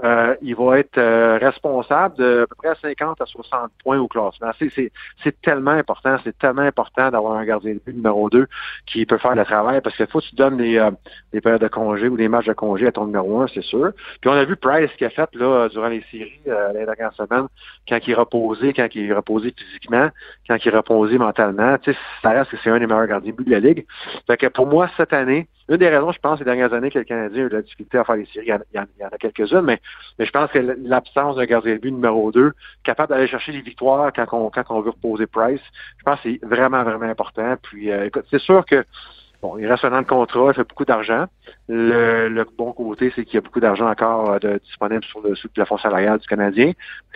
euh, 0.04 0.36
il 0.42 0.56
va 0.56 0.80
être 0.80 0.98
euh, 0.98 1.38
responsable 1.38 2.18
de 2.18 2.44
à 2.44 2.48
peu 2.48 2.56
près 2.56 2.76
50 2.82 3.22
à 3.22 3.26
60 3.26 3.72
points 3.84 4.00
au 4.00 4.08
classement. 4.08 4.52
C'est 4.60 5.42
tellement 5.42 5.72
important, 5.72 6.18
c'est 6.24 6.38
tellement 6.38 6.64
important 6.64 7.10
d'avoir 7.10 7.38
un 7.38 7.46
gardien 7.46 7.74
de 7.74 7.80
but 7.86 7.96
numéro 7.96 8.30
2 8.30 8.48
qui 8.86 9.06
peut 9.06 9.18
faire 9.18 9.36
le 9.36 9.46
travail 9.46 9.82
parce 9.82 9.96
qu'il 9.96 10.08
faut 10.08 10.22
tu 10.22 10.36
donnes 10.36 10.58
des, 10.58 10.78
euh, 10.78 10.92
des 11.34 11.42
périodes 11.42 11.62
de 11.62 11.68
congé 11.68 12.08
ou 12.08 12.18
des 12.18 12.28
matchs 12.28 12.48
de 12.48 12.54
congé 12.54 12.88
à 12.88 12.92
ton 12.92 13.06
numéro 13.06 13.42
1, 13.42 13.48
c'est 13.48 13.64
sûr. 13.64 13.92
Puis 14.22 14.30
on 14.30 14.34
a 14.34 14.44
vu 14.46 14.56
Price 14.56 14.92
qui 14.98 15.06
a 15.06 15.10
fait 15.10 15.34
là 15.36 15.70
durant 15.70 15.88
les 15.88 16.04
séries 16.12 16.40
euh, 16.48 16.74
les 16.74 16.86
dernières 16.86 17.14
semaines, 17.14 17.48
quand 17.88 18.00
il 18.06 18.16
reposé, 18.16 18.74
quand 18.74 18.88
il 18.94 19.14
reposé 19.14 19.54
physiquement, 19.58 20.10
quand 20.48 20.58
il 20.64 20.76
reposé 20.76 21.18
mentalement, 21.18 21.78
ça 22.22 22.30
reste 22.30 22.52
que 22.52 22.58
c'est 22.64 22.70
un 22.70 22.80
des 22.80 22.88
meilleurs 22.88 23.08
gardiens 23.08 23.32
de 23.32 23.38
but 23.38 23.48
de 23.48 23.52
la 23.52 23.60
Ligue. 23.60 23.86
Fait 24.28 24.38
que 24.38 24.48
pour 24.48 24.68
moi, 24.68 24.90
cette 24.98 25.14
année, 25.14 25.48
une 25.68 25.78
des 25.78 25.90
raisons, 25.90 26.12
je 26.12 26.20
pense, 26.20 26.38
ces 26.38 26.46
dernières 26.46 26.74
années 26.74 26.92
que 26.92 27.00
le 27.00 27.06
Canadien 27.06 27.44
a 27.44 27.46
eu 27.46 27.50
de 27.50 27.56
la 27.56 27.62
difficulté 27.64 27.98
à 27.98 28.04
faire 28.04 28.16
les 28.16 28.26
séries, 28.28 28.52
il 28.74 28.76
y 28.76 28.80
en, 28.80 29.08
a 29.08 29.18
quelques-unes, 29.18 29.62
mais, 29.65 29.82
je 30.19 30.30
pense 30.30 30.51
que 30.51 30.60
l'absence 30.60 31.36
d'un 31.36 31.45
gardien 31.45 31.73
de 31.73 31.80
but 31.80 31.91
numéro 31.91 32.32
2, 32.32 32.54
capable 32.84 33.10
d'aller 33.10 33.28
chercher 33.28 33.51
les 33.51 33.62
victoires 33.62 34.12
quand 34.13 34.28
on, 34.32 34.82
veut 34.82 34.91
reposer 34.91 35.28
Price, 35.28 35.62
je 35.97 36.04
pense 36.04 36.19
que 36.21 36.30
c'est 36.30 36.45
vraiment, 36.45 36.84
vraiment 36.84 37.10
important. 37.10 37.56
Puis, 37.62 37.91
euh, 37.91 38.06
écoute, 38.06 38.25
c'est 38.30 38.39
sûr 38.39 38.65
que 38.65 38.86
Bon, 39.45 39.60
il 39.60 39.67
reste 39.67 39.86
un 39.86 39.93
an 39.93 40.01
de 40.01 40.08
contrat, 40.08 40.47
il 40.47 40.54
fait 40.56 40.67
beaucoup 40.67 40.86
d'argent. 40.86 41.25
Le, 41.67 42.43
bon 42.58 42.73
côté, 42.73 43.12
c'est 43.15 43.25
qu'il 43.25 43.36
y 43.36 43.38
a 43.38 43.41
beaucoup 43.41 43.60
d'argent 43.60 43.88
encore 43.88 44.39
euh, 44.43 44.58
disponible 44.63 45.04
sur 45.04 45.21
le 45.21 45.36
sous 45.36 45.49
plafond 45.49 45.78
salarial 45.78 46.17
du 46.17 46.28
Canadien. 46.28 46.71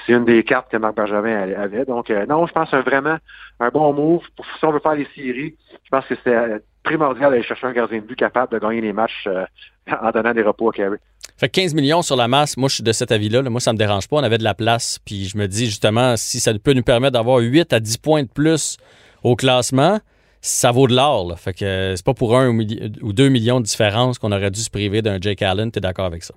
C'est 0.06 0.14
une 0.14 0.26
des 0.26 0.44
cartes 0.44 0.70
que 0.70 0.78
Marc 0.78 0.96
Bergevin 0.96 1.54
avait. 1.58 1.86
Donc, 1.86 2.12
euh, 2.12 2.28
non, 2.28 2.46
je 2.46 2.54
pense 2.54 2.70
c'est 2.70 2.82
vraiment 2.82 3.18
un 3.60 3.70
bon 3.70 3.94
move. 3.94 4.22
Si 4.60 4.66
on 4.66 4.72
veut 4.72 4.80
faire 4.80 4.94
les 4.94 5.08
séries, 5.16 5.56
je 5.84 5.90
pense 5.90 6.06
que 6.06 6.14
c'est 6.24 6.64
primordial 6.84 7.32
d'aller 7.32 7.42
chercher 7.42 7.66
un 7.66 7.74
gardien 7.74 7.98
de 7.98 8.06
but 8.06 8.16
capable 8.16 8.54
de 8.54 8.60
gagner 8.60 8.82
les 8.82 8.94
matchs 8.94 9.28
en 10.02 10.12
donnant 10.12 10.34
des 10.34 10.44
repos 10.44 10.70
à 10.70 10.74
Carey. 10.74 11.00
Fait 11.40 11.48
15 11.48 11.74
millions 11.74 12.02
sur 12.02 12.18
la 12.18 12.28
masse, 12.28 12.58
moi 12.58 12.68
je 12.68 12.76
suis 12.76 12.84
de 12.84 12.92
cet 12.92 13.14
avis-là. 13.14 13.42
Moi, 13.44 13.62
ça 13.62 13.72
me 13.72 13.78
dérange 13.78 14.10
pas. 14.10 14.18
On 14.18 14.24
avait 14.24 14.38
de 14.38 14.44
la 14.44 14.54
place. 14.54 15.00
Puis 15.06 15.24
je 15.24 15.38
me 15.38 15.48
dis 15.48 15.68
justement, 15.68 16.18
si 16.18 16.42
ça 16.42 16.54
peut 16.54 16.74
nous 16.74 16.84
permettre 16.84 17.14
d'avoir 17.14 17.38
8 17.38 17.72
à 17.72 17.80
10 17.80 17.98
points 18.00 18.24
de 18.24 18.28
plus 18.28 18.76
au 19.24 19.38
classement, 19.38 20.02
ça 20.42 20.72
vaut 20.72 20.86
de 20.86 20.94
l'or. 20.94 21.40
Fait 21.40 21.54
que 21.54 21.64
euh, 21.64 21.96
c'est 21.96 22.04
pas 22.04 22.14
pour 22.14 22.38
un 22.38 22.50
ou 22.50 23.14
deux 23.14 23.30
millions 23.30 23.62
de 23.62 23.66
différence 23.66 24.20
qu'on 24.20 24.34
aurait 24.34 24.52
dû 24.52 24.60
se 24.60 24.70
priver 24.70 25.02
d'un 25.02 25.18
Jake 25.22 25.42
Allen. 25.42 25.72
Tu 25.72 25.78
es 25.78 25.82
d'accord 25.82 26.06
avec 26.06 26.26
ça? 26.26 26.34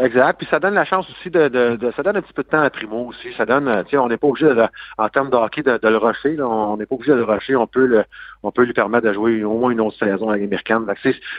Exact. 0.00 0.38
Puis 0.38 0.48
ça 0.50 0.58
donne 0.58 0.74
la 0.74 0.84
chance 0.84 1.06
aussi 1.08 1.30
de, 1.30 1.46
de, 1.48 1.76
de, 1.76 1.92
ça 1.94 2.02
donne 2.02 2.16
un 2.16 2.22
petit 2.22 2.32
peu 2.32 2.42
de 2.42 2.48
temps 2.48 2.62
à 2.62 2.68
Primo 2.68 3.06
aussi. 3.06 3.32
Ça 3.36 3.46
donne, 3.46 3.68
euh, 3.68 3.82
on 3.92 4.08
n'est 4.08 4.16
pas 4.16 4.26
obligé 4.26 4.46
de, 4.46 4.64
en 4.98 5.08
termes 5.08 5.30
de 5.30 5.36
hockey 5.36 5.62
de, 5.62 5.78
le 5.82 5.96
rusher. 5.96 6.36
on 6.42 6.76
n'est 6.76 6.86
pas 6.86 6.96
obligé 6.96 7.12
de 7.12 7.18
le 7.18 7.24
rusher. 7.24 7.54
On 7.54 7.68
peut 7.68 7.86
le, 7.86 8.04
on 8.42 8.50
peut 8.50 8.64
lui 8.64 8.72
permettre 8.72 9.06
de 9.06 9.12
jouer 9.12 9.44
au 9.44 9.56
moins 9.56 9.70
une 9.70 9.80
autre 9.80 9.96
saison 9.96 10.30
avec 10.30 10.42
l'américaine. 10.42 10.84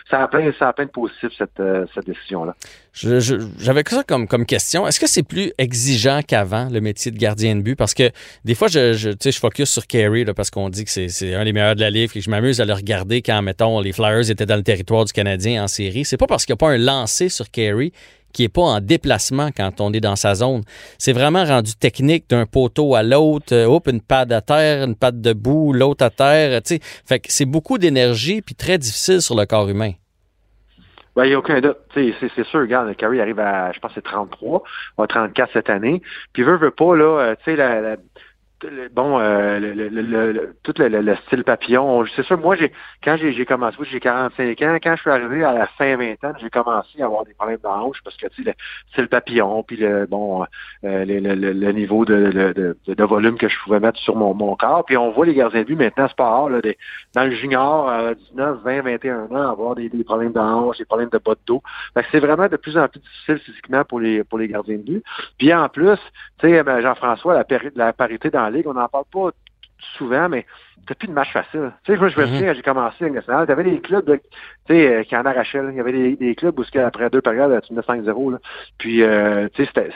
Ça 0.09 0.23
a 0.23 0.27
plein, 0.29 0.53
ça 0.57 0.69
a 0.69 0.73
plein 0.73 0.85
de 0.85 0.89
positifs 0.89 1.31
cette, 1.37 1.59
euh, 1.59 1.85
cette 1.93 2.05
décision-là. 2.05 2.55
J'avais 2.93 3.83
ça 3.85 4.03
comme, 4.03 4.25
comme 4.25 4.45
question. 4.45 4.87
Est-ce 4.87 5.01
que 5.01 5.07
c'est 5.07 5.27
plus 5.27 5.51
exigeant 5.57 6.21
qu'avant 6.25 6.69
le 6.71 6.79
métier 6.79 7.11
de 7.11 7.17
gardien 7.17 7.57
de 7.57 7.61
but? 7.61 7.75
Parce 7.75 7.93
que 7.93 8.09
des 8.45 8.55
fois, 8.55 8.69
je, 8.69 8.93
je, 8.93 9.09
je 9.21 9.37
focus 9.37 9.69
sur 9.69 9.85
Carey 9.85 10.23
là, 10.23 10.33
parce 10.33 10.49
qu'on 10.49 10.69
dit 10.69 10.85
que 10.85 10.91
c'est 10.91 11.35
un 11.35 11.43
des 11.43 11.51
meilleurs 11.51 11.75
de 11.75 11.81
la 11.81 11.89
livre 11.89 12.13
et 12.15 12.21
je 12.21 12.29
m'amuse 12.29 12.61
à 12.61 12.65
le 12.65 12.73
regarder 12.73 13.21
quand, 13.21 13.41
mettons, 13.41 13.81
les 13.81 13.91
Flyers 13.91 14.31
étaient 14.31 14.45
dans 14.45 14.55
le 14.55 14.63
territoire 14.63 15.03
du 15.03 15.11
Canadien 15.11 15.65
en 15.65 15.67
série. 15.67 16.05
C'est 16.05 16.15
pas 16.15 16.27
parce 16.27 16.45
qu'il 16.45 16.53
n'y 16.53 16.57
a 16.57 16.63
pas 16.65 16.71
un 16.71 16.77
lancé 16.77 17.27
sur 17.27 17.51
Carey 17.51 17.91
qui 18.35 18.41
n'est 18.41 18.49
pas 18.49 18.61
en 18.61 18.81
déplacement 18.81 19.49
quand 19.55 19.79
on 19.79 19.93
est 19.93 20.01
dans 20.01 20.17
sa 20.17 20.35
zone. 20.35 20.61
C'est 20.97 21.13
vraiment 21.13 21.45
rendu 21.45 21.73
technique 21.75 22.29
d'un 22.29 22.45
poteau 22.45 22.93
à 22.93 23.01
l'autre. 23.01 23.53
Euh, 23.53 23.65
hop, 23.65 23.87
une 23.87 24.01
patte 24.01 24.31
à 24.31 24.41
terre, 24.41 24.83
une 24.83 24.95
patte 24.95 25.21
debout, 25.21 25.71
l'autre 25.71 26.03
à 26.03 26.09
terre. 26.09 26.59
sais. 26.65 26.79
Fait 26.81 27.19
que 27.19 27.27
c'est 27.29 27.45
beaucoup 27.45 27.77
d'énergie 27.77 28.41
puis 28.41 28.53
très 28.53 28.77
difficile 28.77 29.21
sur 29.21 29.35
le 29.35 29.45
corps 29.45 29.69
humain. 29.69 29.91
Ben, 31.15 31.23
il 31.23 31.29
n'y 31.29 31.33
a 31.33 31.39
aucun 31.39 31.61
doute. 31.61 31.77
C'est, 31.93 32.43
sûr, 32.43 32.59
regarde, 32.59 32.93
Carrie 32.97 33.21
arrive 33.21 33.39
à, 33.39 33.71
je 33.71 33.79
pense, 33.79 33.93
c'est 33.95 34.03
33, 34.03 34.63
à 34.97 35.07
34 35.07 35.49
cette 35.53 35.69
année. 35.69 36.01
Puis 36.33 36.43
veut, 36.43 36.57
veut 36.57 36.71
pas, 36.71 36.93
là, 36.93 37.19
euh, 37.19 37.35
tu 37.45 37.51
sais, 37.51 37.55
la, 37.55 37.95
bon, 38.93 39.19
euh, 39.19 39.59
le, 39.59 39.73
le, 39.73 40.01
le, 40.01 40.55
tout 40.63 40.73
le, 40.77 41.15
style 41.27 41.43
papillon. 41.43 42.05
C'est 42.15 42.23
sûr, 42.23 42.37
moi, 42.37 42.55
j'ai 42.55 42.71
quand 43.03 43.17
j'ai 43.17 43.45
commencé, 43.45 43.77
j'ai 43.91 43.99
45 43.99 44.61
ans, 44.61 44.77
quand 44.81 44.95
je 44.95 45.01
suis 45.01 45.09
arrivé 45.09 45.43
à 45.43 45.53
la 45.53 45.67
fin 45.67 45.95
20 45.95 46.23
ans, 46.23 46.33
j'ai 46.39 46.49
commencé 46.49 47.01
à 47.01 47.05
avoir 47.05 47.25
des 47.25 47.33
problèmes 47.33 47.59
de 47.63 47.67
hanche 47.67 48.01
parce 48.03 48.15
que 48.17 48.27
tu 48.27 48.43
sais, 48.43 48.49
le 48.49 48.53
style 48.91 49.07
papillon, 49.07 49.63
puis 49.63 49.77
le 49.77 50.05
bon 50.05 50.43
euh, 50.83 51.05
le, 51.05 51.71
niveau 51.71 52.05
de, 52.05 52.53
de, 52.53 52.93
de, 52.93 53.03
volume 53.03 53.37
que 53.37 53.47
je 53.47 53.55
pouvais 53.63 53.79
mettre 53.79 53.99
sur 53.99 54.15
mon, 54.15 54.33
mon 54.33 54.55
corps. 54.55 54.85
Puis 54.85 54.97
on 54.97 55.11
voit 55.11 55.25
les 55.25 55.33
gardiens 55.33 55.61
de 55.61 55.65
but 55.65 55.75
maintenant, 55.75 56.07
c'est 56.07 56.17
pas 56.17 56.29
rare, 56.29 56.49
là, 56.49 56.61
des, 56.61 56.77
dans 57.13 57.23
le 57.23 57.31
junior, 57.31 57.89
à 57.89 58.13
19, 58.13 58.59
20, 58.63 58.81
21 58.81 59.25
ans, 59.31 59.51
avoir 59.51 59.75
des, 59.75 59.89
des 59.89 60.03
problèmes 60.03 60.33
de 60.33 60.39
hanche, 60.39 60.77
des 60.77 60.85
problèmes 60.85 61.09
de 61.09 61.17
bas 61.17 61.33
de 61.33 61.39
dos. 61.45 61.61
C'est 62.11 62.19
vraiment 62.19 62.47
de 62.47 62.57
plus 62.57 62.77
en 62.77 62.87
plus 62.87 62.99
difficile 62.99 63.39
physiquement 63.39 63.83
pour 63.83 63.99
les 63.99 64.23
pour 64.23 64.39
les 64.39 64.47
gardiens 64.47 64.77
de 64.77 64.83
but. 64.83 65.03
Puis 65.37 65.53
en 65.53 65.69
plus, 65.69 65.97
tu 66.39 66.49
sais, 66.49 66.63
ben, 66.63 66.81
Jean-François, 66.81 67.33
la, 67.33 67.45
la 67.75 67.93
parité 67.93 68.29
dans 68.29 68.49
Ligue, 68.55 68.67
on 68.67 68.73
n'en 68.73 68.87
parle 68.87 69.05
pas 69.11 69.31
souvent, 69.97 70.29
mais 70.29 70.45
t'as 70.87 70.95
plus 70.95 71.07
de 71.07 71.13
match 71.13 71.31
facile. 71.31 71.73
Tu 71.83 71.91
sais, 71.91 71.97
moi, 71.97 72.09
je 72.09 72.19
me 72.19 72.25
mhm. 72.25 72.33
souviens, 72.33 72.53
j'ai 72.53 72.61
commencé 72.61 72.97
avec 73.01 73.13
nationale, 73.13 73.47
t'avais 73.47 73.63
des 73.63 73.81
clubs, 73.81 74.05
tu 74.05 74.19
sais, 74.67 74.95
euh, 74.95 75.03
qui 75.03 75.15
en 75.15 75.25
arrachaient, 75.25 75.61
il 75.69 75.75
y 75.75 75.79
avait 75.79 75.91
des, 75.91 76.15
des 76.15 76.35
clubs 76.35 76.57
où, 76.59 76.63
après 76.79 77.09
deux 77.09 77.21
périodes, 77.21 77.59
tu 77.63 77.73
menais 77.73 77.85
5-0, 77.85 78.31
là. 78.31 78.37
Puis, 78.77 79.01
euh, 79.01 79.47
tu 79.53 79.65
sais, 79.65 79.89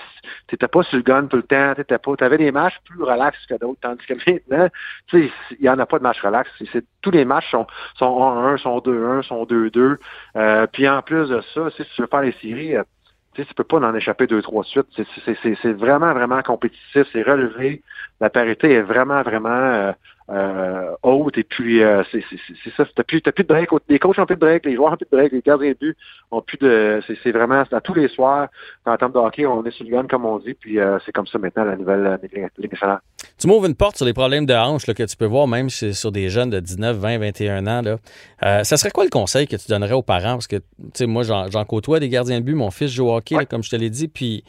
t'étais 0.48 0.68
pas 0.68 0.84
sur 0.84 0.98
le 0.98 1.04
gun 1.04 1.28
tout 1.28 1.38
le 1.38 1.44
temps, 1.44 1.74
t'étais 1.76 1.98
pas, 1.98 2.16
t'avais 2.16 2.38
des 2.38 2.52
matchs 2.52 2.80
plus 2.86 3.04
relax 3.04 3.38
que 3.46 3.56
d'autres, 3.56 3.80
tandis 3.82 4.06
que 4.06 4.14
maintenant, 4.50 4.70
tu 5.08 5.28
sais, 5.28 5.34
il 5.60 5.66
y 5.66 5.70
en 5.70 5.80
a 5.80 5.86
pas 5.86 6.00
de 6.00 6.04
match 6.04 6.22
relax. 6.22 6.50
C'est, 6.72 6.86
tous 7.02 7.12
les 7.12 7.26
matchs 7.26 7.52
sont, 7.52 7.68
sont 7.98 8.20
1-1, 8.20 8.58
sont 8.58 8.80
2-1, 8.80 9.24
sont 9.24 9.44
2-2. 9.46 9.98
Euh, 10.36 10.68
puis, 10.68 10.90
en 10.90 11.02
plus 11.02 11.30
de 11.30 11.42
ça, 11.54 11.70
si 11.72 11.84
tu 11.96 12.02
veux 12.02 12.08
faire 12.08 12.22
les 12.22 12.34
séries, 12.34 12.76
euh, 12.76 12.84
tu 13.34 13.44
sais, 13.44 13.54
peux 13.56 13.64
pas 13.64 13.78
en 13.78 13.96
échapper 13.96 14.28
deux, 14.28 14.42
trois 14.42 14.64
suites. 14.64 14.88
C'est 15.24 15.74
vraiment, 15.74 16.14
vraiment 16.14 16.42
compétitif, 16.42 17.08
c'est 17.12 17.22
relevé. 17.22 17.82
La 18.20 18.30
parité 18.30 18.72
est 18.72 18.82
vraiment, 18.82 19.22
vraiment 19.22 19.50
euh, 19.50 19.92
euh, 20.32 20.96
haute. 21.04 21.38
Et 21.38 21.44
puis, 21.44 21.82
euh, 21.82 22.04
c'est 22.12 22.74
ça. 22.76 22.86
T'as 22.96 23.04
plus, 23.04 23.22
plus 23.22 23.44
de 23.44 23.48
break. 23.48 23.70
Les 23.88 24.00
coachs 24.00 24.20
ont 24.20 24.26
plus 24.26 24.36
de 24.36 24.40
break, 24.40 24.66
les 24.66 24.76
joueurs 24.76 24.94
ont 24.94 24.98
plus 24.98 25.08
de 25.12 25.16
break, 25.16 25.32
les 25.32 25.42
gardiens 25.42 25.72
de 25.72 25.78
but 25.80 25.98
ont 26.32 26.42
plus 26.42 26.58
de. 26.58 27.02
C'est 27.24 27.32
vraiment 27.32 27.64
à 27.72 27.82
tous 27.82 27.94
les 27.94 28.08
soirs, 28.08 28.48
en 28.86 28.98
termes 28.98 29.12
de 29.12 29.18
hockey, 29.18 29.46
on 29.46 29.64
est 29.66 29.72
sur 29.72 29.86
le 29.86 29.92
gun, 29.92 30.08
comme 30.08 30.26
on 30.26 30.38
dit. 30.40 30.54
Puis 30.54 30.80
euh, 30.80 31.00
c'est 31.06 31.12
comme 31.12 31.28
ça 31.28 31.40
maintenant 31.40 31.64
la 31.64 31.78
nouvelle 31.78 32.20
Ligue 32.58 32.72
nationale. 32.72 33.00
Tu 33.38 33.48
m'ouvres 33.48 33.66
une 33.66 33.76
porte 33.76 33.98
sur 33.98 34.06
les 34.06 34.14
problèmes 34.14 34.46
de 34.46 34.54
hanche 34.54 34.88
là, 34.88 34.94
que 34.94 35.04
tu 35.04 35.16
peux 35.16 35.26
voir 35.26 35.48
même 35.48 35.70
sur 35.70 36.12
des 36.12 36.30
jeunes 36.30 36.50
de 36.50 36.60
19, 36.60 36.98
20, 36.98 37.18
21 37.20 37.68
ans. 37.68 37.82
Là. 37.82 37.98
Euh, 38.44 38.64
ça 38.64 38.78
serait 38.78 38.92
quoi 38.92 39.04
le 39.04 39.10
conseil 39.10 39.48
que 39.48 39.56
tu 39.56 39.68
donnerais 39.70 39.94
aux 39.94 40.02
parents? 40.02 40.34
Parce 40.34 40.48
que, 40.48 40.58
tu 40.58 40.64
sais, 40.94 41.06
moi, 41.06 41.24
j'en 41.24 41.66
côtoie 41.66 42.00
des 42.00 42.10
gardiens 42.10 42.40
de 42.40 42.46
but. 42.46 42.56
Mon 42.56 42.72
fils 42.72 42.92
joue 42.92 43.08
au 43.08 43.16
hockey, 43.16 43.46
comme 43.50 43.64
je 43.64 43.70
te 43.70 43.76
l'ai 43.76 43.90
dit. 43.90 44.08
Puis 44.08 44.44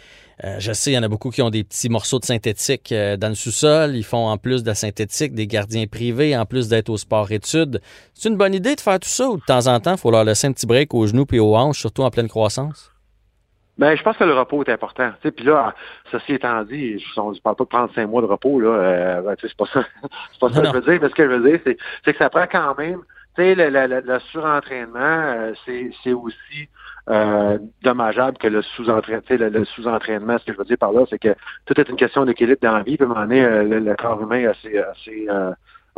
euh, 0.45 0.57
je 0.59 0.73
sais, 0.73 0.93
il 0.93 0.95
y 0.95 0.99
en 0.99 1.03
a 1.03 1.09
beaucoup 1.09 1.31
qui 1.31 1.43
ont 1.43 1.51
des 1.51 1.65
petits 1.65 1.89
morceaux 1.89 2.19
de 2.19 2.25
synthétique 2.25 2.93
euh, 2.93 3.17
dans 3.17 3.29
le 3.29 3.35
sous-sol. 3.35 3.95
Ils 3.95 4.05
font 4.05 4.29
en 4.29 4.39
plus 4.39 4.63
de 4.63 4.69
la 4.69 4.75
synthétique 4.75 5.35
des 5.35 5.47
gardiens 5.47 5.87
privés, 5.87 6.37
en 6.37 6.47
plus 6.47 6.69
d'être 6.69 6.89
au 6.89 6.97
sport-études. 6.97 7.81
C'est 8.15 8.29
une 8.29 8.37
bonne 8.37 8.55
idée 8.55 8.75
de 8.75 8.81
faire 8.81 8.99
tout 8.99 9.09
ça 9.09 9.29
ou 9.29 9.37
de 9.37 9.43
temps 9.47 9.67
en 9.67 9.79
temps, 9.81 9.93
il 9.93 9.99
faut 9.99 10.11
leur 10.11 10.25
laisser 10.25 10.47
un 10.47 10.53
petit 10.53 10.67
break 10.67 10.95
aux 10.95 11.07
genoux 11.07 11.27
et 11.33 11.41
aux 11.41 11.57
hanches, 11.57 11.81
surtout 11.81 12.03
en 12.03 12.11
pleine 12.11 12.29
croissance? 12.29 12.90
Ben, 13.81 13.97
je 13.97 14.03
pense 14.03 14.19
que 14.19 14.25
le 14.25 14.35
repos 14.35 14.63
est 14.63 14.71
important. 14.71 15.11
Puis 15.23 15.43
là, 15.43 15.75
ceci 16.13 16.35
étant 16.35 16.63
dit, 16.65 16.99
je 16.99 17.19
ne 17.19 17.41
parle 17.41 17.57
pas 17.57 17.65
de 17.65 17.69
prendre 17.71 17.95
cinq 17.95 18.09
mois 18.09 18.21
de 18.21 18.27
repos, 18.27 18.61
là. 18.61 18.69
Euh, 18.69 19.23
ben, 19.23 19.35
c'est 19.41 19.57
pas 19.57 19.65
ça, 19.73 19.87
c'est 20.33 20.39
pas 20.39 20.51
ça 20.51 20.61
que 20.61 20.67
je 20.67 20.73
veux 20.73 20.81
dire. 20.83 20.99
Mais 21.01 21.09
ce 21.09 21.15
que 21.15 21.25
je 21.25 21.35
veux 21.35 21.51
dire, 21.51 21.61
c'est, 22.05 22.13
que 22.13 22.19
ça 22.19 22.29
prend 22.29 22.45
quand 22.47 22.77
même. 22.77 23.01
Tu 23.37 23.43
sais, 23.43 23.55
le, 23.55 23.71
le, 23.71 24.01
le, 24.01 24.19
surentraînement, 24.19 25.55
c'est 25.65 26.13
aussi 26.13 26.69
euh, 27.09 27.59
dommageable 27.83 28.37
que 28.37 28.49
le 28.49 28.61
sous-entraînement. 28.61 29.25
Le, 29.31 29.65
sous-entraînement, 29.65 30.37
ce 30.37 30.45
que 30.45 30.53
je 30.53 30.59
veux 30.59 30.65
dire 30.67 30.77
par 30.77 30.93
là, 30.93 31.07
c'est 31.09 31.19
que 31.19 31.35
tout 31.65 31.81
est 31.81 31.89
une 31.89 31.97
question 31.97 32.27
d'équilibre 32.27 32.61
dans 32.61 32.77
la 32.77 32.83
vie. 32.83 32.99
Puis 32.99 33.07
à 33.07 33.11
un 33.11 33.15
moment 33.15 33.23
donné, 33.23 33.43
euh, 33.43 33.63
le, 33.81 33.97
corps 33.97 34.21
humain 34.21 34.47
a 34.47 34.53
ses, 34.63 35.27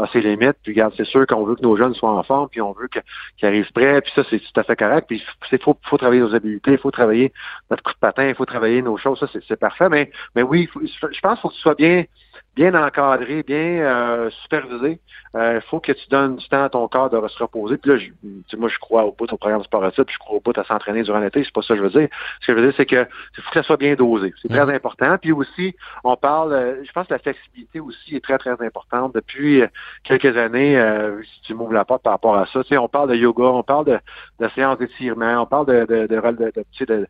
euh, 0.00 0.07
ses, 0.12 0.20
limites. 0.20 0.57
Puis 0.62 0.72
regarde, 0.72 0.94
c'est 0.96 1.07
sûr 1.07 1.26
qu'on 1.26 1.44
veut 1.44 1.57
que 1.57 1.62
nos 1.62 1.76
jeunes 1.76 1.94
soient 1.94 2.12
en 2.12 2.22
forme, 2.22 2.48
puis 2.48 2.61
on 2.61 2.72
veut 2.72 2.88
qu'ils 2.88 3.46
arrivent 3.46 3.72
prêts. 3.72 4.00
Puis 4.00 4.12
ça, 4.14 4.22
c'est 4.28 4.38
tout 4.38 4.61
à 4.61 4.62
fait 4.62 4.76
correct. 4.76 5.07
Puis 5.09 5.22
il 5.52 5.59
faut, 5.59 5.76
faut 5.83 5.98
travailler 5.98 6.20
nos 6.20 6.35
habiletés, 6.35 6.72
il 6.72 6.78
faut 6.78 6.90
travailler 6.90 7.33
notre 7.70 7.83
coup 7.83 7.92
de 7.92 7.98
patin, 7.98 8.28
il 8.28 8.35
faut 8.35 8.46
travailler 8.46 8.83
nos 8.83 8.96
choses. 8.96 9.18
Ça, 9.18 9.26
c'est 9.48 9.59
parfait. 9.59 9.88
Mais, 9.88 10.11
mais 10.35 10.42
oui, 10.42 10.68
je 10.74 11.07
pense 11.20 11.35
qu'il 11.35 11.40
faut 11.40 11.48
que 11.48 11.55
tu 11.55 11.61
sois 11.61 11.74
bien 11.74 12.05
bien 12.54 12.74
encadré, 12.74 13.42
bien 13.42 13.58
euh, 13.58 14.30
supervisé. 14.42 15.00
Il 15.34 15.40
euh, 15.40 15.60
faut 15.62 15.80
que 15.80 15.92
tu 15.92 16.06
donnes 16.10 16.36
du 16.36 16.46
temps 16.48 16.64
à 16.64 16.68
ton 16.68 16.86
corps 16.88 17.08
de 17.08 17.26
se 17.28 17.42
reposer. 17.42 17.78
Puis 17.78 17.90
là, 17.90 17.96
je, 17.96 18.56
moi, 18.56 18.68
je 18.68 18.78
crois 18.78 19.04
au 19.04 19.12
bout 19.12 19.32
au 19.32 19.36
programme 19.38 19.62
sportif, 19.62 20.04
puis 20.04 20.14
je 20.14 20.18
crois 20.18 20.36
au 20.36 20.40
bout 20.40 20.56
à 20.58 20.64
s'entraîner 20.64 21.02
durant 21.02 21.20
l'été. 21.20 21.42
C'est 21.42 21.54
pas 21.54 21.62
ça 21.62 21.74
que 21.74 21.78
je 21.78 21.82
veux 21.84 22.00
dire. 22.00 22.08
Ce 22.40 22.46
que 22.46 22.52
je 22.52 22.58
veux 22.58 22.66
dire, 22.66 22.74
c'est 22.76 22.84
que 22.84 23.04
faut 23.36 23.50
que 23.50 23.54
ça 23.54 23.62
soit 23.62 23.78
bien 23.78 23.94
dosé. 23.94 24.34
C'est 24.42 24.48
très 24.48 24.70
important. 24.74 25.16
Puis 25.16 25.32
aussi, 25.32 25.74
on 26.04 26.16
parle, 26.16 26.52
euh, 26.52 26.84
je 26.84 26.92
pense 26.92 27.06
que 27.06 27.14
la 27.14 27.18
flexibilité 27.18 27.80
aussi 27.80 28.16
est 28.16 28.20
très, 28.22 28.36
très 28.36 28.60
importante. 28.60 29.14
Depuis 29.14 29.62
quelques 30.04 30.36
années, 30.36 30.78
si 31.24 31.40
tu 31.42 31.54
m'ouvres 31.54 31.72
la 31.72 31.86
porte 31.86 32.02
par 32.02 32.12
rapport 32.12 32.36
à 32.36 32.46
ça, 32.46 32.62
tu 32.62 32.68
sais, 32.68 32.76
on 32.76 32.88
parle 32.88 33.10
de 33.10 33.14
yoga, 33.14 33.44
on 33.44 33.62
parle 33.62 33.86
de, 33.86 33.98
de 34.40 34.48
séances 34.50 34.78
d'étirement, 34.78 35.42
on 35.42 35.46
parle 35.46 35.66
de, 35.66 35.86
de, 35.86 36.06
de, 36.06 36.52
de, 36.86 37.06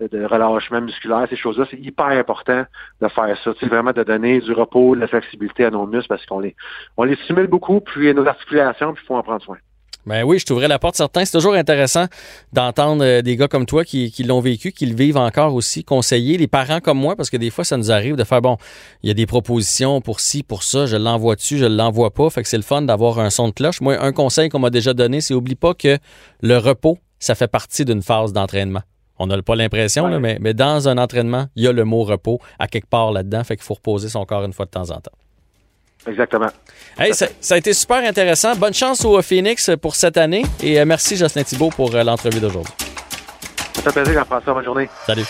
de, 0.00 0.08
de 0.08 0.24
relâchement 0.24 0.80
musculaire, 0.80 1.26
ces 1.28 1.36
choses-là. 1.36 1.66
C'est 1.70 1.78
hyper 1.78 2.06
important 2.06 2.64
de 3.00 3.08
faire 3.08 3.36
ça. 3.42 3.52
C'est 3.60 3.68
vraiment 3.68 3.92
de 3.92 4.02
donner 4.02 4.40
du 4.40 4.52
repos, 4.52 4.85
de 4.94 5.00
la 5.00 5.08
flexibilité 5.08 5.64
à 5.64 5.70
nos 5.70 5.86
muscles 5.86 6.08
parce 6.08 6.24
qu'on 6.26 6.40
les, 6.40 6.54
on 6.96 7.12
stimule 7.24 7.46
beaucoup, 7.46 7.80
puis 7.80 8.12
nos 8.14 8.26
articulations, 8.26 8.92
puis 8.92 9.02
il 9.04 9.06
faut 9.06 9.16
en 9.16 9.22
prendre 9.22 9.42
soin. 9.42 9.56
Ben 10.06 10.22
oui, 10.22 10.38
je 10.38 10.46
t'ouvrais 10.46 10.68
la 10.68 10.78
porte 10.78 10.94
certains. 10.94 11.24
C'est 11.24 11.36
toujours 11.36 11.54
intéressant 11.54 12.04
d'entendre 12.52 13.04
euh, 13.04 13.22
des 13.22 13.36
gars 13.36 13.48
comme 13.48 13.66
toi 13.66 13.84
qui, 13.84 14.12
l'ont 14.24 14.40
vécu, 14.40 14.70
qui 14.70 14.86
le 14.86 14.94
vivent 14.94 15.16
encore 15.16 15.52
aussi, 15.52 15.82
conseiller 15.82 16.38
les 16.38 16.46
parents 16.46 16.78
comme 16.78 16.98
moi, 16.98 17.16
parce 17.16 17.28
que 17.28 17.36
des 17.36 17.50
fois, 17.50 17.64
ça 17.64 17.76
nous 17.76 17.90
arrive 17.90 18.14
de 18.14 18.22
faire, 18.22 18.40
bon, 18.40 18.56
il 19.02 19.08
y 19.08 19.10
a 19.10 19.14
des 19.14 19.26
propositions 19.26 20.00
pour 20.00 20.20
ci, 20.20 20.44
pour 20.44 20.62
ça, 20.62 20.86
je 20.86 20.96
l'envoie 20.96 21.34
dessus, 21.34 21.58
je 21.58 21.66
l'envoie 21.66 22.12
pas. 22.12 22.30
Fait 22.30 22.42
que 22.42 22.48
c'est 22.48 22.56
le 22.56 22.62
fun 22.62 22.82
d'avoir 22.82 23.18
un 23.18 23.30
son 23.30 23.48
de 23.48 23.52
cloche. 23.52 23.80
Moi, 23.80 24.00
un 24.00 24.12
conseil 24.12 24.48
qu'on 24.48 24.60
m'a 24.60 24.70
déjà 24.70 24.94
donné, 24.94 25.20
c'est 25.20 25.34
oublie 25.34 25.56
pas 25.56 25.74
que 25.74 25.98
le 26.40 26.56
repos, 26.56 26.98
ça 27.18 27.34
fait 27.34 27.48
partie 27.48 27.84
d'une 27.84 28.02
phase 28.02 28.32
d'entraînement. 28.32 28.82
On 29.18 29.26
n'a 29.26 29.40
pas 29.42 29.56
l'impression, 29.56 30.20
mais, 30.20 30.38
mais 30.40 30.54
dans 30.54 30.88
un 30.88 30.98
entraînement, 30.98 31.46
il 31.56 31.64
y 31.64 31.68
a 31.68 31.72
le 31.72 31.84
mot 31.84 32.04
repos 32.04 32.38
à 32.58 32.68
quelque 32.68 32.88
part 32.88 33.12
là-dedans. 33.12 33.42
Fait 33.44 33.56
qu'il 33.56 33.64
faut 33.64 33.74
reposer 33.74 34.08
son 34.08 34.24
corps 34.24 34.44
une 34.44 34.52
fois 34.52 34.66
de 34.66 34.70
temps 34.70 34.90
en 34.90 35.00
temps. 35.00 35.12
Exactement. 36.06 36.48
Hey, 36.98 37.12
ça, 37.14 37.26
a 37.50 37.56
été 37.56 37.72
super 37.72 37.98
intéressant. 37.98 38.54
Bonne 38.54 38.74
chance 38.74 39.04
au 39.04 39.20
Phoenix 39.22 39.70
pour 39.80 39.96
cette 39.96 40.16
année. 40.16 40.44
Et 40.62 40.78
euh, 40.80 40.84
merci, 40.84 41.16
Jocelyn 41.16 41.42
Thibault, 41.42 41.70
pour 41.70 41.94
euh, 41.94 42.04
l'entrevue 42.04 42.40
d'aujourd'hui. 42.40 42.72
Ça 43.74 43.90
fait 43.90 44.02
plaisir, 44.02 44.20
Jean-François. 44.20 44.54
Bonne 44.54 44.64
journée. 44.64 44.88
Salut. 45.06 45.24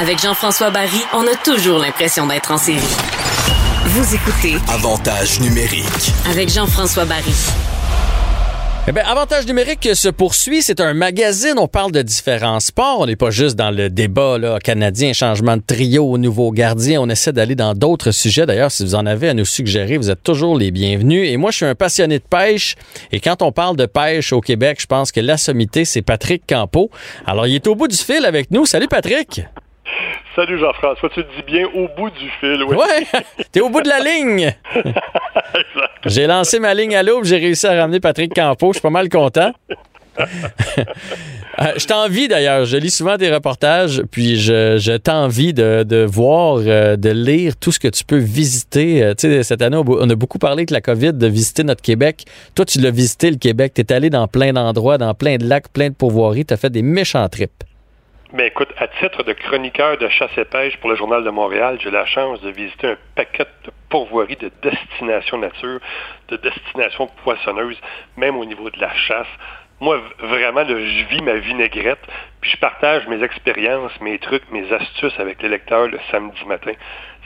Avec 0.00 0.18
Jean-François 0.18 0.70
Barry, 0.70 1.02
on 1.12 1.26
a 1.26 1.36
toujours 1.44 1.78
l'impression 1.78 2.26
d'être 2.26 2.50
en 2.50 2.56
série. 2.56 3.09
Vous 3.86 4.14
écoutez 4.14 4.56
Avantage 4.68 5.40
numérique 5.40 6.12
avec 6.30 6.48
Jean-François 6.48 7.04
Barry. 7.04 7.34
Eh 8.88 8.92
bien, 8.92 9.04
Avantage 9.04 9.46
numérique 9.46 9.88
se 9.94 10.08
poursuit. 10.08 10.62
C'est 10.62 10.80
un 10.80 10.94
magazine. 10.94 11.54
On 11.58 11.68
parle 11.68 11.92
de 11.92 12.02
différents 12.02 12.60
sports. 12.60 13.00
On 13.00 13.06
n'est 13.06 13.16
pas 13.16 13.30
juste 13.30 13.56
dans 13.56 13.70
le 13.70 13.90
débat 13.90 14.38
là, 14.38 14.58
canadien, 14.58 15.12
changement 15.12 15.56
de 15.56 15.62
trio 15.66 16.04
au 16.04 16.18
nouveau 16.18 16.50
gardien. 16.50 17.00
On 17.00 17.08
essaie 17.08 17.32
d'aller 17.32 17.54
dans 17.54 17.74
d'autres 17.74 18.10
sujets. 18.10 18.46
D'ailleurs, 18.46 18.70
si 18.70 18.84
vous 18.84 18.94
en 18.94 19.06
avez 19.06 19.28
à 19.28 19.34
nous 19.34 19.44
suggérer, 19.44 19.96
vous 19.96 20.10
êtes 20.10 20.22
toujours 20.22 20.56
les 20.56 20.70
bienvenus. 20.70 21.28
Et 21.28 21.36
moi, 21.36 21.50
je 21.50 21.56
suis 21.56 21.66
un 21.66 21.74
passionné 21.74 22.18
de 22.18 22.24
pêche. 22.24 22.76
Et 23.12 23.20
quand 23.20 23.42
on 23.42 23.52
parle 23.52 23.76
de 23.76 23.86
pêche 23.86 24.32
au 24.32 24.40
Québec, 24.40 24.78
je 24.80 24.86
pense 24.86 25.12
que 25.12 25.20
la 25.20 25.36
sommité, 25.36 25.84
c'est 25.84 26.02
Patrick 26.02 26.42
Campo. 26.48 26.90
Alors, 27.26 27.46
il 27.46 27.56
est 27.56 27.66
au 27.66 27.74
bout 27.74 27.88
du 27.88 27.96
fil 27.96 28.24
avec 28.24 28.50
nous. 28.50 28.66
Salut, 28.66 28.88
Patrick. 28.88 29.42
Salut 30.40 30.58
Jean-François, 30.58 31.10
tu 31.10 31.22
te 31.22 31.36
dis 31.36 31.42
bien 31.42 31.66
au 31.66 31.86
bout 31.98 32.08
du 32.08 32.30
fil. 32.40 32.64
Oui, 32.66 32.74
ouais, 32.74 33.20
t'es 33.52 33.60
au 33.60 33.68
bout 33.68 33.82
de 33.82 33.90
la 33.90 34.00
ligne. 34.00 34.54
j'ai 36.06 36.26
lancé 36.26 36.58
ma 36.58 36.72
ligne 36.72 36.96
à 36.96 37.02
l'aube, 37.02 37.24
j'ai 37.24 37.36
réussi 37.36 37.66
à 37.66 37.78
ramener 37.78 38.00
Patrick 38.00 38.32
Campo, 38.34 38.68
je 38.68 38.78
suis 38.78 38.80
pas 38.80 38.88
mal 38.88 39.10
content. 39.10 39.52
Euh, 40.18 41.72
je 41.76 41.84
t'envie 41.84 42.26
d'ailleurs, 42.26 42.64
je 42.64 42.78
lis 42.78 42.90
souvent 42.90 43.18
tes 43.18 43.30
reportages, 43.30 44.02
puis 44.10 44.38
je, 44.38 44.96
t'envie 44.96 45.52
de, 45.52 46.06
voir, 46.06 46.60
euh, 46.64 46.96
de 46.96 47.10
lire 47.10 47.56
tout 47.56 47.70
ce 47.70 47.78
que 47.78 47.88
tu 47.88 48.02
peux 48.02 48.16
visiter. 48.16 49.02
Euh, 49.02 49.14
tu 49.14 49.28
sais, 49.28 49.42
cette 49.42 49.60
année, 49.60 49.76
on 49.76 50.08
a 50.08 50.14
beaucoup 50.14 50.38
parlé 50.38 50.60
avec 50.60 50.70
la 50.70 50.80
COVID 50.80 51.12
de 51.12 51.26
visiter 51.26 51.62
notre 51.64 51.82
Québec. 51.82 52.24
Toi, 52.54 52.64
tu 52.64 52.80
l'as 52.80 52.90
visité 52.90 53.30
le 53.30 53.36
Québec, 53.36 53.72
tu 53.74 53.82
es 53.82 53.92
allé 53.92 54.08
dans 54.08 54.26
plein 54.26 54.54
d'endroits, 54.54 54.96
dans 54.96 55.12
plein 55.12 55.36
de 55.36 55.46
lacs, 55.46 55.68
plein 55.68 55.90
de 55.90 55.94
pourvoiries, 55.94 56.46
tu 56.46 56.54
as 56.54 56.56
fait 56.56 56.70
des 56.70 56.82
méchants 56.82 57.28
trips. 57.28 57.64
Mais 58.32 58.46
écoute, 58.46 58.68
à 58.76 58.86
titre 58.86 59.24
de 59.24 59.32
chroniqueur 59.32 59.98
de 59.98 60.08
chasse 60.08 60.30
et 60.36 60.44
pêche 60.44 60.76
pour 60.76 60.90
le 60.90 60.94
Journal 60.96 61.24
de 61.24 61.30
Montréal, 61.30 61.78
j'ai 61.82 61.90
la 61.90 62.06
chance 62.06 62.40
de 62.42 62.50
visiter 62.50 62.86
un 62.86 62.96
paquet 63.16 63.44
de 63.64 63.72
pourvoiries 63.88 64.36
de 64.36 64.52
destinations 64.62 65.38
nature, 65.38 65.80
de 66.28 66.36
destinations 66.36 67.08
poissonneuses, 67.24 67.78
même 68.16 68.36
au 68.36 68.44
niveau 68.44 68.70
de 68.70 68.78
la 68.80 68.94
chasse. 68.94 69.26
Moi, 69.80 70.00
vraiment, 70.20 70.64
je 70.64 71.08
vis 71.08 71.22
ma 71.22 71.34
vinaigrette, 71.36 71.98
puis 72.40 72.52
je 72.52 72.56
partage 72.58 73.08
mes 73.08 73.20
expériences, 73.20 73.92
mes 74.00 74.18
trucs, 74.20 74.48
mes 74.52 74.72
astuces 74.72 75.18
avec 75.18 75.42
les 75.42 75.48
lecteurs 75.48 75.88
le 75.88 75.98
samedi 76.12 76.44
matin. 76.46 76.72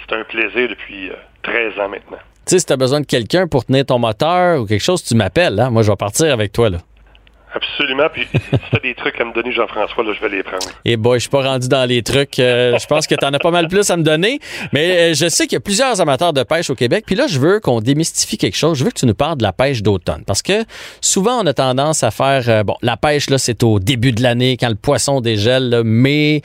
C'est 0.01 0.15
un 0.15 0.25
plaisir 0.25 0.71
depuis 0.71 1.11
13 1.43 1.75
euh, 1.77 1.85
ans 1.85 1.89
maintenant. 1.91 2.19
Tu 2.47 2.53
sais, 2.53 2.59
si 2.61 2.67
tu 2.67 2.73
as 2.73 2.77
besoin 2.77 3.01
de 3.01 3.07
quelqu'un 3.07 3.47
pour 3.47 3.67
tenir 3.67 3.85
ton 3.85 3.99
moteur 3.99 4.61
ou 4.61 4.67
quelque 4.67 4.83
chose, 4.83 5.03
tu 5.03 5.15
m'appelles. 5.15 5.61
Hein? 5.61 5.71
Moi, 5.71 5.83
je 5.83 5.91
vais 5.91 5.97
partir 5.97 6.33
avec 6.33 6.53
toi. 6.53 6.71
là. 6.71 6.79
Absolument. 7.55 8.09
Puis 8.13 8.27
si 8.33 8.39
tu 8.41 8.77
as 8.77 8.81
des 8.81 8.95
trucs 8.95 9.21
à 9.21 9.25
me 9.25 9.33
donner, 9.33 9.53
Jean-François, 9.53 10.03
là, 10.03 10.13
je 10.13 10.21
vais 10.21 10.37
les 10.37 10.43
prendre. 10.43 10.67
Et 10.85 10.93
eh 10.93 10.97
boy, 10.97 11.19
je 11.19 11.23
suis 11.23 11.31
pas 11.31 11.43
rendu 11.43 11.69
dans 11.69 11.85
les 11.85 12.03
trucs. 12.03 12.39
Euh, 12.39 12.77
je 12.79 12.87
pense 12.87 13.07
que 13.07 13.15
tu 13.15 13.25
en 13.25 13.33
as 13.33 13.39
pas 13.39 13.51
mal 13.51 13.69
plus 13.69 13.89
à 13.91 13.97
me 13.97 14.03
donner. 14.03 14.41
Mais 14.73 15.13
euh, 15.13 15.15
je 15.15 15.29
sais 15.29 15.45
qu'il 15.45 15.55
y 15.55 15.57
a 15.57 15.61
plusieurs 15.61 16.01
amateurs 16.01 16.33
de 16.33 16.43
pêche 16.43 16.71
au 16.71 16.75
Québec. 16.75 17.05
Puis 17.07 17.15
là, 17.15 17.27
je 17.29 17.39
veux 17.39 17.61
qu'on 17.61 17.81
démystifie 17.81 18.39
quelque 18.39 18.57
chose. 18.57 18.79
Je 18.79 18.85
veux 18.85 18.91
que 18.91 18.99
tu 18.99 19.07
nous 19.07 19.15
parles 19.15 19.39
de 19.39 19.45
la 19.45 19.53
pêche 19.53 19.83
d'automne. 19.83 20.25
Parce 20.27 20.43
que 20.43 20.65
souvent, 21.01 21.43
on 21.43 21.47
a 21.47 21.55
tendance 21.55 22.03
à 22.03 22.11
faire. 22.11 22.49
Euh, 22.49 22.65
bon, 22.65 22.75
la 22.83 22.97
pêche, 22.97 23.31
là, 23.31 23.39
c'est 23.39 23.63
au 23.63 23.79
début 23.79 24.13
de 24.13 24.23
l'année, 24.23 24.57
quand 24.57 24.69
le 24.69 24.75
poisson 24.75 25.21
dégèle. 25.21 25.69
Là, 25.69 25.83
mais 25.85 26.43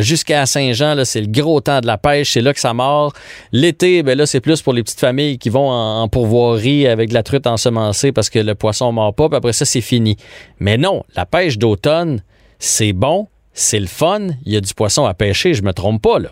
jusqu'à 0.00 0.46
Saint-Jean, 0.46 0.94
là, 0.94 1.04
c'est 1.04 1.20
le 1.20 1.28
gros 1.28 1.60
temps 1.60 1.80
de 1.80 1.86
la 1.86 1.96
pêche. 1.96 2.32
C'est 2.32 2.42
là 2.42 2.52
que 2.52 2.60
ça 2.60 2.74
mord. 2.74 3.14
L'été, 3.52 4.02
ben 4.02 4.16
là, 4.16 4.26
c'est 4.26 4.40
plus 4.40 4.60
pour 4.62 4.72
les 4.72 4.82
petites 4.82 5.00
familles 5.00 5.38
qui 5.38 5.48
vont 5.48 5.70
en, 5.70 6.08
pourvoirie 6.08 6.86
avec 6.86 7.08
de 7.08 7.14
la 7.14 7.22
truite 7.22 7.46
ensemencée 7.46 8.12
parce 8.12 8.28
que 8.28 8.38
le 8.38 8.54
poisson 8.54 8.92
mord 8.92 9.14
pas. 9.14 9.28
Puis 9.28 9.36
après 9.36 9.52
ça, 9.52 9.64
c'est 9.64 9.80
fini. 9.80 10.16
Mais 10.58 10.76
non, 10.76 11.02
la 11.16 11.26
pêche 11.26 11.58
d'automne, 11.58 12.22
c'est 12.58 12.92
bon, 12.92 13.28
c'est 13.52 13.80
le 13.80 13.86
fun, 13.86 14.28
il 14.44 14.52
y 14.52 14.56
a 14.56 14.60
du 14.60 14.74
poisson 14.74 15.04
à 15.04 15.14
pêcher, 15.14 15.54
je 15.54 15.62
me 15.62 15.72
trompe 15.72 16.02
pas 16.02 16.18
là. 16.18 16.30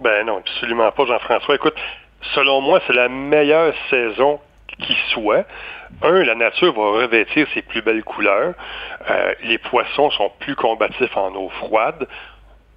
Ben 0.00 0.24
non, 0.26 0.38
absolument 0.38 0.90
pas, 0.92 1.04
Jean-François. 1.06 1.54
Écoute, 1.56 1.74
selon 2.34 2.60
moi, 2.60 2.80
c'est 2.86 2.94
la 2.94 3.08
meilleure 3.08 3.74
saison 3.90 4.40
qui 4.78 4.96
soit. 5.12 5.44
Un, 6.02 6.22
la 6.22 6.34
nature 6.34 6.72
va 6.72 7.02
revêtir 7.02 7.46
ses 7.52 7.62
plus 7.62 7.82
belles 7.82 8.04
couleurs. 8.04 8.54
Euh, 9.10 9.34
les 9.42 9.58
poissons 9.58 10.10
sont 10.10 10.30
plus 10.40 10.56
combatifs 10.56 11.16
en 11.16 11.34
eau 11.34 11.50
froide. 11.58 12.06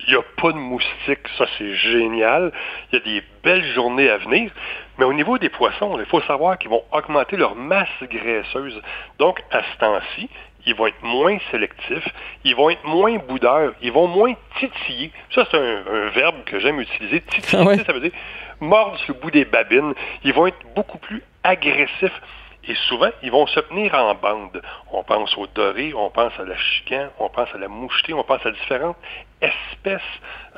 Il 0.06 0.14
n'y 0.14 0.20
a 0.20 0.24
pas 0.42 0.52
de 0.52 0.58
moustiques, 0.58 1.28
ça 1.38 1.46
c'est 1.58 1.76
génial. 1.76 2.52
Il 2.92 3.00
y 3.00 3.02
a 3.02 3.06
des 3.06 3.24
belles 3.44 3.74
journées 3.74 4.10
à 4.10 4.18
venir. 4.18 4.52
Mais 4.98 5.06
au 5.06 5.14
niveau 5.14 5.38
des 5.38 5.50
poissons, 5.50 5.98
il 6.00 6.06
faut 6.06 6.22
savoir 6.22 6.58
qu'ils 6.58 6.70
vont 6.70 6.84
augmenter 6.92 7.36
leur 7.36 7.56
masse 7.56 7.90
graisseuse. 8.04 8.80
Donc, 9.18 9.42
à 9.52 9.62
ce 9.64 9.78
temps-ci, 9.80 10.30
ils 10.66 10.76
vont 10.76 10.88
être 10.88 11.04
moins 11.04 11.38
sélectifs, 11.52 12.08
ils 12.44 12.56
vont 12.56 12.70
être 12.70 12.86
moins 12.86 13.18
boudeurs, 13.18 13.74
ils 13.82 13.92
vont 13.92 14.08
moins 14.08 14.34
titiller. 14.60 15.12
Ça, 15.34 15.46
c'est 15.50 15.58
un, 15.58 16.10
verbe 16.10 16.44
que 16.46 16.60
j'aime 16.60 16.80
utiliser. 16.80 17.22
Titiller, 17.22 17.80
ah 17.80 17.84
ça 17.86 17.94
veut 17.94 18.02
dire 18.02 18.12
mordre 18.60 18.98
sur 19.00 19.14
le 19.14 19.20
bout 19.20 19.32
des 19.32 19.46
babines. 19.46 19.94
Ils 20.24 20.34
vont 20.34 20.48
être 20.48 20.60
beaucoup 20.76 20.98
plus 20.98 21.22
agressifs. 21.44 22.22
Et 22.66 22.76
souvent, 22.88 23.10
ils 23.22 23.32
vont 23.32 23.46
se 23.48 23.60
tenir 23.60 23.94
en 23.94 24.16
bande. 24.16 24.62
On 24.92 25.04
pense 25.04 25.38
au 25.38 25.48
doré, 25.48 25.94
on 25.94 26.10
pense 26.10 26.32
à 26.40 26.46
la 26.46 26.56
chican, 26.56 27.10
on 27.20 27.28
pense 27.28 27.50
à 27.54 27.58
la 27.58 27.68
mouchetée, 27.68 28.14
on 28.14 28.24
pense 28.24 28.46
à 28.46 28.52
différentes 28.52 28.96
espèces 29.42 30.02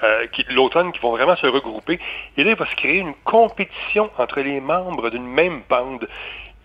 euh, 0.04 0.28
qui, 0.28 0.46
l'automne 0.50 0.92
qui 0.92 1.00
vont 1.00 1.12
vraiment 1.12 1.36
se 1.36 1.48
regrouper. 1.48 2.00
Et 2.38 2.44
là, 2.44 2.52
il 2.52 2.58
va 2.58 2.68
se 2.68 2.76
créer 2.76 3.00
une 3.00 3.16
compétition 3.24 4.12
entre 4.20 4.42
les 4.42 4.60
membres 4.60 5.10
d'une 5.10 5.26
même 5.26 5.64
bande. 5.68 6.08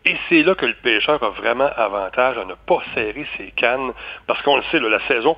Et 0.05 0.16
c'est 0.29 0.42
là 0.42 0.55
que 0.55 0.66
le 0.66 0.74
pêcheur 0.74 1.22
a 1.22 1.31
vraiment 1.31 1.70
avantage 1.76 2.37
à 2.37 2.44
ne 2.44 2.55
pas 2.55 2.83
serrer 2.94 3.26
ses 3.37 3.50
cannes, 3.53 3.92
parce 4.26 4.42
qu'on 4.42 4.57
le 4.57 4.62
sait, 4.70 4.81
la 4.81 5.00
saison, 5.07 5.37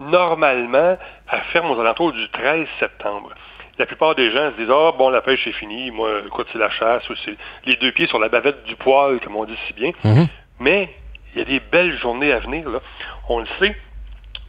normalement, 0.00 0.96
elle 1.32 1.42
ferme 1.52 1.70
aux 1.70 1.80
alentours 1.80 2.12
du 2.12 2.28
13 2.30 2.66
septembre. 2.78 3.30
La 3.78 3.86
plupart 3.86 4.14
des 4.14 4.30
gens 4.30 4.50
se 4.52 4.56
disent 4.56 4.70
Ah, 4.70 4.92
bon, 4.96 5.08
la 5.10 5.22
pêche 5.22 5.46
est 5.46 5.52
finie, 5.52 5.90
moi, 5.90 6.22
écoute, 6.26 6.48
c'est 6.52 6.58
la 6.58 6.70
chasse, 6.70 7.08
ou 7.08 7.14
c'est 7.24 7.36
les 7.64 7.76
deux 7.76 7.92
pieds 7.92 8.06
sur 8.06 8.18
la 8.18 8.28
bavette 8.28 8.64
du 8.64 8.76
poil, 8.76 9.20
comme 9.20 9.36
on 9.36 9.44
dit 9.44 9.58
si 9.66 9.72
bien. 9.72 9.92
Mhm. 10.04 10.26
Mais 10.60 10.94
il 11.34 11.38
y 11.38 11.42
a 11.42 11.44
des 11.44 11.60
belles 11.60 11.96
journées 11.98 12.32
à 12.32 12.40
venir, 12.40 12.68
là. 12.68 12.80
On 13.28 13.40
le 13.40 13.46
sait, 13.60 13.76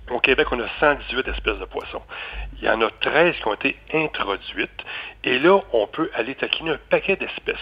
au 0.10 0.20
Québec, 0.20 0.48
on 0.52 0.60
a 0.60 0.68
118 0.80 1.28
espèces 1.28 1.60
de 1.60 1.66
poissons. 1.66 2.02
Il 2.58 2.64
y 2.64 2.70
en 2.70 2.82
a 2.82 2.90
13 3.02 3.36
qui 3.36 3.48
ont 3.48 3.54
été 3.54 3.78
introduites. 3.94 4.84
Et 5.24 5.38
là, 5.38 5.60
on 5.74 5.88
peut 5.88 6.10
aller 6.16 6.36
taquiner 6.36 6.72
un 6.72 6.80
paquet 6.90 7.16
d'espèces 7.16 7.56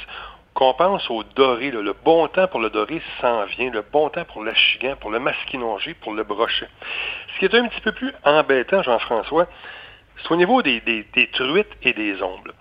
qu'on 0.57 0.73
pense 0.73 1.07
au 1.11 1.23
doré, 1.35 1.69
le 1.69 1.93
bon 1.93 2.27
temps 2.29 2.47
pour 2.47 2.59
le 2.59 2.71
doré 2.71 2.99
s'en 3.21 3.45
vient, 3.45 3.69
le 3.69 3.83
bon 3.83 4.09
temps 4.09 4.25
pour 4.25 4.43
l'achigan, 4.43 4.95
pour 4.99 5.11
le 5.11 5.19
masquinongé, 5.19 5.93
pour 5.93 6.13
le 6.13 6.23
brochet. 6.23 6.67
Ce 7.35 7.39
qui 7.39 7.45
est 7.45 7.53
un 7.53 7.67
petit 7.67 7.81
peu 7.81 7.91
plus 7.91 8.11
embêtant, 8.23 8.81
Jean-François, 8.81 9.45
c'est 10.21 10.31
au 10.31 10.35
niveau 10.35 10.61
des, 10.61 10.81
truites 11.33 11.67
et 11.83 11.93
des 11.93 12.21
ombles. 12.21 12.53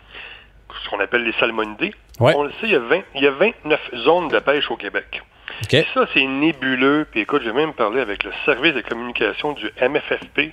Ce 0.84 0.90
qu'on 0.90 1.00
appelle 1.00 1.24
les 1.24 1.32
salmonidés. 1.34 1.94
On 2.20 2.44
le 2.44 2.50
sait, 2.60 2.68
il 2.68 3.22
y, 3.22 3.26
a 3.26 3.30
29 3.30 3.80
zones 3.96 4.28
de 4.28 4.38
pêche 4.38 4.70
au 4.70 4.76
Québec. 4.76 5.22
OK. 5.62 5.76
Ça, 5.94 6.06
c'est 6.12 6.24
nébuleux. 6.24 7.06
Puis 7.10 7.20
écoute, 7.20 7.42
j'ai 7.44 7.52
même 7.52 7.72
parlé 7.72 8.00
avec 8.00 8.24
le 8.24 8.32
service 8.44 8.74
de 8.74 8.80
communication 8.82 9.52
du 9.52 9.70
MFFP. 9.80 10.52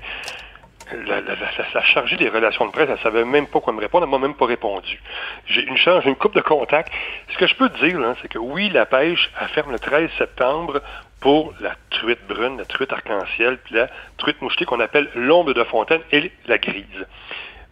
La, 0.92 1.22
la, 1.22 1.36
la, 1.36 1.50
la 1.74 1.84
chargée 1.84 2.18
des 2.18 2.30
relations 2.30 2.66
de 2.66 2.72
presse, 2.72 2.90
elle 2.90 3.00
savait 3.00 3.24
même 3.24 3.48
pas 3.48 3.62
quoi 3.62 3.74
me 3.74 3.80
répondre, 3.80 4.06
elle 4.06 4.12
m'a 4.12 4.20
même 4.20 4.36
pas 4.36 4.46
répondu. 4.46 5.02
J'ai 5.48 5.64
une 5.64 5.78
chance, 5.78 6.04
j'ai 6.04 6.10
une 6.10 6.18
coupe 6.18 6.36
de 6.36 6.42
contact. 6.42 6.92
Ce 7.32 7.38
que 7.38 7.48
je 7.48 7.56
peux 7.56 7.70
te 7.70 7.86
dire, 7.86 8.00
c'est 8.22 8.28
que 8.28 8.38
oui, 8.38 8.70
la 8.70 8.86
pêche, 8.86 9.32
elle 9.42 9.48
ferme 9.50 9.72
le 9.72 9.80
13 9.80 10.10
septembre 10.18 10.82
pour 11.24 11.54
la 11.62 11.76
truite 11.90 12.20
brune, 12.28 12.58
la 12.58 12.66
truite 12.66 12.92
arc-en-ciel, 12.92 13.58
puis 13.64 13.76
la 13.76 13.88
truite 14.18 14.42
mouchetée 14.42 14.66
qu'on 14.66 14.82
appelle 14.82 15.10
l'ombre 15.16 15.54
de 15.54 15.64
fontaine 15.64 16.02
et 16.12 16.30
la 16.48 16.58
grise. 16.58 17.08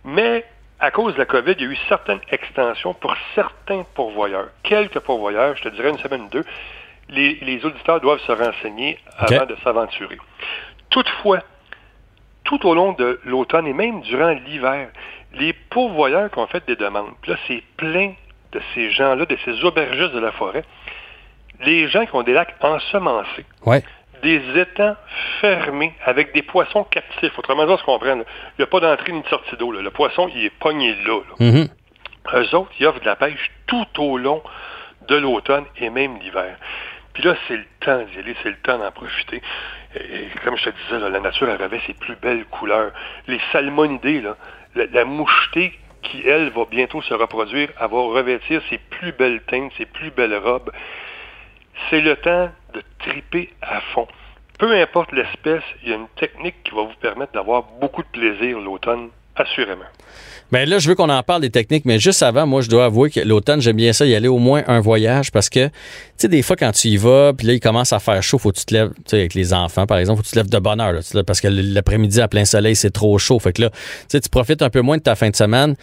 Mais 0.06 0.45
à 0.80 0.89
cause 0.89 1.16
de 1.16 1.20
la 1.20 1.26
COVID, 1.26 1.56
il 1.60 1.66
y 1.66 1.68
a 1.68 1.72
eu 1.72 1.78
certaines 1.89 2.22
extensions 2.32 2.93
pour 2.93 3.14
certains 3.36 3.84
pourvoyeurs. 3.93 4.47
Quelques 4.64 5.02
pourvoyeurs, 5.02 5.58
je 5.58 5.64
te 5.64 5.68
dirais 5.68 5.89
une 5.89 5.97
semaine 5.97 6.22
ou 6.22 6.30
deux, 6.30 6.45
les, 7.10 7.39
les 7.41 7.66
auditeurs 7.66 7.99
doivent 7.99 8.22
se 8.22 8.32
renseigner 8.32 8.97
avant 9.18 9.45
de 9.45 9.58
s'aventurer. 9.66 10.18
Toutefois, 10.89 11.39
tout 12.45 12.66
au 12.66 12.74
long 12.74 12.93
de 12.93 13.20
l'automne 13.26 13.68
et 13.68 13.74
même 13.74 13.99
durant 13.99 14.30
l'hiver, 14.30 14.88
les 15.34 15.52
pourvoyeurs 15.52 16.32
qui 16.32 16.39
ont 16.39 16.47
fait 16.47 16.66
des 16.68 16.78
demandes, 16.78 17.12
puis 17.22 17.32
là, 17.32 17.38
c'est 17.49 17.64
plein 17.76 18.14
de 18.54 18.62
ces 18.74 18.91
gens-là, 18.91 19.26
de 19.26 19.38
ces 19.43 19.62
aubergistes 19.66 20.14
de 20.14 20.20
la 20.20 20.32
forêt, 20.32 20.64
les 21.66 21.88
gens 21.88 22.05
qui 22.05 22.16
ont 22.16 22.24
des 22.24 22.34
lacs 22.34 22.53
ensemencés, 22.62 23.45
Ouais. 23.66 23.84
des 24.24 24.41
étangs 24.59 24.95
fermés 25.39 25.93
avec 26.05 26.34
des 26.34 26.41
poissons 26.41 26.84
captifs. 26.84 27.38
Autrement 27.38 27.66
dit, 27.66 27.72
on 27.72 27.78
se 27.78 27.84
comprenne, 27.84 28.24
il 28.57 28.62
n'y 28.62 28.64
a 28.64 28.68
pas 28.68 28.80
d'entrée 28.80 29.12
ni 29.12 29.22
de 29.22 29.28
sortie 29.28 29.55
d'eau. 29.57 29.72
Le 29.72 29.89
poisson, 29.91 30.30
il 30.36 30.45
est 30.45 30.49
pogné 30.59 30.95
là. 31.05 31.20
là. 31.39 31.45
Mhm. 31.45 31.68
Eux 32.36 32.55
autres, 32.55 32.72
ils 32.80 32.86
offrent 32.86 32.99
de 32.99 33.05
la 33.05 33.16
pêche 33.16 33.51
tout 33.68 33.88
au 33.97 34.18
long 34.18 34.43
de 35.07 35.16
l'automne 35.16 35.66
et 35.78 35.89
même 35.89 36.18
l'hiver. 36.20 36.55
Puis 37.14 37.24
là, 37.24 37.36
c'est 37.47 37.57
le 37.57 37.66
temps 37.82 38.01
d'y 38.03 38.20
aller, 38.20 38.36
c'est 38.43 38.49
le 38.49 38.57
temps 38.57 38.78
d'en 38.78 38.91
profiter. 38.91 39.41
Et, 39.95 40.28
comme 40.45 40.55
je 40.55 40.66
te 40.66 40.70
disais, 40.70 40.99
là, 40.99 41.09
la 41.09 41.20
nature 41.20 41.49
elle 41.49 41.62
revêt 41.62 41.82
ses 41.86 41.93
plus 41.93 42.16
belles 42.16 42.45
couleurs. 42.45 42.91
Les 43.28 43.39
salmonidés, 43.51 44.22
là, 44.22 44.38
la, 44.76 44.86
la 44.86 45.03
mouchetée 45.03 45.78
qui, 46.03 46.26
elle, 46.26 46.49
va 46.49 46.66
bientôt 46.70 47.01
se 47.01 47.14
reproduire, 47.14 47.70
elle 47.80 47.89
va 47.89 47.97
revêtir 47.97 48.62
ses 48.70 48.78
plus 48.78 49.12
belles 49.12 49.41
teintes, 49.41 49.72
ses 49.78 49.86
plus 49.86 50.12
belles 50.12 50.36
robes. 50.38 50.72
C'est 51.89 52.01
le 52.01 52.15
temps 52.15 52.49
de 52.73 52.82
triper 52.99 53.49
à 53.61 53.82
fond. 53.93 54.07
Peu 54.59 54.79
importe 54.79 55.11
l'espèce, 55.11 55.63
il 55.84 55.89
y 55.89 55.93
a 55.93 55.95
une 55.95 56.07
technique 56.19 56.55
qui 56.63 56.75
va 56.75 56.84
vous 56.84 56.99
permettre 57.01 57.34
d'avoir 57.34 57.63
beaucoup 57.82 58.03
de 58.03 58.07
plaisir 58.07 58.59
l'automne, 58.59 59.09
assurément. 59.36 59.86
Ben 60.51 60.67
là, 60.67 60.79
je 60.79 60.89
veux 60.89 60.95
qu'on 60.95 61.09
en 61.09 61.23
parle 61.23 61.41
des 61.41 61.49
techniques, 61.49 61.86
mais 61.86 61.97
juste 61.97 62.21
avant, 62.21 62.45
moi, 62.45 62.61
je 62.61 62.69
dois 62.69 62.86
avouer 62.86 63.09
que 63.09 63.21
l'automne, 63.21 63.61
j'aime 63.61 63.77
bien 63.77 63.93
ça, 63.93 64.05
y 64.05 64.13
aller 64.13 64.27
au 64.27 64.38
moins 64.38 64.63
un 64.67 64.82
voyage 64.82 65.32
parce 65.32 65.49
que, 65.49 65.67
tu 65.67 65.73
sais, 66.17 66.27
des 66.27 66.41
fois, 66.41 66.57
quand 66.57 66.73
tu 66.73 66.89
y 66.89 66.97
vas, 66.97 67.32
puis 67.34 67.47
là, 67.47 67.53
il 67.53 67.61
commence 67.61 67.93
à 67.93 67.99
faire 67.99 68.21
chaud, 68.21 68.38
faut 68.38 68.51
que 68.51 68.59
tu 68.59 68.65
te 68.65 68.73
lèves, 68.73 68.89
tu 68.89 69.01
sais, 69.07 69.19
avec 69.19 69.34
les 69.34 69.53
enfants, 69.53 69.86
par 69.88 69.97
exemple, 69.97 70.17
faut 70.17 70.23
que 70.23 70.27
tu 70.27 70.34
te 70.34 70.39
lèves 70.39 70.49
de 70.49 70.59
bonne 70.59 70.82
heure, 70.82 70.99
parce 71.25 71.39
que 71.39 71.47
l'après-midi, 71.47 72.19
à 72.19 72.27
plein 72.27 72.43
soleil, 72.43 72.75
c'est 72.75 72.91
trop 72.91 73.17
chaud. 73.17 73.39
Fait 73.39 73.53
que 73.53 73.61
là, 73.61 73.69
tu 73.69 73.77
sais, 74.09 74.19
tu 74.19 74.29
profites 74.29 74.61
un 74.61 74.69
peu 74.69 74.82
moins 74.82 74.97
de 74.97 75.03
ta 75.03 75.15
fin 75.15 75.29
de 75.29 75.36
semaine. 75.36 75.75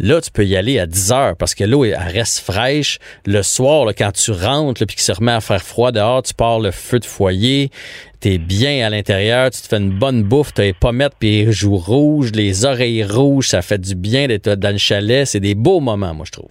Là, 0.00 0.22
tu 0.22 0.30
peux 0.30 0.46
y 0.46 0.56
aller 0.56 0.78
à 0.78 0.86
10 0.86 1.12
heures 1.12 1.36
parce 1.36 1.54
que 1.54 1.62
l'eau, 1.62 1.84
elle 1.84 1.94
reste 1.94 2.38
fraîche. 2.38 2.98
Le 3.26 3.42
soir, 3.42 3.86
quand 3.96 4.12
tu 4.12 4.30
rentres, 4.30 4.86
puis 4.86 4.96
qu'il 4.96 5.04
se 5.04 5.12
remet 5.12 5.32
à 5.32 5.42
faire 5.42 5.62
froid 5.62 5.92
dehors, 5.92 6.22
tu 6.22 6.32
pars 6.32 6.58
le 6.58 6.70
feu 6.70 6.98
de 6.98 7.04
foyer, 7.04 7.70
t'es 8.18 8.38
bien 8.38 8.86
à 8.86 8.88
l'intérieur, 8.88 9.50
tu 9.50 9.60
te 9.60 9.68
fais 9.68 9.76
une 9.76 9.90
bonne 9.98 10.22
bouffe, 10.22 10.54
t'as 10.54 10.62
les 10.62 10.72
pommettes 10.72 11.12
puis 11.18 11.44
les 11.44 11.52
joues 11.52 11.76
rouges, 11.76 12.32
les 12.32 12.64
oreilles 12.64 13.04
rouges, 13.04 13.48
ça 13.48 13.60
fait 13.60 13.78
du 13.78 13.94
bien 13.94 14.26
d'être 14.26 14.48
dans 14.54 14.72
le 14.72 14.78
chalet. 14.78 15.26
C'est 15.26 15.40
des 15.40 15.54
beaux 15.54 15.80
moments, 15.80 16.14
moi, 16.14 16.24
je 16.26 16.32
trouve. 16.32 16.50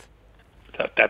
T'as, 0.96 1.08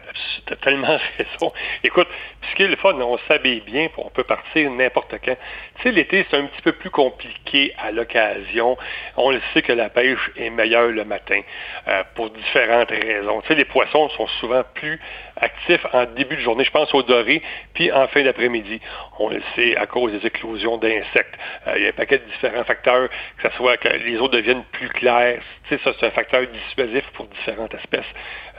tellement 0.61 0.97
raison. 1.17 1.53
Écoute, 1.83 2.07
ce 2.49 2.55
qui 2.55 2.63
est 2.63 2.67
le 2.67 2.75
fun, 2.75 2.93
on 2.95 3.17
s'habille 3.27 3.61
bien, 3.61 3.87
on 3.97 4.09
peut 4.09 4.23
partir 4.23 4.71
n'importe 4.71 5.15
quand. 5.23 5.37
Tu 5.75 5.83
sais, 5.83 5.91
l'été, 5.91 6.25
c'est 6.29 6.37
un 6.37 6.45
petit 6.45 6.61
peu 6.61 6.71
plus 6.71 6.89
compliqué 6.89 7.73
à 7.77 7.91
l'occasion. 7.91 8.77
On 9.15 9.31
le 9.31 9.41
sait 9.53 9.61
que 9.61 9.73
la 9.73 9.89
pêche 9.89 10.31
est 10.37 10.49
meilleure 10.49 10.89
le 10.89 11.05
matin 11.05 11.41
euh, 11.87 12.03
pour 12.15 12.31
différentes 12.31 12.89
raisons. 12.89 13.41
Tu 13.41 13.49
sais, 13.49 13.55
les 13.55 13.65
poissons 13.65 14.09
sont 14.09 14.27
souvent 14.39 14.63
plus 14.73 14.99
actifs 15.41 15.85
en 15.93 16.05
début 16.05 16.35
de 16.35 16.41
journée. 16.41 16.63
Je 16.63 16.71
pense 16.71 16.93
aux 16.93 17.03
dorés, 17.03 17.41
puis 17.73 17.91
en 17.91 18.07
fin 18.07 18.23
d'après-midi. 18.23 18.79
On 19.19 19.29
le 19.29 19.41
sait 19.55 19.75
à 19.75 19.85
cause 19.85 20.11
des 20.11 20.25
éclosions 20.25 20.77
d'insectes. 20.77 21.35
Euh, 21.67 21.73
il 21.77 21.83
y 21.83 21.85
a 21.85 21.89
un 21.89 21.93
paquet 21.93 22.19
de 22.19 22.25
différents 22.25 22.63
facteurs, 22.63 23.09
que 23.37 23.49
ce 23.49 23.55
soit 23.55 23.77
que 23.77 23.89
les 23.89 24.17
eaux 24.17 24.27
deviennent 24.27 24.63
plus 24.71 24.89
claires. 24.89 25.41
Tu 25.67 25.77
sais, 25.77 25.83
ça, 25.83 25.91
c'est 25.99 26.07
un 26.07 26.11
facteur 26.11 26.45
dissuasif 26.47 27.05
pour 27.13 27.25
différentes 27.27 27.73
espèces. 27.73 28.05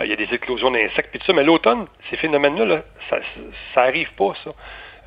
Euh, 0.01 0.05
il 0.05 0.11
y 0.11 0.13
a 0.13 0.17
des 0.17 0.33
éclosions 0.35 0.71
d'insectes, 0.71 1.11
puis 1.11 1.19
tout 1.19 1.27
ça. 1.27 1.33
Mais 1.33 1.45
l'automne, 1.45 1.87
ces 2.11 2.17
phénomènes-là, 2.17 2.65
là, 2.65 2.83
ça, 3.09 3.19
ça 3.75 3.83
arrive 3.83 4.13
pas, 4.15 4.33
ça. 4.45 4.51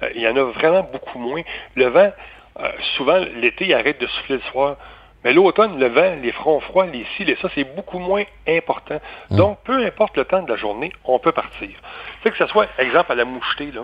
Euh, 0.03 0.09
il 0.15 0.21
y 0.21 0.27
en 0.27 0.35
a 0.35 0.43
vraiment 0.43 0.83
beaucoup 0.83 1.19
moins. 1.19 1.41
Le 1.75 1.85
vent, 1.87 2.11
euh, 2.59 2.71
souvent, 2.97 3.17
l'été, 3.35 3.65
il 3.65 3.73
arrête 3.73 3.99
de 3.99 4.07
souffler 4.07 4.35
le 4.35 4.51
soir. 4.51 4.77
Mais 5.23 5.33
l'automne, 5.33 5.79
le 5.79 5.87
vent, 5.87 6.15
les 6.21 6.31
fronts 6.31 6.59
froids, 6.59 6.85
les 6.85 7.05
cils 7.15 7.29
et 7.29 7.37
ça, 7.41 7.49
c'est 7.55 7.63
beaucoup 7.75 7.99
moins 7.99 8.23
important. 8.47 8.99
Donc, 9.31 9.59
peu 9.63 9.85
importe 9.85 10.17
le 10.17 10.25
temps 10.25 10.41
de 10.41 10.49
la 10.49 10.57
journée, 10.57 10.91
on 11.05 11.19
peut 11.19 11.31
partir. 11.31 11.69
Tu 11.69 11.75
sais, 12.23 12.31
que 12.31 12.37
ce 12.37 12.47
soit, 12.47 12.67
exemple, 12.77 13.11
à 13.11 13.15
la 13.15 13.25
mouchetée, 13.25 13.71
là, 13.71 13.81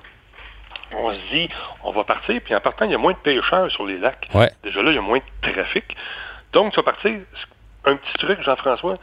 on 0.92 1.14
se 1.14 1.20
dit, 1.32 1.50
on 1.84 1.92
va 1.92 2.04
partir, 2.04 2.42
puis 2.42 2.56
en 2.56 2.60
partant, 2.60 2.86
il 2.86 2.92
y 2.92 2.96
a 2.96 2.98
moins 2.98 3.14
de 3.14 3.18
pêcheurs 3.18 3.72
sur 3.72 3.86
les 3.86 3.98
lacs. 3.98 4.28
Ouais. 4.34 4.50
Déjà 4.64 4.82
là, 4.82 4.92
il 4.92 4.96
y 4.96 4.98
a 4.98 5.02
moins 5.02 5.20
de 5.20 5.52
trafic. 5.52 5.86
Donc, 6.52 6.74
tu 6.74 6.78
vas 6.78 6.84
partir, 6.84 7.20
un 7.86 7.96
petit 7.96 8.14
truc, 8.14 8.42
Jean-François, 8.42 8.98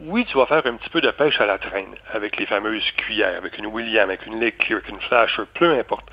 oui, 0.00 0.26
tu 0.26 0.36
vas 0.36 0.46
faire 0.46 0.64
un 0.66 0.74
petit 0.74 0.90
peu 0.90 1.00
de 1.00 1.10
pêche 1.10 1.40
à 1.40 1.46
la 1.46 1.58
traîne, 1.58 1.94
avec 2.12 2.36
les 2.36 2.46
fameuses 2.46 2.90
cuillères, 2.92 3.36
avec 3.36 3.58
une 3.58 3.66
William, 3.66 4.08
avec 4.08 4.26
une 4.26 4.38
Lake 4.40 4.70
avec 4.70 4.88
une 4.88 5.00
Flasher, 5.00 5.42
peu 5.54 5.78
importe. 5.78 6.06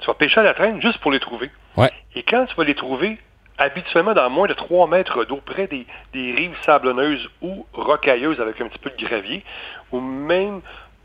Tu 0.00 0.06
vas 0.06 0.14
pêcher 0.14 0.40
à 0.40 0.42
la 0.42 0.54
traîne 0.54 0.80
juste 0.80 0.98
pour 0.98 1.10
les 1.10 1.18
trouver. 1.18 1.50
Ouais. 1.76 1.90
Et 2.14 2.22
quand 2.22 2.46
tu 2.46 2.54
vas 2.54 2.64
les 2.64 2.74
trouver, 2.74 3.18
habituellement 3.58 4.14
dans 4.14 4.30
moins 4.30 4.46
de 4.48 4.54
3 4.54 4.86
mètres 4.88 5.24
d'eau, 5.24 5.40
près 5.44 5.66
des, 5.66 5.86
des 6.12 6.32
rives 6.32 6.56
sablonneuses 6.64 7.28
ou 7.42 7.66
rocailleuses 7.72 8.40
avec 8.40 8.60
un 8.60 8.68
petit 8.68 8.78
peu 8.78 8.90
de 8.90 9.04
gravier, 9.04 9.44
ou 9.92 10.00
même 10.00 10.60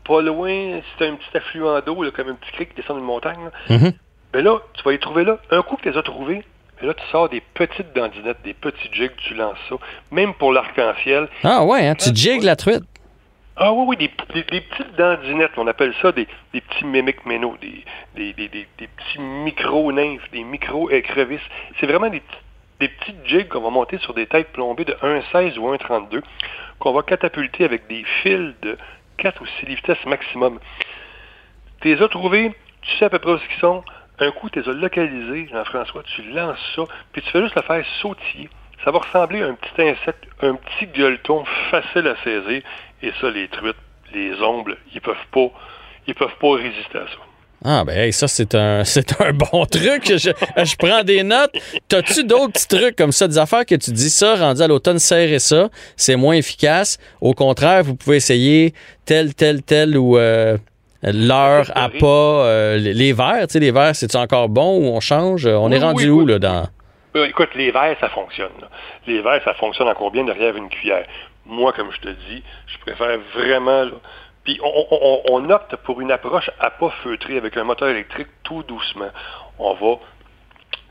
pas 0.06 0.20
loin, 0.22 0.80
si 0.80 0.96
tu 0.98 1.04
un 1.04 1.14
petit 1.16 1.36
affluent 1.36 1.80
d'eau, 1.80 2.04
comme 2.14 2.28
un 2.28 2.34
petit 2.34 2.52
cric 2.52 2.70
qui 2.70 2.76
descend 2.76 2.96
d'une 2.96 3.06
montagne, 3.06 3.38
là, 3.68 3.76
Mhm. 3.76 3.92
ben 4.32 4.44
là, 4.44 4.58
tu 4.74 4.82
vas 4.82 4.90
les 4.92 4.98
trouver 4.98 5.24
là. 5.24 5.38
Un 5.50 5.62
coup 5.62 5.76
que 5.76 5.82
tu 5.82 5.90
les 5.90 5.96
as 5.98 6.02
trouvés, 6.02 6.44
ben 6.80 6.88
là, 6.88 6.94
tu 6.94 7.02
sors 7.10 7.28
des 7.28 7.40
petites 7.40 7.92
dandinettes, 7.94 8.42
des 8.44 8.52
petits 8.54 8.88
jigs, 8.92 9.12
tu 9.16 9.34
lances 9.34 9.56
ça. 9.68 9.76
Même 10.10 10.34
pour 10.34 10.52
l'arc-en-ciel. 10.52 11.28
Ah 11.42 11.64
ouais, 11.64 11.86
hein, 11.86 11.94
tu 11.94 12.10
jigues 12.14 12.42
la 12.42 12.56
truite. 12.56 12.82
Ah 13.56 13.72
oui, 13.72 13.84
oui, 13.86 13.96
des, 13.96 14.10
des- 14.34 14.42
des 14.50 14.60
petites 14.62 14.96
dandinettes, 14.96 15.52
on 15.56 15.68
appelle 15.68 15.94
ça 16.02 16.10
des, 16.10 16.26
des 16.52 16.60
petits 16.60 16.84
mimiques 16.84 17.24
ménos, 17.24 17.54
des, 17.60 17.84
des, 18.16 18.32
des, 18.32 18.48
des- 18.48 18.66
des 18.78 18.88
petits 18.88 19.20
micro-nymphes, 19.20 20.28
des 20.32 20.42
micro-écrevisses. 20.42 21.40
C'est 21.78 21.86
vraiment 21.86 22.08
des, 22.10 22.18
petits- 22.20 22.38
des 22.80 22.88
petites 22.88 23.26
jigs 23.26 23.48
qu'on 23.48 23.60
va 23.60 23.70
monter 23.70 23.98
sur 23.98 24.14
des 24.14 24.26
têtes 24.26 24.52
plombées 24.52 24.84
de 24.84 24.94
1,16 24.94 25.58
ou 25.58 25.72
1,32, 25.74 26.22
qu'on 26.78 26.92
va 26.92 27.02
catapulter 27.02 27.64
avec 27.64 27.86
des 27.86 28.04
fils 28.22 28.54
de 28.62 28.76
4 29.18 29.42
ou 29.42 29.46
6 29.46 29.66
livres 29.66 29.80
vitesse 29.86 30.04
maximum. 30.06 30.58
Tu 31.80 31.94
les 31.94 32.02
as 32.02 32.08
trouvés, 32.08 32.52
tu 32.82 32.96
sais 32.96 33.06
à 33.06 33.10
peu 33.10 33.18
près 33.18 33.32
où 33.32 33.38
ils 33.38 33.60
sont. 33.60 33.84
Un 34.18 34.30
coup, 34.30 34.48
tu 34.50 34.60
les 34.60 34.68
as 34.68 34.72
localisés, 34.72 35.48
Jean-François, 35.50 36.02
tu 36.04 36.22
lances 36.30 36.58
ça, 36.76 36.82
puis 37.12 37.22
tu 37.22 37.30
fais 37.30 37.42
juste 37.42 37.56
le 37.56 37.62
faire 37.62 37.84
sautiller. 38.00 38.48
Ça 38.84 38.90
va 38.90 38.98
ressembler 38.98 39.42
à 39.42 39.46
un 39.46 39.54
petit 39.54 39.82
insecte, 39.82 40.26
un 40.42 40.54
petit 40.54 40.86
gueuleton 40.86 41.44
facile 41.70 42.06
à 42.06 42.16
saisir. 42.22 42.62
Et 43.02 43.12
ça, 43.20 43.30
les 43.30 43.48
truites, 43.48 43.76
les 44.12 44.40
ombles, 44.42 44.76
ils 44.92 45.00
peuvent 45.00 45.26
pas, 45.32 45.48
ils 46.06 46.14
peuvent 46.14 46.36
pas 46.38 46.54
résister 46.54 46.98
à 46.98 47.06
ça. 47.06 47.33
Ah 47.66 47.82
ben 47.84 47.96
hey, 47.96 48.12
ça 48.12 48.28
c'est 48.28 48.54
un 48.54 48.84
c'est 48.84 49.20
un 49.22 49.32
bon 49.32 49.64
truc. 49.64 50.04
Je, 50.06 50.30
je 50.64 50.76
prends 50.76 51.02
des 51.02 51.22
notes. 51.22 51.52
T'as-tu 51.88 52.24
d'autres 52.24 52.52
petits 52.52 52.68
trucs 52.68 52.96
comme 52.96 53.12
ça, 53.12 53.26
des 53.26 53.38
affaires 53.38 53.64
que 53.64 53.74
tu 53.74 53.90
dis 53.90 54.10
ça, 54.10 54.34
rendu 54.36 54.60
à 54.62 54.68
l'automne, 54.68 54.98
serrez 54.98 55.38
ça, 55.38 55.68
c'est 55.96 56.16
moins 56.16 56.34
efficace. 56.34 56.98
Au 57.20 57.32
contraire, 57.32 57.82
vous 57.82 57.94
pouvez 57.96 58.16
essayer 58.16 58.74
tel, 59.06 59.34
tel, 59.34 59.62
tel 59.62 59.96
ou 59.96 60.18
euh, 60.18 60.58
l'heure 61.02 61.70
à 61.74 61.88
pas 61.88 62.06
euh, 62.46 62.76
les- 62.76 63.12
verres, 63.12 63.46
tu 63.46 63.54
sais, 63.54 63.60
les 63.60 63.70
verres, 63.70 63.94
c'est 63.96 64.14
encore 64.16 64.48
bon 64.48 64.78
ou 64.78 64.94
on 64.94 65.00
change? 65.00 65.46
On 65.46 65.70
Oui, 65.70 65.76
est 65.76 65.80
rendu 65.80 66.04
oui, 66.04 66.10
où 66.10 66.22
oui. 66.22 66.32
là 66.32 66.38
dans? 66.38 66.66
Euh, 67.16 67.26
écoute, 67.28 67.50
les 67.54 67.70
verres, 67.70 67.96
ça 68.00 68.08
fonctionne. 68.08 68.50
là. 68.60 68.68
Les 69.06 69.22
verres, 69.22 69.40
ça 69.44 69.54
fonctionne 69.54 69.88
encore 69.88 70.10
bien 70.10 70.24
derrière 70.24 70.56
une 70.56 70.68
cuillère. 70.68 71.06
Moi, 71.46 71.72
comme 71.72 71.90
je 71.92 72.00
te 72.00 72.08
dis, 72.08 72.42
je 72.66 72.78
préfère 72.84 73.18
vraiment... 73.34 73.84
là, 73.84 73.90
Puis 74.44 74.60
on, 74.62 75.50
opte 75.50 75.76
pour 75.76 76.00
une 76.02 76.12
approche 76.12 76.50
à 76.60 76.70
pas 76.70 76.90
feutrer 77.02 77.38
avec 77.38 77.56
un 77.56 77.64
moteur 77.64 77.88
électrique 77.88 78.28
tout 78.42 78.62
doucement. 78.62 79.08
On 79.58 79.72
va 79.74 79.98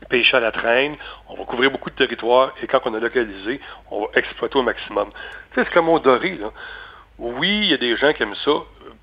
pêcher 0.08 0.36
à 0.36 0.40
la 0.40 0.50
traîne, 0.50 0.96
on 1.28 1.36
va 1.36 1.44
couvrir 1.44 1.70
beaucoup 1.70 1.90
de 1.90 1.94
territoire 1.94 2.52
et 2.62 2.66
quand 2.66 2.80
on 2.84 2.94
a 2.94 2.98
localisé, 2.98 3.60
on 3.90 4.02
va 4.02 4.06
exploiter 4.14 4.58
au 4.58 4.62
maximum. 4.62 5.10
Tu 5.52 5.60
sais, 5.60 5.66
c'est 5.66 5.72
comme 5.72 5.88
au 5.88 5.98
doré, 6.00 6.36
là. 6.36 6.50
Oui, 7.18 7.60
il 7.62 7.66
y 7.66 7.74
a 7.74 7.76
des 7.76 7.96
gens 7.96 8.12
qui 8.12 8.24
aiment 8.24 8.34
ça, 8.34 8.50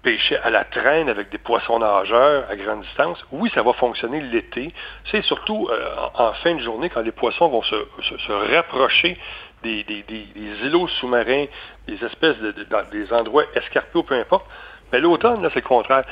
pêcher 0.04 0.36
à 0.36 0.50
la 0.50 0.66
traîne 0.66 1.08
avec 1.08 1.30
des 1.30 1.38
poissons 1.38 1.80
nageurs 1.80 2.44
à 2.50 2.56
grande 2.58 2.82
distance. 2.82 3.24
Oui, 3.32 3.50
ça 3.56 3.64
va 3.64 3.72
fonctionner 3.72 4.20
l'été. 4.20 4.74
C'est 5.10 5.24
surtout 5.24 5.70
euh, 5.72 6.10
en, 6.14 6.34
fin 6.34 6.56
de 6.56 6.60
journée 6.60 6.90
quand 6.90 7.02
les 7.02 7.14
poissons 7.14 7.48
vont 7.48 7.64
se 7.64 8.54
rapprocher 8.54 9.18
des, 9.64 9.84
îlots 10.64 10.88
sous-marins, 10.88 11.46
des 11.88 12.04
espèces 12.04 12.38
de, 12.38 12.54
des 12.92 13.14
endroits 13.14 13.46
escarpés 13.56 14.00
ou 14.00 14.04
peu 14.04 14.16
importe. 14.16 14.46
Mais 14.92 15.00
l'automne, 15.00 15.42
là, 15.42 15.50
c'est 15.54 15.62
le 15.62 15.68
contraire. 15.68 16.04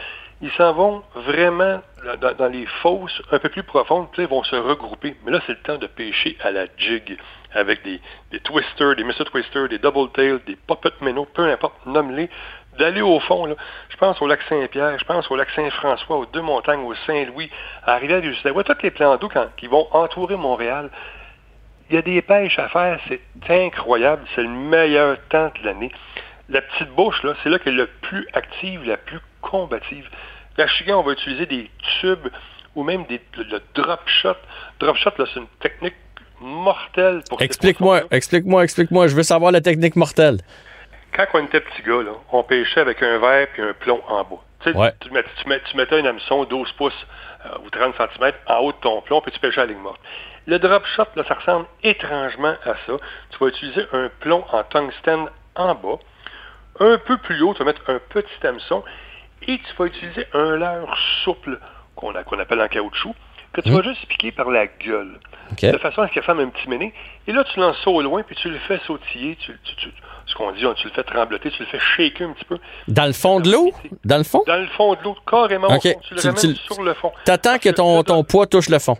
ils 0.42 0.52
s'en 0.52 0.74
vont 0.74 1.04
vraiment 1.16 1.82
dans, 2.22 2.48
les 2.48 2.66
fosses 2.82 3.22
un 3.32 3.40
peu 3.40 3.50
plus 3.50 3.64
profondes, 3.64 4.08
puis 4.12 4.22
là, 4.22 4.28
ils 4.30 4.34
vont 4.34 4.44
se 4.44 4.56
regrouper. 4.56 5.16
Mais 5.26 5.32
là, 5.32 5.40
c'est 5.46 5.54
le 5.54 5.62
temps 5.62 5.78
de 5.78 5.88
pêcher 5.88 6.38
à 6.42 6.52
la 6.52 6.66
jig 6.78 7.18
avec 7.54 7.84
des, 7.84 8.00
twisters, 8.42 8.96
des 8.96 9.04
Mr. 9.04 9.26
Twister, 9.26 9.68
des 9.68 9.80
double 9.80 10.12
tail, 10.12 10.40
des 10.46 10.56
puppet 10.56 10.94
minnows, 11.02 11.28
peu 11.34 11.50
importe, 11.50 11.74
nomme-les, 11.86 12.30
d'aller 12.78 13.02
au 13.02 13.20
fond. 13.20 13.54
Je 13.90 13.98
pense 13.98 14.22
au 14.22 14.28
lac 14.28 14.42
Saint-Pierre, 14.48 14.98
je 14.98 15.06
pense 15.06 15.30
au 15.30 15.36
lac 15.36 15.50
Saint-François, 15.52 16.18
aux 16.18 16.26
Deux-Montagnes, 16.28 16.86
au 16.86 16.94
Saint-Louis, 17.08 17.50
à 17.84 17.96
Rivière-du-Outaouais, 17.98 18.64
tous 18.64 18.84
les 18.84 18.92
plans 18.92 19.18
d'eau 19.18 19.30
qui 19.58 19.68
vont 19.68 19.88
entourer 19.92 20.36
Montréal. 20.36 20.90
Il 21.90 21.96
y 21.96 21.98
a 21.98 22.02
des 22.02 22.22
pêches 22.22 22.60
à 22.60 22.70
faire, 22.70 23.00
c'est 23.08 23.20
incroyable, 23.50 24.24
c'est 24.36 24.44
le 24.44 24.50
meilleur 24.50 25.18
temps 25.30 25.52
de 25.60 25.66
l'année. 25.66 25.92
La 26.50 26.62
petite 26.62 26.90
bouche, 26.96 27.22
là, 27.24 27.34
c'est 27.44 27.50
là 27.50 27.60
qu'elle 27.60 27.76
est 27.76 27.78
la 27.84 27.88
plus 28.02 28.28
active, 28.34 28.84
la 28.86 28.98
plus 28.98 29.20
combative. 29.42 30.08
La 30.58 30.66
on 30.98 31.04
va 31.04 31.14
utiliser 31.14 31.46
des 31.46 31.70
tubes 32.02 32.28
ou 32.76 32.84
même 32.84 33.06
des, 33.06 33.22
le, 33.38 33.44
le 33.44 33.62
drop 33.74 34.02
shot. 34.08 34.36
Drop 34.80 34.96
shot, 34.98 35.12
là, 35.18 35.26
c'est 35.34 35.40
une 35.40 35.48
technique 35.60 35.96
mortelle 36.42 37.22
pour 37.30 37.42
Explique-moi, 37.42 38.02
explique-moi, 38.12 38.64
explique-moi. 38.64 39.08
Je 39.08 39.16
veux 39.16 39.24
savoir 39.24 39.52
la 39.52 39.62
technique 39.62 39.96
mortelle. 39.96 40.38
Quand 41.16 41.26
on 41.34 41.46
était 41.46 41.62
petit 41.62 41.82
gars, 41.82 42.04
là, 42.04 42.12
on 42.32 42.44
pêchait 42.44 42.82
avec 42.82 43.02
un 43.02 43.18
verre 43.20 43.48
puis 43.54 43.62
un 43.62 43.74
plomb 43.74 44.02
en 44.08 44.24
bas. 44.24 44.38
Tu, 44.64 44.72
sais, 44.72 44.78
Ouais. 44.78 44.92
tu, 45.00 45.10
mets- 45.12 45.24
tu 45.42 45.48
mets- 45.50 45.62
tu 45.70 45.78
mettais 45.78 46.00
un 46.02 46.06
hameçon 46.06 46.44
12 46.44 46.72
pouces 46.74 47.08
euh, 47.46 47.58
ou 47.66 47.70
30 47.70 47.96
cm 47.98 48.32
en 48.48 48.58
haut 48.60 48.72
de 48.74 48.78
ton 48.78 49.02
plomb, 49.02 49.22
puis 49.22 49.32
tu 49.32 49.40
pêchais 49.40 49.62
à 49.62 49.66
la 49.66 49.72
ligne 49.74 49.82
morte. 49.82 50.00
Le 50.50 50.58
drop 50.58 50.84
shot, 50.96 51.04
là, 51.16 51.24
ça 51.28 51.36
ressemble 51.36 51.66
étrangement 51.84 52.56
à 52.66 52.74
ça. 52.88 52.94
Tu 53.30 53.38
vas 53.40 53.48
utiliser 53.48 53.86
un 53.94 54.10
plomb 54.20 54.44
en 54.52 54.64
tungstène 54.64 55.28
en 55.56 55.76
bas. 55.76 56.00
Un 56.80 56.98
peu 56.98 57.18
plus 57.18 57.42
haut, 57.44 57.54
tu 57.54 57.60
vas 57.60 57.66
mettre 57.66 57.82
un 57.88 58.00
petit 58.10 58.48
hameçon 58.48 58.84
et 59.48 59.58
tu 59.60 59.76
vas 59.78 59.86
utiliser 59.86 60.26
un 60.34 60.56
leurre 60.56 60.98
souple 61.24 61.60
qu'on 61.96 62.16
appelle 62.16 62.62
en 62.62 62.68
caoutchouc, 62.68 63.14
que 63.54 63.62
tu 63.62 63.70
vas 63.72 63.84
juste 63.84 64.06
piquer 64.08 64.32
par 64.32 64.50
la 64.50 64.66
gueule. 64.68 65.20
De 65.74 65.78
façon 65.78 66.02
à 66.04 66.08
ce 66.08 66.14
qu'il 66.14 66.22
fasse 66.24 66.38
un 66.40 66.48
petit 66.50 66.68
méné. 66.70 66.94
Et 67.28 67.32
là, 67.32 67.44
tu 67.44 67.60
lances 67.60 67.78
ça 67.84 67.90
au 67.92 68.02
loin, 68.02 68.24
puis 68.24 68.36
tu 68.36 68.50
le 68.50 68.58
fais 68.60 68.80
sautiller. 68.88 69.36
Tu, 69.36 69.56
tu- 69.64 69.76
tu- 69.76 69.94
ce 70.28 70.34
qu'on 70.36 70.52
dit, 70.52 70.64
hein, 70.66 70.74
tu 70.78 70.88
le 70.88 70.94
fais 70.94 71.04
trembloter, 71.04 71.52
tu 71.52 71.64
le 71.64 71.68
fais 71.68 71.80
shaker 71.80 72.30
un 72.30 72.34
petit 72.34 72.46
peu. 72.46 72.58
Dans 72.88 73.06
le 73.06 73.14
fond 73.14 73.40
de 73.40 73.52
l'eau? 73.52 73.72
Dans 74.06 74.18
le 74.18 74.24
fond? 74.24 74.44
Dans 74.48 74.58
le 74.58 74.68
fond 74.68 74.94
de 74.96 75.00
l'eau, 75.04 75.16
carrément 75.30 75.68
au 75.68 75.80
fond. 75.94 76.00
Tu 76.08 76.14
le 76.16 76.22
ramènes 76.22 76.56
sur 76.74 76.82
le 76.84 76.94
fond. 76.94 77.12
T'attends 77.26 77.58
que 77.60 77.70
ton, 77.70 78.04
ton 78.04 78.24
poids 78.24 78.48
touche 78.48 78.70
le 78.70 78.80
fond. 78.80 78.96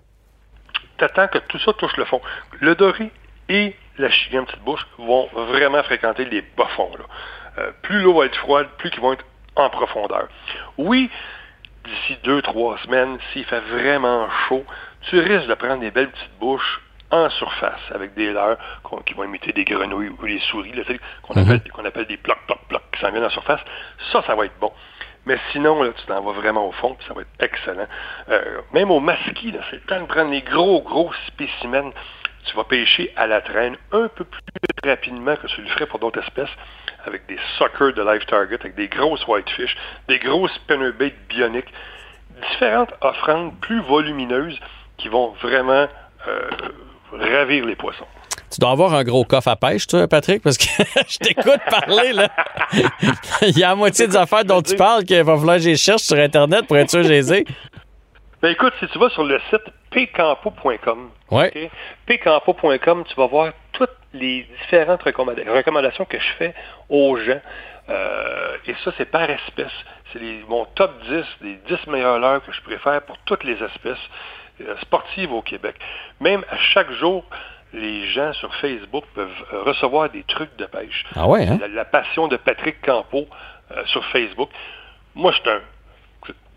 T'attends 1.00 1.28
que 1.28 1.40
tout 1.40 1.58
ça 1.60 1.74
touche 1.74 1.96
le 1.98 2.06
fond. 2.06 2.22
Le 2.60 2.76
doré 2.76 3.12
et 3.48 3.76
la 3.98 4.10
chigan 4.10 4.46
petite 4.46 4.62
bouche 4.62 4.86
vont 4.98 5.28
vraiment 5.34 5.82
fréquenter 5.84 6.26
les 6.26 6.42
bas 6.58 6.68
fonds. 6.76 6.92
là. 6.98 7.06
Euh, 7.58 7.72
plus 7.82 8.02
l'eau 8.02 8.14
va 8.20 8.26
être 8.26 8.36
froide, 8.38 8.68
plus 8.78 8.90
qu'ils 8.92 9.02
vont 9.02 9.14
être 9.14 9.26
en 9.56 9.70
profondeur. 9.70 10.28
Oui, 10.78 11.10
d'ici 11.86 12.18
deux, 12.24 12.42
trois 12.42 12.78
semaines, 12.80 13.18
s'il 13.34 13.46
fait 13.46 13.60
vraiment 13.62 14.30
chaud, 14.48 14.66
tu 15.10 15.20
risques 15.20 15.48
de 15.48 15.54
prendre 15.56 15.80
des 15.80 15.92
belles 15.92 16.10
petites 16.12 16.38
bouches 16.40 16.82
en 17.12 17.30
surface 17.32 17.82
avec 17.94 18.14
des 18.14 18.32
leurres 18.32 18.58
qui 19.06 19.14
vont 19.16 19.24
imiter 19.24 19.52
des 19.52 19.66
grenouilles 19.66 20.10
ou 20.10 20.26
des 20.28 20.40
souris, 20.52 20.72
tu 20.72 20.84
sais, 20.84 21.00
qu'on 21.24 21.34
appelle, 21.42 21.62
qu'on 21.72 21.86
appelle 21.86 22.06
des 22.06 22.18
plocs, 22.18 22.46
plocs, 22.46 22.68
plocs 22.68 22.84
qui 22.94 23.00
s'en 23.02 23.10
viennent 23.12 23.24
en 23.24 23.30
surface. 23.30 23.62
Ça, 24.12 24.22
ça 24.28 24.36
va 24.36 24.46
être 24.46 24.60
bon. 24.60 24.72
Mais 25.30 25.38
sinon, 25.52 25.84
là, 25.84 25.92
tu 25.96 26.04
t'en 26.08 26.24
vas 26.24 26.32
vraiment 26.32 26.68
au 26.68 26.72
fond, 26.72 26.96
puis 26.96 27.06
ça 27.08 27.14
va 27.14 27.22
être 27.22 27.30
excellent. 27.40 27.86
Euh, 28.30 28.62
même 28.74 28.90
au 28.90 29.00
masquis, 29.00 29.54
c'est 29.70 29.76
le 29.76 29.82
temps 29.82 30.02
de 30.02 30.08
prendre 30.08 30.32
les 30.32 30.42
gros, 30.42 30.82
gros 30.82 31.12
spécimens. 31.28 31.92
Tu 32.46 32.56
vas 32.56 32.64
pêcher 32.64 33.14
à 33.16 33.28
la 33.28 33.40
traîne 33.40 33.78
un 33.92 34.08
peu 34.08 34.24
plus 34.24 34.42
rapidement 34.84 35.36
que 35.36 35.46
tu 35.46 35.62
le 35.62 35.68
ferais 35.68 35.86
pour 35.86 36.00
d'autres 36.00 36.20
espèces, 36.24 36.50
avec 37.06 37.28
des 37.28 37.38
suckers 37.60 37.94
de 37.94 38.02
live 38.02 38.26
target, 38.26 38.58
avec 38.60 38.74
des 38.74 38.88
grosses 38.88 39.28
whitefish, 39.28 39.78
des 40.08 40.18
grosses 40.18 40.52
spinnerbait 40.54 41.14
bioniques, 41.28 41.72
différentes 42.50 42.96
offrandes 43.02 43.54
plus 43.60 43.82
volumineuses 43.82 44.60
qui 44.98 45.10
vont 45.10 45.36
vraiment 45.44 45.88
euh, 46.28 46.50
ravir 47.12 47.68
les 47.68 47.76
poissons. 47.76 48.08
Tu 48.52 48.60
dois 48.60 48.72
avoir 48.72 48.94
un 48.96 49.04
gros 49.04 49.24
coffre 49.26 49.48
à 49.50 49.56
pêche, 49.56 49.86
toi, 49.88 50.08
Patrick, 50.08 50.42
parce 50.42 50.58
que 50.58 50.66
je 51.08 51.18
t'écoute 51.20 51.60
parler, 51.70 52.14
là. 52.14 52.30
Il 53.44 53.58
y 53.58 53.64
a 53.64 53.70
la 53.70 53.76
moitié 53.76 54.08
des 54.08 54.18
affaires 54.18 54.44
dont 54.46 54.62
tu 54.62 54.76
parles 54.76 55.04
qu'il 55.04 55.22
va 55.24 55.38
falloir 55.38 55.58
que 55.58 55.62
je 55.64 55.70
les 55.70 55.78
cherche 55.78 56.02
sur 56.02 56.18
Internet 56.18 56.66
pour 56.68 56.78
être 56.78 56.90
sûr 56.90 57.02
que 57.02 57.08
je 57.08 57.14
les 57.14 57.34
ai. 57.34 57.46
Ben 58.42 58.50
écoute, 58.50 58.74
si 58.80 58.88
tu 58.88 58.98
vas 58.98 59.10
sur 59.10 59.24
le 59.24 59.40
site 59.50 59.62
pcampo.com, 59.92 61.10
Ouais. 61.32 61.70
pcampo.com, 62.06 63.04
tu 63.08 63.16
vas 63.16 63.28
voir 63.28 63.54
toutes 63.74 63.90
les 64.14 64.48
différentes 64.62 65.04
recommanda- 65.04 65.48
recommandations 65.50 66.06
que 66.06 66.18
je 66.20 66.32
fais 66.38 66.54
aux 66.90 67.18
gens. 67.18 67.40
Euh, 67.90 68.56
et 68.68 68.76
ça, 68.84 68.92
c'est 68.98 69.06
par 69.10 69.30
espèce. 69.30 69.72
C'est 70.14 70.20
mon 70.48 70.66
top 70.76 70.92
10 71.08 71.24
des 71.42 71.60
10 71.68 71.88
meilleures 71.88 72.20
leurres 72.20 72.44
que 72.46 72.52
je 72.52 72.62
préfère 72.62 73.02
pour 73.04 73.18
toutes 73.26 73.44
les 73.44 73.54
espèces 73.62 73.98
euh, 74.62 74.76
sportives 74.82 75.32
au 75.32 75.42
Québec. 75.42 75.76
Même 76.20 76.44
à 76.52 76.58
chaque 76.74 76.92
jour, 76.94 77.24
les 77.74 78.08
gens 78.08 78.34
sur 78.34 78.54
Facebook 78.56 79.04
peuvent 79.14 79.30
euh, 79.54 79.64
recevoir 79.64 80.10
des 80.10 80.24
trucs 80.24 80.56
de 80.58 80.66
pêche. 80.66 81.06
Ah 81.16 81.28
ouais, 81.28 81.48
hein? 81.48 81.58
La, 81.62 81.68
la 81.68 81.86
passion 81.86 82.28
de 82.28 82.38
Patrick 82.38 82.82
Campo 82.82 83.28
euh, 83.72 83.86
sur 83.88 84.04
Facebook. 84.08 84.50
Moi, 85.16 85.32
je 85.32 85.40
suis 85.40 85.50
un 85.50 85.62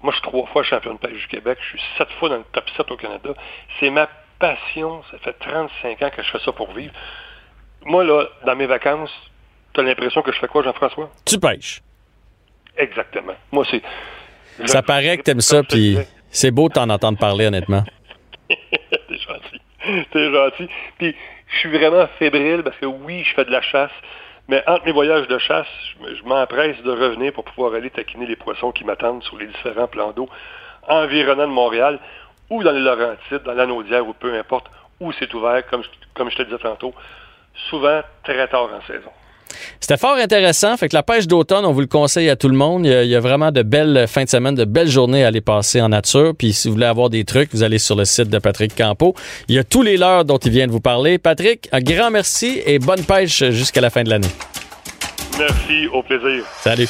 moi, 0.02 0.12
je 0.12 0.18
suis 0.18 0.28
trois 0.28 0.46
fois 0.48 0.62
champion 0.64 0.94
de 0.94 0.98
pêche 0.98 1.20
du 1.20 1.28
Québec. 1.28 1.58
Je 1.62 1.78
suis 1.78 1.88
sept 1.96 2.08
fois 2.18 2.28
dans 2.28 2.38
le 2.38 2.44
top 2.52 2.64
7 2.76 2.90
au 2.90 2.96
Canada. 2.96 3.30
C'est 3.78 3.90
ma 3.90 4.08
passion. 4.38 5.02
Ça 5.10 5.18
fait 5.18 5.32
35 5.34 6.02
ans 6.02 6.10
que 6.10 6.22
je 6.22 6.30
fais 6.30 6.40
ça 6.44 6.52
pour 6.52 6.72
vivre. 6.72 6.92
Moi, 7.84 8.02
là, 8.04 8.26
dans 8.44 8.56
mes 8.56 8.66
vacances, 8.66 9.12
tu 9.72 9.80
as 9.80 9.84
l'impression 9.84 10.22
que 10.22 10.32
je 10.32 10.38
fais 10.38 10.48
quoi, 10.48 10.62
Jean-François? 10.64 11.10
Tu 11.24 11.38
pêches. 11.38 11.82
Exactement. 12.76 13.34
Moi, 13.52 13.64
c'est... 13.70 13.82
Ça 14.66 14.82
paraît 14.82 15.18
que 15.18 15.22
t'aimes 15.22 15.40
ça, 15.40 15.62
puis 15.62 15.98
c'est 16.30 16.50
beau 16.50 16.68
de 16.68 16.74
t'en 16.74 16.90
entendre 16.90 17.18
parler, 17.18 17.46
honnêtement. 17.46 17.84
T'es 20.12 20.33
gentil. 20.33 20.68
Puis, 20.99 21.14
je 21.49 21.59
suis 21.59 21.70
vraiment 21.70 22.07
fébrile 22.18 22.62
parce 22.62 22.76
que 22.76 22.87
oui, 22.87 23.24
je 23.24 23.35
fais 23.35 23.45
de 23.45 23.51
la 23.51 23.62
chasse, 23.62 23.91
mais 24.49 24.62
entre 24.66 24.85
mes 24.87 24.93
voyages 24.93 25.28
de 25.28 25.39
chasse, 25.39 25.66
je 25.95 26.03
me- 26.05 26.14
je 26.14 26.22
m'empresse 26.24 26.80
de 26.83 26.91
revenir 26.91 27.33
pour 27.33 27.45
pouvoir 27.45 27.74
aller 27.74 27.91
taquiner 27.91 28.26
les 28.26 28.37
poissons 28.37 28.72
qui 28.72 28.85
m'attendent 28.85 29.22
sur 29.22 29.37
les 29.39 29.47
différents 29.47 29.87
plans 29.89 30.12
d'eau 30.12 30.28
environnants 30.89 31.47
de 31.47 31.53
Montréal 31.53 31.99
ou 32.51 32.62
dans 32.62 32.72
les 32.72 32.80
Laurentides, 32.80 33.43
dans 33.45 33.55
l'Anaudière 33.55 34.07
ou 34.07 34.12
peu 34.12 34.35
importe 34.35 34.66
où 35.01 35.12
c'est 35.12 35.33
ouvert, 35.35 35.66
comme, 35.66 35.83
comme 36.14 36.30
je 36.30 36.37
te 36.37 36.43
disais 36.43 36.59
tantôt, 36.59 36.95
souvent 37.70 38.03
très 38.24 38.47
tard 38.49 38.68
en 38.72 38.80
saison. 38.87 39.11
C'était 39.80 39.96
fort 39.96 40.16
intéressant. 40.16 40.76
Fait 40.76 40.88
que 40.88 40.94
la 40.94 41.03
pêche 41.03 41.26
d'automne, 41.26 41.64
on 41.64 41.72
vous 41.72 41.80
le 41.80 41.86
conseille 41.86 42.28
à 42.28 42.36
tout 42.36 42.48
le 42.48 42.57
monde. 42.57 42.86
Il 42.86 42.92
y 42.92 42.94
a, 42.94 43.05
il 43.05 43.11
y 43.11 43.16
a 43.16 43.20
vraiment 43.20 43.50
de 43.50 43.62
belles 43.62 44.07
fins 44.09 44.24
de 44.24 44.28
semaine, 44.28 44.55
de 44.55 44.64
belles 44.64 44.88
journées 44.88 45.24
à 45.24 45.28
aller 45.28 45.40
passer 45.40 45.80
en 45.80 45.88
nature. 45.88 46.32
Puis 46.36 46.53
si 46.53 46.68
vous 46.68 46.74
voulez 46.74 46.86
avoir 46.86 47.11
des 47.11 47.24
trucs, 47.24 47.50
vous 47.53 47.62
allez 47.62 47.78
sur 47.78 47.96
le 47.96 48.05
site 48.05 48.28
de 48.28 48.38
Patrick 48.38 48.74
Campo. 48.76 49.14
Il 49.48 49.55
y 49.55 49.59
a 49.59 49.64
tous 49.64 49.82
les 49.82 49.96
leurres 49.96 50.24
dont 50.24 50.38
il 50.38 50.50
vient 50.50 50.66
de 50.66 50.72
vous 50.72 50.80
parler. 50.80 51.18
Patrick, 51.18 51.68
un 51.72 51.80
grand 51.80 52.11
merci 52.11 52.61
et 52.66 52.78
bonne 52.78 53.05
pêche 53.05 53.44
jusqu'à 53.50 53.80
la 53.80 53.90
fin 53.90 54.03
de 54.03 54.11
l'année. 54.11 54.28
Merci, 55.38 55.86
au 55.92 56.03
plaisir. 56.03 56.44
Salut. 56.61 56.88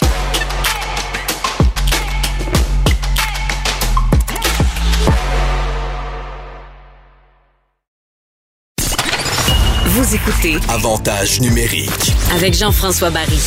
Vous 10.13 10.19
écoutez 10.19 10.57
Avantage 10.69 11.41
numérique. 11.41 12.13
avec 12.35 12.53
Jean-François 12.53 13.09
Barry. 13.09 13.39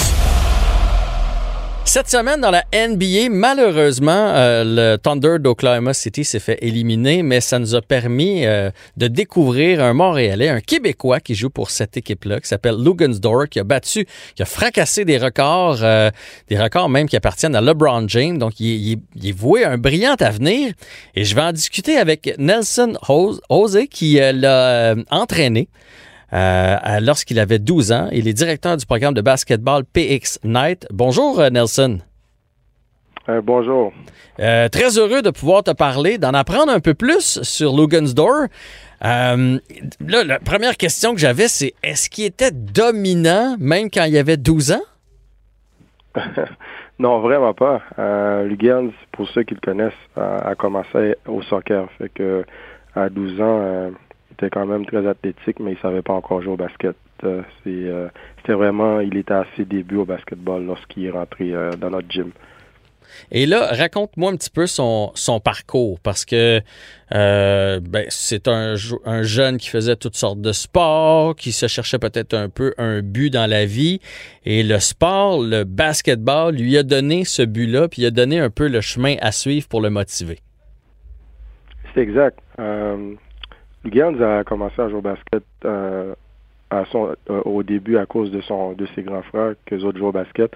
Cette 1.86 2.09
semaine, 2.09 2.41
dans 2.41 2.49
la 2.49 2.63
NBA, 2.74 3.30
malheureusement, 3.30 4.32
euh, 4.34 4.63
le 4.66 4.97
Thunder 4.97 5.36
d'Oklahoma 5.39 5.93
City 5.93 6.26
s'est 6.26 6.39
fait 6.39 6.57
éliminer, 6.63 7.22
mais 7.22 7.39
ça 7.39 7.59
nous 7.59 7.76
a 7.76 7.84
permis 7.84 8.47
euh, 8.47 8.72
de 8.97 9.07
découvrir 9.07 9.84
un 9.84 9.93
Montréalais, 9.93 10.49
un 10.49 10.59
Québécois 10.59 11.20
qui 11.20 11.36
joue 11.36 11.51
pour 11.51 11.70
cette 11.70 11.97
équipe-là, 11.97 12.39
qui 12.39 12.47
s'appelle 12.47 12.78
Lugansdor, 12.84 13.47
qui 13.47 13.59
a 13.59 13.63
battu, 13.63 14.07
qui 14.36 14.41
a 14.41 14.45
fracassé 14.45 15.05
des 15.05 15.20
records, 15.20 15.84
euh, 15.84 16.09
des 16.49 16.59
records 16.59 16.89
même 16.89 17.07
qui 17.07 17.16
appartiennent 17.16 17.55
à 17.55 17.61
LeBron 17.61 18.05
James. 18.07 18.39
Donc, 18.39 18.59
il 18.59 18.72
est, 18.72 18.78
il 18.80 18.91
est- 18.93 18.99
il 19.18 19.30
est 19.30 19.38
voué 19.38 19.63
à 19.63 19.70
un 19.72 19.78
brillant 19.78 20.16
avenir. 20.20 20.74
Et 21.13 21.24
je 21.26 21.36
vais 21.36 21.41
en 21.43 21.51
discuter 21.51 21.97
avec 21.97 22.34
Nelson 22.39 22.93
Hose, 23.07 23.39
Hose, 23.49 23.78
qui 23.91 24.20
euh, 24.20 24.32
l'a 24.32 24.68
euh, 24.93 24.95
entraîné. 25.11 25.70
Euh, 26.34 26.78
lorsqu'il 27.01 27.39
avait 27.39 27.59
12 27.59 27.91
ans. 27.91 28.09
Il 28.11 28.28
est 28.28 28.34
directeur 28.34 28.78
du 28.78 28.86
programme 28.86 29.13
de 29.13 29.21
basketball 29.21 29.84
PX 29.86 30.39
Night. 30.43 30.88
Bonjour, 30.91 31.39
euh, 31.39 31.49
Nelson. 31.49 31.99
Euh, 33.30 33.41
bonjour. 33.41 33.93
Euh, 34.39 34.69
très 34.69 34.97
heureux 34.97 35.21
de 35.21 35.30
pouvoir 35.30 35.63
te 35.63 35.71
parler, 35.71 36.17
d'en 36.17 36.34
apprendre 36.34 36.71
un 36.71 36.80
peu 36.80 36.93
plus 36.93 37.41
sur 37.43 37.76
Lugansdor. 37.76 38.47
Euh, 39.03 39.59
là, 39.99 40.23
la 40.23 40.39
première 40.39 40.78
question 40.78 41.13
que 41.13 41.19
j'avais, 41.19 41.47
c'est 41.47 41.73
est-ce 41.84 42.09
qu'il 42.09 42.26
était 42.26 42.51
dominant 42.51 43.55
même 43.59 43.89
quand 43.89 44.03
il 44.03 44.17
avait 44.17 44.38
12 44.38 44.73
ans? 44.73 44.82
Non, 46.97 47.19
vraiment 47.19 47.53
pas. 47.53 47.82
Euh, 47.99 48.45
Lugans, 48.45 48.91
pour 49.11 49.28
ceux 49.30 49.43
qui 49.43 49.53
le 49.53 49.59
connaissent, 49.59 49.91
a, 50.15 50.47
a 50.47 50.55
commencé 50.55 51.15
au 51.28 51.41
soccer. 51.41 51.89
Fait 51.97 52.07
que 52.07 52.45
à 52.95 53.09
12 53.09 53.41
ans, 53.41 53.59
euh, 53.61 53.89
était 54.36 54.49
quand 54.49 54.65
même 54.65 54.86
très 54.86 55.07
athlétique, 55.07 55.59
mais 55.59 55.73
il 55.73 55.77
savait 55.79 56.01
pas 56.01 56.13
encore 56.13 56.41
jouer 56.41 56.53
au 56.53 56.57
basket. 56.57 56.95
Euh, 57.23 57.41
euh, 57.67 58.09
c'était 58.38 58.53
vraiment, 58.53 58.99
il 58.99 59.17
était 59.17 59.33
à 59.33 59.45
ses 59.55 59.65
débuts 59.65 59.97
au 59.97 60.05
basketball 60.05 60.65
lorsqu'il 60.65 61.05
est 61.05 61.11
rentré 61.11 61.53
euh, 61.53 61.71
dans 61.71 61.89
notre 61.89 62.09
gym. 62.09 62.31
Et 63.31 63.45
là, 63.45 63.67
raconte-moi 63.71 64.31
un 64.31 64.36
petit 64.36 64.49
peu 64.49 64.67
son, 64.67 65.11
son 65.13 65.39
parcours, 65.39 65.99
parce 66.01 66.25
que 66.25 66.59
euh, 67.13 67.79
ben, 67.79 68.05
c'est 68.09 68.47
un, 68.47 68.75
un, 69.05 69.23
jeune 69.23 69.57
qui 69.57 69.69
faisait 69.69 69.95
toutes 69.95 70.15
sortes 70.15 70.41
de 70.41 70.51
sports, 70.51 71.36
qui 71.36 71.51
se 71.51 71.67
cherchait 71.67 71.99
peut-être 71.99 72.33
un 72.33 72.49
peu 72.49 72.73
un 72.77 73.01
but 73.01 73.29
dans 73.29 73.49
la 73.49 73.65
vie. 73.65 74.01
Et 74.43 74.63
le 74.63 74.79
sport, 74.79 75.41
le 75.41 75.63
basketball, 75.63 76.55
lui 76.55 76.77
a 76.77 76.83
donné 76.83 77.23
ce 77.23 77.43
but-là, 77.43 77.88
puis 77.88 78.01
il 78.01 78.05
a 78.05 78.11
donné 78.11 78.39
un 78.39 78.49
peu 78.49 78.67
le 78.67 78.81
chemin 78.81 79.15
à 79.21 79.31
suivre 79.31 79.67
pour 79.67 79.81
le 79.81 79.89
motiver. 79.89 80.39
C'est 81.93 82.01
exact. 82.01 82.39
Euh, 82.59 83.13
a 84.21 84.43
commencé 84.43 84.81
à 84.81 84.89
jouer 84.89 84.99
au 84.99 85.01
basket 85.01 85.43
euh, 85.65 86.13
à 86.69 86.86
son, 86.86 87.15
euh, 87.29 87.41
au 87.45 87.63
début 87.63 87.97
à 87.97 88.05
cause 88.05 88.31
de, 88.31 88.41
son, 88.41 88.73
de 88.73 88.86
ses 88.95 89.03
grands 89.03 89.21
frères, 89.23 89.55
que 89.65 89.75
autres 89.75 89.97
jouent 89.97 90.07
au 90.07 90.11
basket. 90.11 90.51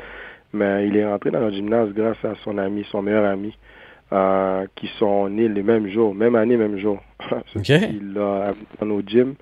Mais 0.54 0.88
il 0.88 0.98
est 0.98 1.06
rentré 1.06 1.32
dans 1.32 1.42
le 1.42 1.52
gymnase 1.52 1.90
grâce 1.94 2.24
à 2.24 2.34
son 2.44 2.58
ami, 2.58 2.86
son 2.92 3.02
meilleur 3.02 3.26
ami, 3.26 3.56
euh, 4.12 4.66
qui 4.76 4.88
sont 4.98 5.30
nés 5.30 5.48
le 5.48 5.62
même 5.62 5.88
jour, 5.88 6.16
même 6.16 6.36
année, 6.36 6.58
même 6.58 6.78
jour. 6.80 7.00
Il 7.92 8.14
l'a 8.14 8.54
amené 8.82 8.96
au 8.96 9.02
gym 9.02 9.36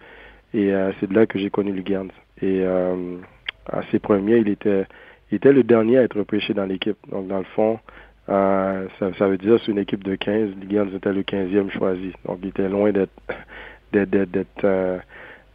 et 0.54 0.72
c'est 1.00 1.10
de 1.10 1.14
là 1.14 1.26
que 1.26 1.40
j'ai 1.40 1.50
connu 1.50 1.72
Lugans. 1.72 2.12
Et 2.42 2.66
à 2.66 3.82
ses 3.92 4.00
premiers, 4.00 4.38
il 4.38 4.50
était, 4.50 4.86
il 5.32 5.36
était 5.36 5.54
le 5.54 5.64
dernier 5.64 5.98
à 5.98 6.04
être 6.04 6.18
repêché 6.18 6.54
dans 6.54 6.66
l'équipe. 6.66 6.98
Donc 7.10 7.28
dans 7.28 7.40
le 7.40 7.46
fond, 7.56 7.80
euh, 8.30 8.88
ça, 9.00 9.12
ça, 9.18 9.28
veut 9.28 9.38
dire 9.38 9.58
c'est 9.66 9.72
une 9.72 9.78
équipe 9.78 10.04
de 10.04 10.16
15, 10.16 10.50
Lugans 10.62 10.94
était 10.94 11.14
le 11.14 11.24
15e 11.24 11.70
choisi. 11.72 12.12
Donc 12.26 12.40
il 12.42 12.50
était 12.50 12.68
loin 12.68 12.92
d'être 12.92 13.12
euh, 13.96 15.00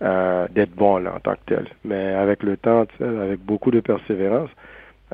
euh, 0.03 0.49
d'être 0.51 0.75
bon 0.75 0.99
là, 0.99 1.15
en 1.17 1.21
tant 1.21 1.35
que 1.35 1.55
tel. 1.55 1.67
Mais 1.85 2.13
avec 2.15 2.43
le 2.43 2.57
temps, 2.57 2.87
avec 3.01 3.41
beaucoup 3.41 3.71
de 3.71 3.81
persévérance, 3.81 4.51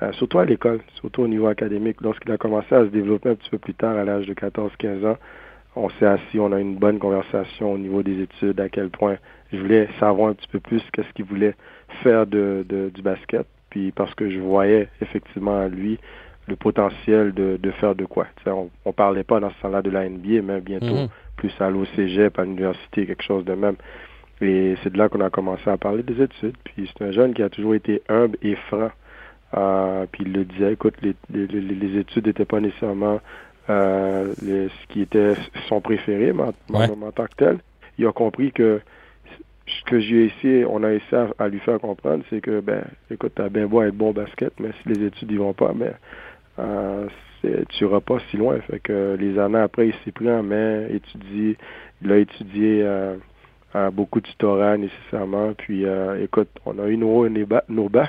euh, 0.02 0.12
surtout 0.12 0.38
à 0.38 0.44
l'école, 0.44 0.80
surtout 0.94 1.22
au 1.22 1.28
niveau 1.28 1.48
académique. 1.48 2.00
Lorsqu'il 2.00 2.30
a 2.32 2.38
commencé 2.38 2.74
à 2.74 2.84
se 2.84 2.90
développer 2.90 3.30
un 3.30 3.34
petit 3.34 3.50
peu 3.50 3.58
plus 3.58 3.74
tard, 3.74 3.96
à 3.96 4.04
l'âge 4.04 4.26
de 4.26 4.34
14-15 4.34 5.06
ans, 5.06 5.16
on 5.76 5.90
s'est 5.90 6.06
assis, 6.06 6.38
on 6.38 6.52
a 6.52 6.58
eu 6.58 6.62
une 6.62 6.76
bonne 6.76 6.98
conversation 6.98 7.72
au 7.72 7.78
niveau 7.78 8.02
des 8.02 8.22
études, 8.22 8.60
à 8.60 8.68
quel 8.68 8.90
point 8.90 9.16
je 9.52 9.58
voulais 9.58 9.88
savoir 9.98 10.30
un 10.30 10.34
petit 10.34 10.48
peu 10.48 10.60
plus 10.60 10.82
qu'est-ce 10.92 11.12
qu'il 11.14 11.24
voulait 11.24 11.54
faire 12.02 12.26
de, 12.26 12.64
de, 12.68 12.90
du 12.90 13.02
basket, 13.02 13.46
puis 13.70 13.92
parce 13.92 14.14
que 14.14 14.30
je 14.30 14.38
voyais 14.38 14.88
effectivement 15.00 15.66
lui 15.66 15.98
le 16.48 16.56
potentiel 16.56 17.32
de, 17.32 17.58
de 17.62 17.70
faire 17.72 17.94
de 17.94 18.04
quoi. 18.04 18.26
on, 18.46 18.70
on 18.84 18.92
parlait 18.92 19.24
pas 19.24 19.40
dans 19.40 19.50
ce 19.50 19.62
temps-là 19.62 19.82
de 19.82 19.90
la 19.90 20.08
NBA, 20.08 20.42
mais 20.42 20.60
bientôt 20.60 20.86
mm-hmm. 20.86 21.08
plus 21.36 21.52
à 21.60 21.70
l'OCG, 21.70 22.30
à 22.36 22.42
l'université, 22.44 23.06
quelque 23.06 23.22
chose 23.22 23.44
de 23.44 23.54
même. 23.54 23.76
Et 24.40 24.76
c'est 24.82 24.92
de 24.92 24.98
là 24.98 25.08
qu'on 25.08 25.20
a 25.20 25.30
commencé 25.30 25.68
à 25.68 25.76
parler 25.76 26.02
des 26.02 26.22
études. 26.22 26.56
Puis 26.64 26.90
c'est 26.92 27.04
un 27.04 27.10
jeune 27.10 27.34
qui 27.34 27.42
a 27.42 27.48
toujours 27.48 27.74
été 27.74 28.02
humble 28.08 28.36
et 28.42 28.54
franc. 28.54 28.90
Euh, 29.56 30.06
puis 30.10 30.24
il 30.26 30.32
le 30.32 30.44
disait, 30.44 30.72
écoute, 30.74 30.94
les, 31.02 31.14
les, 31.32 31.46
les 31.46 31.98
études 31.98 32.26
n'étaient 32.26 32.44
pas 32.44 32.60
nécessairement 32.60 33.20
euh, 33.70 34.34
ce 34.42 34.92
qui 34.92 35.02
était 35.02 35.34
son 35.68 35.80
préféré, 35.80 36.32
mais 36.32 36.44
en, 36.72 37.12
tant 37.12 37.26
que 37.26 37.34
tel. 37.36 37.58
Il 37.98 38.06
a 38.06 38.12
compris 38.12 38.52
que 38.52 38.80
ce 39.66 39.84
que 39.84 40.00
j'ai 40.00 40.26
essayé, 40.26 40.64
on 40.64 40.82
a 40.82 40.92
essayé 40.92 41.26
à, 41.38 41.48
lui 41.48 41.58
faire 41.58 41.78
comprendre, 41.78 42.24
c'est 42.30 42.40
que, 42.40 42.60
ben, 42.60 42.82
écoute, 43.10 43.32
t'as 43.34 43.50
bien 43.50 43.66
beau 43.66 43.82
être 43.82 43.94
bon 43.94 44.12
basket, 44.12 44.52
mais 44.58 44.70
si 44.82 44.88
les 44.88 45.06
études 45.06 45.30
n'y 45.30 45.36
vont 45.36 45.52
pas, 45.52 45.72
mais 45.74 45.92
euh, 46.58 47.08
tu 47.42 47.84
iras 47.84 48.00
pas 48.00 48.18
si 48.30 48.36
loin. 48.36 48.58
Fait 48.62 48.80
que 48.80 49.16
les 49.18 49.38
années 49.38 49.58
après, 49.58 49.88
il 49.88 49.94
s'est 50.04 50.12
pris 50.12 50.30
en 50.30 50.42
main, 50.42 50.86
étudié, 50.88 51.56
il 52.02 52.12
a 52.12 52.16
étudié 52.16 52.82
euh, 52.82 53.16
beaucoup 53.92 54.20
de 54.20 54.26
tutorat 54.26 54.76
nécessairement. 54.76 55.52
Puis, 55.54 55.84
euh, 55.84 56.22
écoute, 56.22 56.48
on 56.66 56.78
a 56.78 56.86
eu 56.86 56.96
nos 56.96 57.18
hauts 57.18 57.26
et 57.26 57.46
nos 57.68 57.88
bas 57.88 58.08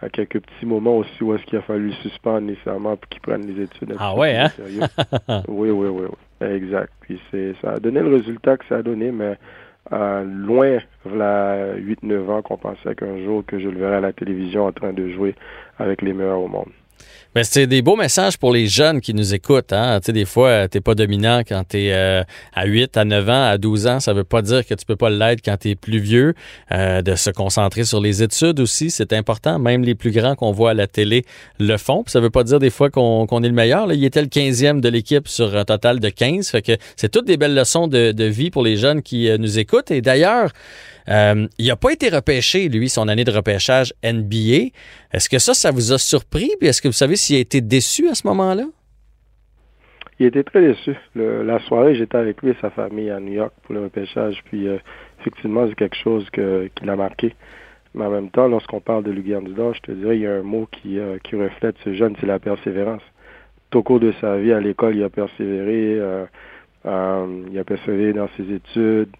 à 0.00 0.08
quelques 0.08 0.40
petits 0.40 0.66
moments 0.66 0.98
aussi 0.98 1.22
où 1.22 1.34
est-ce 1.34 1.44
qu'il 1.44 1.58
a 1.58 1.62
fallu 1.62 1.88
le 1.88 1.92
suspendre 1.94 2.42
nécessairement 2.42 2.96
pour 2.96 3.08
qu'il 3.08 3.20
prenne 3.20 3.46
les 3.46 3.62
études. 3.62 3.94
Ah 3.98 4.14
ouais, 4.14 4.36
hein? 4.36 4.50
oui, 5.48 5.70
oui, 5.70 5.88
oui, 5.88 6.06
oui. 6.08 6.46
Exact. 6.46 6.92
Puis 7.00 7.20
c'est, 7.30 7.54
ça 7.62 7.72
a 7.72 7.78
donné 7.78 8.00
le 8.00 8.14
résultat 8.14 8.56
que 8.56 8.66
ça 8.66 8.76
a 8.76 8.82
donné, 8.82 9.10
mais 9.12 9.38
euh, 9.92 10.24
loin, 10.24 10.78
voilà 11.04 11.74
8-9 11.76 12.30
ans 12.30 12.42
qu'on 12.42 12.58
pensait 12.58 12.94
qu'un 12.94 13.18
jour 13.24 13.44
que 13.46 13.58
je 13.58 13.68
le 13.68 13.78
verrais 13.78 13.96
à 13.96 14.00
la 14.00 14.12
télévision 14.12 14.66
en 14.66 14.72
train 14.72 14.92
de 14.92 15.08
jouer 15.08 15.34
avec 15.78 16.02
les 16.02 16.12
meilleurs 16.12 16.40
au 16.40 16.48
monde. 16.48 16.70
Mais 17.34 17.42
c'est 17.42 17.66
des 17.66 17.82
beaux 17.82 17.96
messages 17.96 18.38
pour 18.38 18.52
les 18.52 18.68
jeunes 18.68 19.00
qui 19.00 19.12
nous 19.12 19.34
écoutent. 19.34 19.72
Hein? 19.72 19.98
Tu 20.00 20.06
sais, 20.06 20.12
des 20.12 20.24
fois, 20.24 20.68
tu 20.68 20.76
n'es 20.76 20.80
pas 20.80 20.94
dominant 20.94 21.40
quand 21.40 21.64
tu 21.68 21.78
es 21.78 21.92
euh, 21.92 22.22
à 22.52 22.64
8, 22.64 22.96
à 22.96 23.04
9 23.04 23.28
ans, 23.28 23.44
à 23.50 23.58
12 23.58 23.86
ans. 23.88 23.98
Ça 23.98 24.12
veut 24.12 24.22
pas 24.22 24.40
dire 24.40 24.64
que 24.64 24.74
tu 24.74 24.86
peux 24.86 24.94
pas 24.94 25.10
l'être 25.10 25.40
quand 25.44 25.56
tu 25.56 25.70
es 25.70 25.74
plus 25.74 25.98
vieux. 25.98 26.34
Euh, 26.70 27.02
de 27.02 27.16
se 27.16 27.30
concentrer 27.30 27.84
sur 27.84 28.00
les 28.00 28.22
études 28.22 28.60
aussi, 28.60 28.90
c'est 28.90 29.12
important. 29.12 29.58
Même 29.58 29.82
les 29.82 29.96
plus 29.96 30.12
grands 30.12 30.36
qu'on 30.36 30.52
voit 30.52 30.70
à 30.70 30.74
la 30.74 30.86
télé 30.86 31.24
le 31.58 31.76
font. 31.76 32.04
Ça 32.06 32.20
veut 32.20 32.30
pas 32.30 32.44
dire 32.44 32.60
des 32.60 32.70
fois 32.70 32.88
qu'on 32.88 33.42
est 33.42 33.48
le 33.48 33.54
meilleur. 33.54 33.88
Là, 33.88 33.94
il 33.94 34.04
était 34.04 34.22
le 34.22 34.28
15e 34.28 34.80
de 34.80 34.88
l'équipe 34.88 35.26
sur 35.26 35.56
un 35.56 35.64
total 35.64 35.98
de 35.98 36.08
15. 36.08 36.50
Fait 36.50 36.62
que 36.62 36.72
c'est 36.94 37.10
toutes 37.10 37.26
des 37.26 37.36
belles 37.36 37.54
leçons 37.54 37.88
de, 37.88 38.12
de 38.12 38.24
vie 38.24 38.50
pour 38.50 38.62
les 38.62 38.76
jeunes 38.76 39.02
qui 39.02 39.28
euh, 39.28 39.38
nous 39.38 39.58
écoutent. 39.58 39.90
Et 39.90 40.02
d'ailleurs, 40.02 40.50
euh, 41.08 41.46
il 41.58 41.66
n'a 41.66 41.76
pas 41.76 41.92
été 41.92 42.08
repêché, 42.08 42.68
lui, 42.68 42.88
son 42.88 43.08
année 43.08 43.24
de 43.24 43.30
repêchage 43.30 43.92
NBA. 44.02 44.70
Est-ce 45.12 45.28
que 45.28 45.38
ça, 45.38 45.54
ça 45.54 45.70
vous 45.70 45.92
a 45.92 45.98
surpris? 45.98 46.50
Puis 46.58 46.68
est-ce 46.68 46.80
que 46.80 46.88
vous 46.88 46.92
savez 46.92 47.16
s'il 47.16 47.36
a 47.36 47.40
été 47.40 47.60
déçu 47.60 48.08
à 48.08 48.14
ce 48.14 48.26
moment-là? 48.26 48.64
Il 50.18 50.26
était 50.26 50.44
très 50.44 50.60
déçu. 50.60 50.94
la 51.14 51.58
soirée, 51.60 51.96
j'étais 51.96 52.16
avec 52.16 52.40
lui 52.40 52.50
et 52.50 52.56
sa 52.60 52.70
famille 52.70 53.10
à 53.10 53.20
New 53.20 53.32
York 53.32 53.52
pour 53.64 53.74
le 53.74 53.82
repêchage. 53.82 54.42
Puis 54.44 54.68
euh, 54.68 54.78
effectivement, 55.20 55.66
c'est 55.68 55.74
quelque 55.74 55.96
chose 55.96 56.26
qui 56.30 56.84
l'a 56.84 56.96
marqué. 56.96 57.34
Mais 57.94 58.04
en 58.04 58.10
même 58.10 58.30
temps, 58.30 58.48
lorsqu'on 58.48 58.80
parle 58.80 59.04
de 59.04 59.10
Lugarndula, 59.10 59.72
je 59.72 59.80
te 59.80 59.92
dirais, 59.92 60.16
il 60.16 60.22
y 60.22 60.26
a 60.26 60.34
un 60.34 60.42
mot 60.42 60.68
qui, 60.70 60.98
euh, 60.98 61.18
qui 61.22 61.36
reflète 61.36 61.76
ce 61.84 61.94
jeune, 61.94 62.16
c'est 62.20 62.26
la 62.26 62.38
persévérance. 62.38 63.02
Tout 63.70 63.78
au 63.78 63.82
cours 63.82 64.00
de 64.00 64.12
sa 64.20 64.36
vie 64.36 64.52
à 64.52 64.60
l'école, 64.60 64.96
il 64.96 65.02
a 65.02 65.10
persévéré. 65.10 66.00
il 66.84 67.58
a 67.58 67.64
persévéré 67.64 68.12
dans 68.12 68.28
ses 68.36 68.52
études 68.52 69.10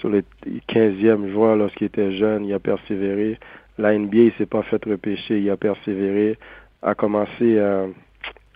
sur 0.00 0.08
les 0.08 0.22
15e 0.68 1.30
joueurs 1.30 1.56
lorsqu'il 1.56 1.86
était 1.86 2.12
jeune, 2.12 2.44
il 2.44 2.54
a 2.54 2.58
persévéré. 2.58 3.38
La 3.78 3.96
NBA, 3.96 4.18
il 4.18 4.32
s'est 4.38 4.46
pas 4.46 4.62
fait 4.62 4.84
repêcher, 4.84 5.40
il 5.40 5.50
a 5.50 5.56
persévéré. 5.56 6.38
A 6.82 6.94
commencé 6.94 7.58
euh, 7.58 7.88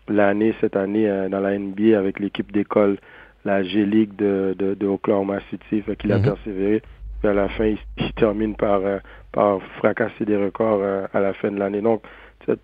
l'année, 0.09 0.55
cette 0.61 0.76
année, 0.76 1.09
euh, 1.09 1.28
dans 1.28 1.40
la 1.40 1.59
NBA 1.59 1.99
avec 1.99 2.18
l'équipe 2.18 2.51
d'école, 2.53 2.99
la 3.45 3.62
G-League 3.62 4.14
de, 4.16 4.55
de, 4.59 4.86
Oklahoma 4.86 5.40
City. 5.51 5.82
Fait 5.82 5.97
qu'il 5.97 6.12
a 6.12 6.18
mhm. 6.18 6.24
persévéré. 6.24 6.82
Puis 7.20 7.28
à 7.28 7.34
la 7.34 7.49
fin, 7.51 7.66
il, 7.66 8.12
termine 8.16 8.57
par, 8.57 8.80
euh, 8.84 8.99
par 9.32 9.62
fracasser 9.78 10.24
des 10.24 10.36
records 10.36 10.82
à 11.12 11.20
la 11.20 11.32
fin 11.34 11.51
de 11.51 11.59
l'année. 11.59 11.80
Donc, 11.80 12.03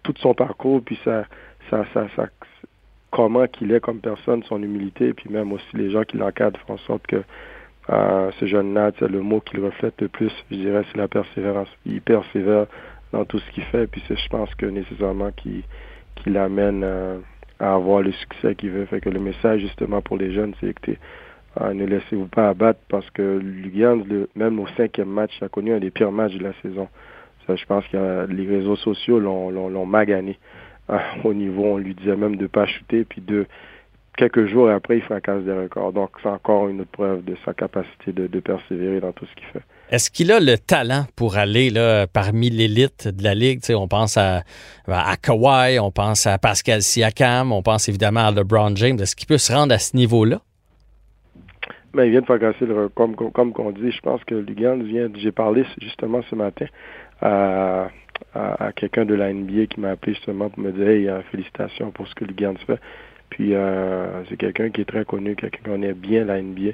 tout 0.03 0.15
son 0.19 0.35
parcours, 0.35 0.83
puis 0.83 0.99
ça, 1.05 1.25
ça, 1.71 1.85
ça, 1.95 2.09
ça 2.17 2.29
comment 3.11 3.47
qu'il 3.47 3.73
est 3.73 3.81
comme 3.81 4.01
personne, 4.01 4.43
son 4.45 4.63
humilité, 4.63 5.13
puis 5.15 5.31
même 5.31 5.53
aussi 5.53 5.67
les 5.75 5.91
gens 5.91 6.03
qui 6.03 6.17
l'encadrent 6.17 6.61
font 6.67 6.75
en 6.75 6.79
sorte 6.79 7.07
que 7.07 7.23
ce 7.89 8.47
jeune-là, 8.47 8.93
le 9.01 9.21
mot 9.21 9.41
qu'il 9.41 9.61
reflète 9.61 10.01
le 10.01 10.09
plus, 10.09 10.33
je 10.51 10.57
dirais, 10.57 10.85
c'est 10.93 10.99
la 10.99 11.09
persévérance. 11.09 11.69
Il 11.87 12.03
persévère 12.03 12.67
dans 13.13 13.25
tout 13.25 13.39
ce 13.39 13.51
qu'il 13.53 13.65
fait, 13.65 13.87
puis 13.87 14.03
c'est, 14.07 14.17
je 14.17 14.29
pense 14.29 14.55
que 14.57 14.67
nécessairement 14.67 15.31
qui 15.33 15.65
qui 16.23 16.31
l'amène 16.31 16.83
euh, 16.85 17.19
à 17.59 17.75
avoir 17.75 18.03
le 18.03 18.13
succès 18.13 18.55
qu'il 18.55 18.71
veut. 18.71 18.85
Fait 18.87 19.01
que 19.01 19.09
le 19.09 19.21
message 19.21 19.61
justement 19.61 20.03
pour 20.03 20.17
les 20.17 20.33
jeunes, 20.33 20.55
c'est 20.61 20.79
que 20.79 20.93
euh, 21.61 21.75
ne 21.75 21.87
laissez-vous 21.87 22.27
pas 22.27 22.49
abattre 22.51 22.81
parce 22.89 23.09
que 23.11 23.39
Lugans, 23.39 24.05
même 24.37 24.61
au 24.61 24.67
cinquième 24.77 25.09
match, 25.09 25.33
a 25.43 25.49
connu 25.49 25.73
un 25.73 25.81
des 25.81 25.91
pires 25.91 26.13
matchs 26.13 26.35
de 26.35 26.45
la 26.45 26.53
saison. 26.63 26.89
Ça, 27.47 27.57
je 27.57 27.65
pense 27.65 27.87
que 27.89 28.27
les 28.31 28.47
réseaux 28.47 28.77
sociaux 28.77 29.19
l'ont, 29.19 29.51
l'ont, 29.51 29.87
magané. 29.87 30.39
Au 31.25 31.35
niveau, 31.35 31.65
on 31.65 31.77
lui 31.79 31.95
disait 31.95 32.17
même 32.17 32.37
de 32.37 32.47
pas 32.47 32.67
shooter, 32.67 33.05
puis 33.05 33.23
de 33.23 33.47
quelques 34.19 34.47
jours 34.47 34.69
après, 34.69 34.99
il 34.99 35.03
fracasse 35.03 35.45
des 35.45 35.53
records. 35.53 35.93
Donc, 35.93 36.11
c'est 36.23 36.29
encore 36.29 36.69
une 36.69 36.81
autre 36.81 36.91
preuve 36.91 37.25
de 37.25 37.37
sa 37.45 37.55
capacité 37.55 38.13
de, 38.13 38.41
persévérer 38.41 39.01
dans 39.01 39.13
tout 39.13 39.25
ce 39.25 39.35
qu'il 39.35 39.47
fait. 39.53 39.63
Est-ce 39.91 40.11
qu'il 40.11 40.33
a 40.33 40.41
le 40.41 40.59
talent 40.59 41.05
pour 41.17 41.37
aller 41.37 41.71
là, 41.71 42.07
parmi 42.07 42.51
l'élite 42.51 43.09
de 43.09 43.23
la 43.23 43.35
Ligue? 43.35 43.61
on 43.71 43.89
pense 43.89 44.17
à, 44.17 44.43
à 44.87 45.17
Kawhi, 45.17 45.79
on 45.79 45.91
pense 45.91 46.27
à 46.27 46.37
Pascal 46.37 46.83
Siakam, 46.83 47.53
on 47.53 47.63
pense 47.63 47.89
évidemment 47.89 48.27
à 48.27 48.31
LeBron 48.33 48.75
James. 48.77 48.99
Est-ce 49.01 49.17
qu'il 49.17 49.29
peut 49.29 49.39
se 49.39 49.53
rendre 49.53 49.73
à 49.73 49.79
ce 49.79 49.97
niveau-là? 49.97 50.41
Ben, 51.95 52.05
il 52.05 52.11
vient 52.11 52.21
de 52.21 52.27
fracasser 52.27 52.67
le 52.67 52.75
record. 52.75 53.15
Comme, 53.17 53.33
comme, 53.33 53.67
on 53.67 53.71
dit, 53.71 53.91
je 53.91 54.01
pense 54.01 54.23
que 54.25 54.35
Lugan 54.35 54.83
vient. 54.83 55.09
J'ai 55.15 55.33
parlé 55.33 55.65
justement 55.81 56.21
ce 56.29 56.35
matin 56.35 56.67
à, 57.23 57.89
à, 58.35 58.73
quelqu'un 58.73 59.05
de 59.05 59.15
la 59.15 59.33
NBA 59.33 59.67
qui 59.67 59.81
m'a 59.81 59.91
appelé 59.91 60.15
justement 60.15 60.51
pour 60.51 60.63
me 60.63 60.73
dire 60.73 60.89
Hey, 60.89 61.11
félicitations 61.31 61.91
pour 61.91 62.07
ce 62.09 62.15
que 62.15 62.25
Lugan 62.25 62.55
fait. 62.67 62.79
Puis 63.31 63.55
euh, 63.55 64.25
c'est 64.29 64.37
quelqu'un 64.37 64.71
qui 64.71 64.81
est 64.81 64.87
très 64.87 65.05
connu, 65.05 65.37
quelqu'un 65.37 65.59
qui 65.59 65.65
connaît 65.65 65.95
bien 65.95 66.25
la 66.25 66.41
NBA. 66.41 66.73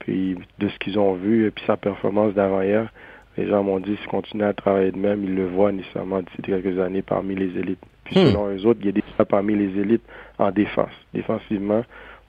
Puis 0.00 0.36
de 0.58 0.68
ce 0.68 0.78
qu'ils 0.78 0.98
ont 0.98 1.14
vu, 1.14 1.46
et 1.46 1.50
puis 1.50 1.64
sa 1.66 1.76
performance 1.76 2.34
d'avant-hier, 2.34 2.90
les 3.36 3.48
gens 3.48 3.62
m'ont 3.62 3.80
dit 3.80 3.96
s'il 3.96 4.08
continue 4.08 4.44
à 4.44 4.52
travailler 4.52 4.92
de 4.92 4.98
même, 4.98 5.22
ils 5.24 5.34
le 5.34 5.46
voient 5.46 5.72
nécessairement 5.72 6.20
d'ici 6.20 6.42
quelques 6.42 6.78
années 6.78 7.02
parmi 7.02 7.34
les 7.34 7.58
élites. 7.58 7.82
Puis 8.04 8.18
hmm. 8.18 8.26
selon 8.28 8.48
eux 8.48 8.66
autres, 8.66 8.80
il 8.82 8.86
y 8.86 8.88
a 8.88 8.92
déjà 8.92 9.24
parmi 9.24 9.54
les 9.54 9.78
élites 9.80 10.04
en 10.38 10.50
défense. 10.50 10.92
Défensivement, 11.14 11.84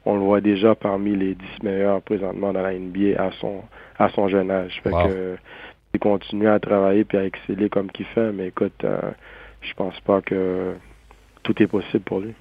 on 0.06 0.16
le 0.16 0.22
voit 0.22 0.42
déjà 0.42 0.76
parmi 0.76 1.16
les 1.16 1.36
10 1.36 1.46
meilleurs 1.64 2.02
présentement 2.02 2.54
dans 2.54 2.62
la 2.62 2.74
NBA 2.74 3.22
à 3.22 3.32
son 3.40 3.62
à 3.98 4.10
son 4.10 4.28
jeune 4.28 4.52
âge. 4.52 4.80
Fait 4.84 4.92
que 4.92 5.38
il 5.94 6.00
continue 6.00 6.48
à 6.48 6.60
travailler 6.60 7.04
puis 7.04 7.18
à 7.18 7.26
exceller 7.26 7.70
comme 7.70 7.92
qu'il 7.92 8.06
fait, 8.08 8.32
mais 8.32 8.48
écoute, 8.48 8.84
euh, 8.84 9.12
je 9.62 9.74
pense 9.74 10.00
pas 10.02 10.22
que 10.22 10.74
tout 11.44 11.62
est 11.62 11.68
possible 11.68 12.04
pour 12.04 12.22
lui. 12.22 12.34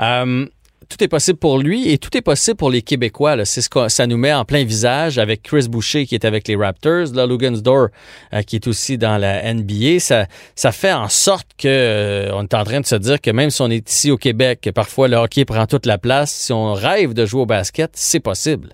Euh, 0.00 0.46
tout 0.92 1.02
est 1.02 1.08
possible 1.08 1.38
pour 1.38 1.58
lui 1.58 1.90
et 1.90 1.96
tout 1.96 2.14
est 2.16 2.22
possible 2.22 2.56
pour 2.56 2.70
les 2.70 2.82
Québécois. 2.82 3.44
C'est 3.44 3.62
ce 3.62 3.70
que 3.70 3.88
ça 3.88 4.06
nous 4.06 4.18
met 4.18 4.32
en 4.32 4.44
plein 4.44 4.64
visage 4.64 5.18
avec 5.18 5.42
Chris 5.42 5.66
Boucher 5.70 6.04
qui 6.04 6.14
est 6.14 6.24
avec 6.24 6.46
les 6.48 6.56
Raptors, 6.56 7.14
là, 7.14 7.26
Lugansdor 7.26 7.88
euh, 8.34 8.42
qui 8.42 8.56
est 8.56 8.66
aussi 8.66 8.98
dans 8.98 9.16
la 9.16 9.54
NBA. 9.54 10.00
Ça, 10.00 10.26
fait 10.72 10.92
en 10.92 11.08
sorte 11.08 11.48
que 11.56 11.68
euh, 11.68 12.34
on 12.34 12.42
est 12.42 12.54
en 12.54 12.64
train 12.64 12.80
de 12.80 12.86
se 12.86 12.96
dire 12.96 13.20
que 13.20 13.30
même 13.30 13.50
si 13.50 13.62
on 13.62 13.70
est 13.70 13.88
ici 13.88 14.10
au 14.10 14.18
Québec, 14.18 14.60
que 14.62 14.70
parfois 14.70 15.08
le 15.08 15.16
hockey 15.16 15.44
prend 15.44 15.66
toute 15.66 15.86
la 15.86 15.98
place, 15.98 16.30
si 16.30 16.52
on 16.52 16.74
rêve 16.74 17.14
de 17.14 17.24
jouer 17.24 17.42
au 17.42 17.46
basket, 17.46 17.90
c'est 17.94 18.20
possible. 18.20 18.70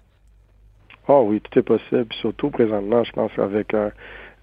Ah 1.06 1.20
oui, 1.20 1.40
tout 1.40 1.58
est 1.58 1.62
possible. 1.62 2.08
Surtout 2.20 2.50
présentement, 2.50 3.02
je 3.04 3.12
pense 3.12 3.30
euh, 3.38 3.90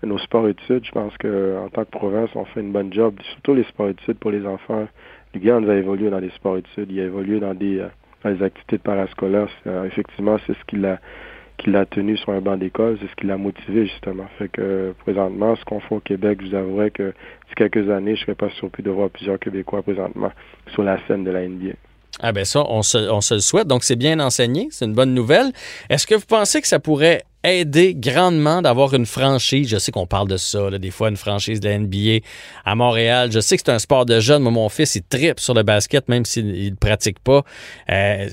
nos 0.04 0.18
sports 0.18 0.48
études, 0.48 0.86
je 0.86 0.92
pense 0.92 1.14
qu'en 1.18 1.70
tant 1.74 1.84
que 1.84 1.92
province, 1.92 2.30
on 2.36 2.46
fait 2.46 2.62
une 2.62 2.72
bonne 2.72 2.94
job. 2.94 3.16
Surtout 3.34 3.54
les 3.54 3.64
sports 3.66 3.90
études 3.90 4.18
pour 4.18 4.32
les 4.32 4.46
enfants. 4.46 4.88
Lugans 5.36 5.68
a 5.68 5.76
évolué 5.76 6.10
dans 6.10 6.20
les 6.20 6.30
sports 6.30 6.58
études, 6.58 6.90
il 6.90 7.00
a 7.02 7.04
évolué 7.04 7.40
dans 7.40 7.54
des, 7.54 7.80
euh, 7.80 7.88
dans 8.24 8.42
activités 8.42 8.78
de 8.78 8.82
parascolaires. 8.82 9.50
Euh, 9.68 9.84
effectivement, 9.84 10.38
c'est 10.48 10.54
ce 10.54 10.66
qui 10.66 10.78
l'a 10.78 11.86
tenu 11.86 12.16
sur 12.18 12.32
un 12.32 12.40
banc 12.40 12.56
d'école, 12.56 12.98
c'est 13.02 13.08
ce 13.08 13.16
qui 13.16 13.28
l'a 13.28 13.38
motivé 13.38 13.86
justement. 13.86 14.26
Fait 14.38 14.48
que 14.48 14.62
euh, 14.62 14.94
présentement, 15.00 15.56
ce 15.58 15.66
qu'on 15.66 15.82
fait 15.82 15.96
au 15.96 16.00
Québec, 16.00 16.40
je 16.42 16.48
vous 16.48 16.56
avouerai 16.56 16.92
que 16.92 17.10
d'ici 17.10 17.56
quelques 17.58 17.90
années, 17.90 18.16
je 18.16 18.22
serais 18.22 18.36
pas 18.36 18.50
surpris 18.52 18.82
de 18.82 18.90
voir 18.90 19.10
plusieurs 19.10 19.38
Québécois 19.38 19.84
présentement 19.84 20.32
sur 20.70 20.84
la 20.84 20.98
scène 21.06 21.26
de 21.26 21.32
la 21.32 21.48
NBA. 21.48 21.74
Ah 22.22 22.32
ben 22.32 22.46
ça, 22.46 22.64
on 22.70 22.82
se, 22.82 22.98
on 22.98 23.22
se 23.22 23.34
le 23.34 23.40
souhaite. 23.42 23.68
Donc, 23.68 23.84
c'est 23.84 23.96
bien 23.96 24.20
enseigné. 24.20 24.70
C'est 24.72 24.86
une 24.86 24.94
bonne 24.94 25.14
nouvelle. 25.14 25.52
Est-ce 25.90 26.08
que 26.08 26.16
vous 26.16 26.26
pensez 26.26 26.62
que 26.62 26.68
ça 26.68 26.80
pourrait 26.80 27.24
aider 27.44 27.94
grandement 27.94 28.62
d'avoir 28.62 28.94
une 28.94 29.06
franchise? 29.06 29.68
Je 29.68 29.78
sais 29.78 29.92
qu'on 29.92 30.08
parle 30.08 30.30
de 30.30 30.38
ça, 30.38 30.70
là, 30.70 30.78
des 30.78 30.92
fois, 30.92 31.10
une 31.10 31.18
franchise 31.18 31.60
de 31.60 31.68
la 31.68 31.78
NBA 31.78 32.26
à 32.64 32.76
Montréal. 32.76 33.32
Je 33.32 33.40
sais 33.42 33.58
que 33.58 33.64
c'est 33.66 33.72
un 33.72 33.80
sport 33.80 34.06
de 34.06 34.20
jeunes. 34.22 34.44
Moi, 34.44 34.52
mon 34.52 34.70
fils, 34.70 34.96
il 34.96 35.04
tripe 35.04 35.40
sur 35.40 35.54
le 35.54 35.64
basket, 35.64 36.08
même 36.08 36.24
s'il 36.24 36.72
ne 36.72 36.76
pratique 36.76 37.20
pas. 37.20 37.44
Euh, 37.90 38.30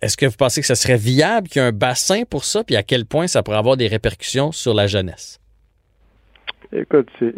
Est-ce 0.00 0.16
que 0.16 0.26
vous 0.26 0.36
pensez 0.36 0.60
que 0.60 0.66
ce 0.66 0.76
serait 0.76 0.96
viable 0.96 1.48
qu'il 1.48 1.60
y 1.60 1.64
ait 1.64 1.68
un 1.68 1.72
bassin 1.72 2.22
pour 2.28 2.44
ça? 2.44 2.62
Puis 2.62 2.76
à 2.76 2.84
quel 2.84 3.04
point 3.04 3.26
ça 3.26 3.42
pourrait 3.42 3.58
avoir 3.58 3.76
des 3.76 3.88
répercussions 3.88 4.52
sur 4.52 4.74
la 4.74 4.86
jeunesse? 4.86 5.40
Écoute, 6.72 7.08
c'est 7.18 7.34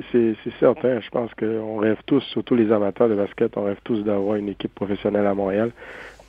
certain. 0.60 1.00
Je 1.00 1.10
pense 1.10 1.30
qu'on 1.34 1.78
rêve 1.78 1.98
tous, 2.06 2.20
surtout 2.32 2.54
les 2.54 2.70
amateurs 2.72 3.08
de 3.08 3.14
basket, 3.14 3.56
on 3.56 3.64
rêve 3.64 3.78
tous 3.84 4.02
d'avoir 4.02 4.36
une 4.36 4.48
équipe 4.48 4.74
professionnelle 4.74 5.26
à 5.26 5.34
Montréal. 5.34 5.70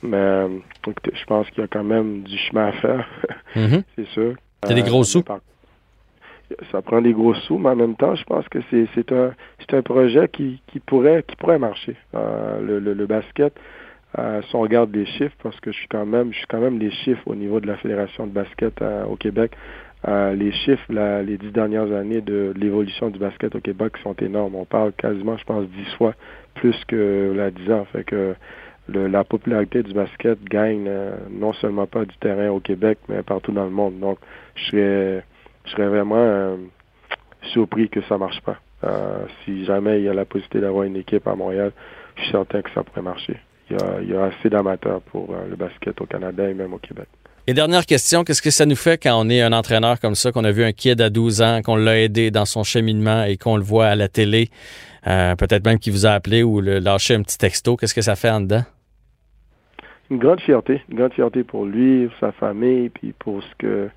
Mais 0.02 0.16
euh, 0.16 0.48
écoutez, 0.86 1.12
je 1.14 1.24
pense 1.24 1.48
qu'il 1.50 1.60
y 1.60 1.64
a 1.64 1.68
quand 1.68 1.84
même 1.84 2.22
du 2.22 2.36
chemin 2.38 2.66
à 2.66 2.72
faire, 2.72 3.08
Mhm. 3.56 3.82
c'est 3.96 4.06
sûr. 4.08 4.34
C'est 4.66 4.74
des 4.74 4.82
gros 4.82 5.04
sous? 5.04 5.22
Ça 6.72 6.80
prend 6.80 7.02
des 7.02 7.12
gros 7.12 7.34
sous, 7.34 7.58
mais 7.58 7.68
en 7.70 7.76
même 7.76 7.94
temps, 7.94 8.14
je 8.14 8.24
pense 8.24 8.48
que 8.48 8.58
c'est 8.70 8.86
c'est 8.94 9.12
un 9.12 9.32
c'est 9.60 9.74
un 9.76 9.82
projet 9.82 10.28
qui, 10.28 10.62
qui 10.66 10.80
pourrait 10.80 11.22
qui 11.26 11.36
pourrait 11.36 11.58
marcher. 11.58 11.94
Euh, 12.14 12.60
le, 12.62 12.78
le, 12.78 12.94
le 12.94 13.06
basket, 13.06 13.52
euh, 14.18 14.40
si 14.48 14.56
on 14.56 14.60
regarde 14.60 14.94
les 14.94 15.04
chiffres, 15.04 15.36
parce 15.42 15.60
que 15.60 15.70
je 15.72 15.76
suis 15.76 15.88
quand 15.88 16.06
même 16.06 16.32
je 16.32 16.38
suis 16.38 16.46
quand 16.46 16.60
même 16.60 16.78
les 16.78 16.90
chiffres 16.90 17.22
au 17.26 17.34
niveau 17.34 17.60
de 17.60 17.66
la 17.66 17.76
fédération 17.76 18.26
de 18.26 18.32
basket 18.32 18.80
euh, 18.80 19.04
au 19.04 19.16
Québec. 19.16 19.52
Euh, 20.06 20.34
les 20.34 20.52
chiffres, 20.52 20.92
les 20.92 21.38
dix 21.38 21.50
dernières 21.50 21.90
années 21.92 22.20
de 22.20 22.52
l'évolution 22.56 23.10
du 23.10 23.18
basket 23.18 23.54
au 23.56 23.60
Québec 23.60 23.94
sont 24.02 24.14
énormes. 24.14 24.54
On 24.54 24.64
parle 24.64 24.92
quasiment, 24.92 25.36
je 25.36 25.44
pense, 25.44 25.66
dix 25.70 25.92
fois 25.96 26.14
plus 26.54 26.76
que 26.86 27.32
la 27.36 27.50
dix 27.50 27.70
ans. 27.72 27.84
Fait 27.92 28.04
que 28.04 28.34
le- 28.88 29.08
la 29.08 29.24
popularité 29.24 29.82
du 29.82 29.92
basket 29.92 30.42
gagne 30.44 30.86
euh, 30.88 31.16
non 31.30 31.52
seulement 31.54 31.86
pas 31.86 32.04
du 32.04 32.16
terrain 32.18 32.48
au 32.50 32.60
Québec, 32.60 32.98
mais 33.08 33.22
partout 33.22 33.52
dans 33.52 33.64
le 33.64 33.70
monde. 33.70 33.98
Donc, 33.98 34.18
je 34.54 34.64
serais, 34.66 35.24
je 35.64 35.70
serais 35.72 35.88
vraiment 35.88 36.16
euh, 36.16 36.56
surpris 37.52 37.88
que 37.88 38.00
ça 38.02 38.18
marche 38.18 38.40
pas. 38.42 38.58
Euh, 38.84 39.26
si 39.44 39.64
jamais 39.64 39.98
il 39.98 40.04
y 40.04 40.08
a 40.08 40.14
la 40.14 40.24
possibilité 40.24 40.60
d'avoir 40.60 40.84
une 40.84 40.96
équipe 40.96 41.26
à 41.26 41.34
Montréal, 41.34 41.72
je 42.16 42.22
suis 42.22 42.30
certain 42.30 42.62
que 42.62 42.70
ça 42.70 42.84
pourrait 42.84 43.02
marcher. 43.02 43.36
Il 43.70 43.76
y 43.76 43.82
a, 43.82 44.00
il 44.00 44.08
y 44.10 44.14
a 44.16 44.24
assez 44.24 44.48
d'amateurs 44.48 45.00
pour 45.02 45.30
euh, 45.34 45.48
le 45.50 45.56
basket 45.56 46.00
au 46.00 46.06
Canada 46.06 46.48
et 46.48 46.54
même 46.54 46.72
au 46.72 46.78
Québec. 46.78 47.08
Et 47.50 47.54
dernière 47.54 47.86
question, 47.86 48.24
qu'est-ce 48.24 48.42
que 48.42 48.50
ça 48.50 48.66
nous 48.66 48.76
fait 48.76 49.02
quand 49.02 49.18
on 49.18 49.30
est 49.30 49.40
un 49.40 49.54
entraîneur 49.54 50.00
comme 50.00 50.14
ça, 50.14 50.32
qu'on 50.32 50.44
a 50.44 50.50
vu 50.50 50.64
un 50.64 50.72
kid 50.72 51.00
à 51.00 51.08
12 51.08 51.40
ans, 51.40 51.62
qu'on 51.64 51.76
l'a 51.76 51.98
aidé 51.98 52.30
dans 52.30 52.44
son 52.44 52.62
cheminement 52.62 53.24
et 53.24 53.38
qu'on 53.38 53.56
le 53.56 53.62
voit 53.62 53.86
à 53.86 53.94
la 53.94 54.06
télé, 54.08 54.50
euh, 55.06 55.34
peut-être 55.34 55.64
même 55.64 55.78
qu'il 55.78 55.94
vous 55.94 56.04
a 56.04 56.10
appelé 56.10 56.42
ou 56.42 56.60
le 56.60 56.78
lâché 56.78 57.14
un 57.14 57.22
petit 57.22 57.38
texto, 57.38 57.78
qu'est-ce 57.78 57.94
que 57.94 58.02
ça 58.02 58.16
fait 58.16 58.28
en 58.28 58.42
dedans? 58.42 58.64
Une 60.10 60.18
grande 60.18 60.42
fierté, 60.42 60.82
une 60.90 60.98
grande 60.98 61.14
fierté 61.14 61.42
pour 61.42 61.64
lui, 61.64 62.08
pour 62.08 62.18
sa 62.18 62.32
famille, 62.32 62.90
puis 62.90 63.14
pour 63.18 63.42
ce 63.42 63.48
que 63.56 63.88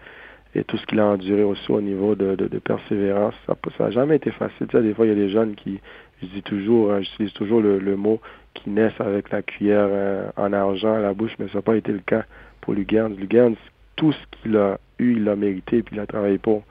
et 0.56 0.64
tout 0.64 0.78
ce 0.78 0.86
qu'il 0.86 1.02
a 1.02 1.08
enduré 1.08 1.44
aussi 1.44 1.70
au 1.74 1.82
niveau 1.82 2.16
de, 2.16 2.36
persévérance. 2.64 3.36
Ça 3.48 3.84
n'a 3.84 3.92
jamais 3.92 4.16
été 4.16 4.32
facile. 4.32 4.68
Tu 4.68 4.78
sais, 4.78 4.82
des 4.82 4.94
fois, 4.94 5.06
il 5.06 5.10
y 5.10 5.12
a 5.12 5.16
des 5.16 5.30
jeunes 5.30 5.56
qui, 5.56 5.82
je 6.22 6.28
dis 6.28 6.42
toujours, 6.42 6.94
hein, 6.94 7.02
j'utilise 7.02 7.34
toujours 7.34 7.60
le, 7.60 7.80
le 7.80 7.98
mot 7.98 8.22
qui 8.54 8.70
naissent 8.70 9.00
avec 9.00 9.30
la 9.30 9.42
cuillère 9.42 9.88
euh, 9.90 10.30
en 10.38 10.54
argent 10.54 10.94
à 10.94 11.00
la 11.00 11.14
bouche, 11.14 11.32
mais 11.38 11.48
ça 11.48 11.56
n'a 11.56 11.62
pas 11.62 11.76
été 11.76 11.92
le 11.92 12.00
cas 12.00 12.24
pour 12.62 12.74
Lugans. 12.74 13.10
Lugans, 13.18 13.56
tout 13.96 14.12
ce 14.14 14.20
qu'il 14.42 14.56
a 14.58 14.80
eu, 15.00 15.14
il 15.14 15.24
l'a 15.26 15.36
mérité, 15.36 15.82
puis 15.84 15.96
il 15.96 16.00
a 16.00 16.06
travaillé 16.06 16.38
pour. 16.38 16.64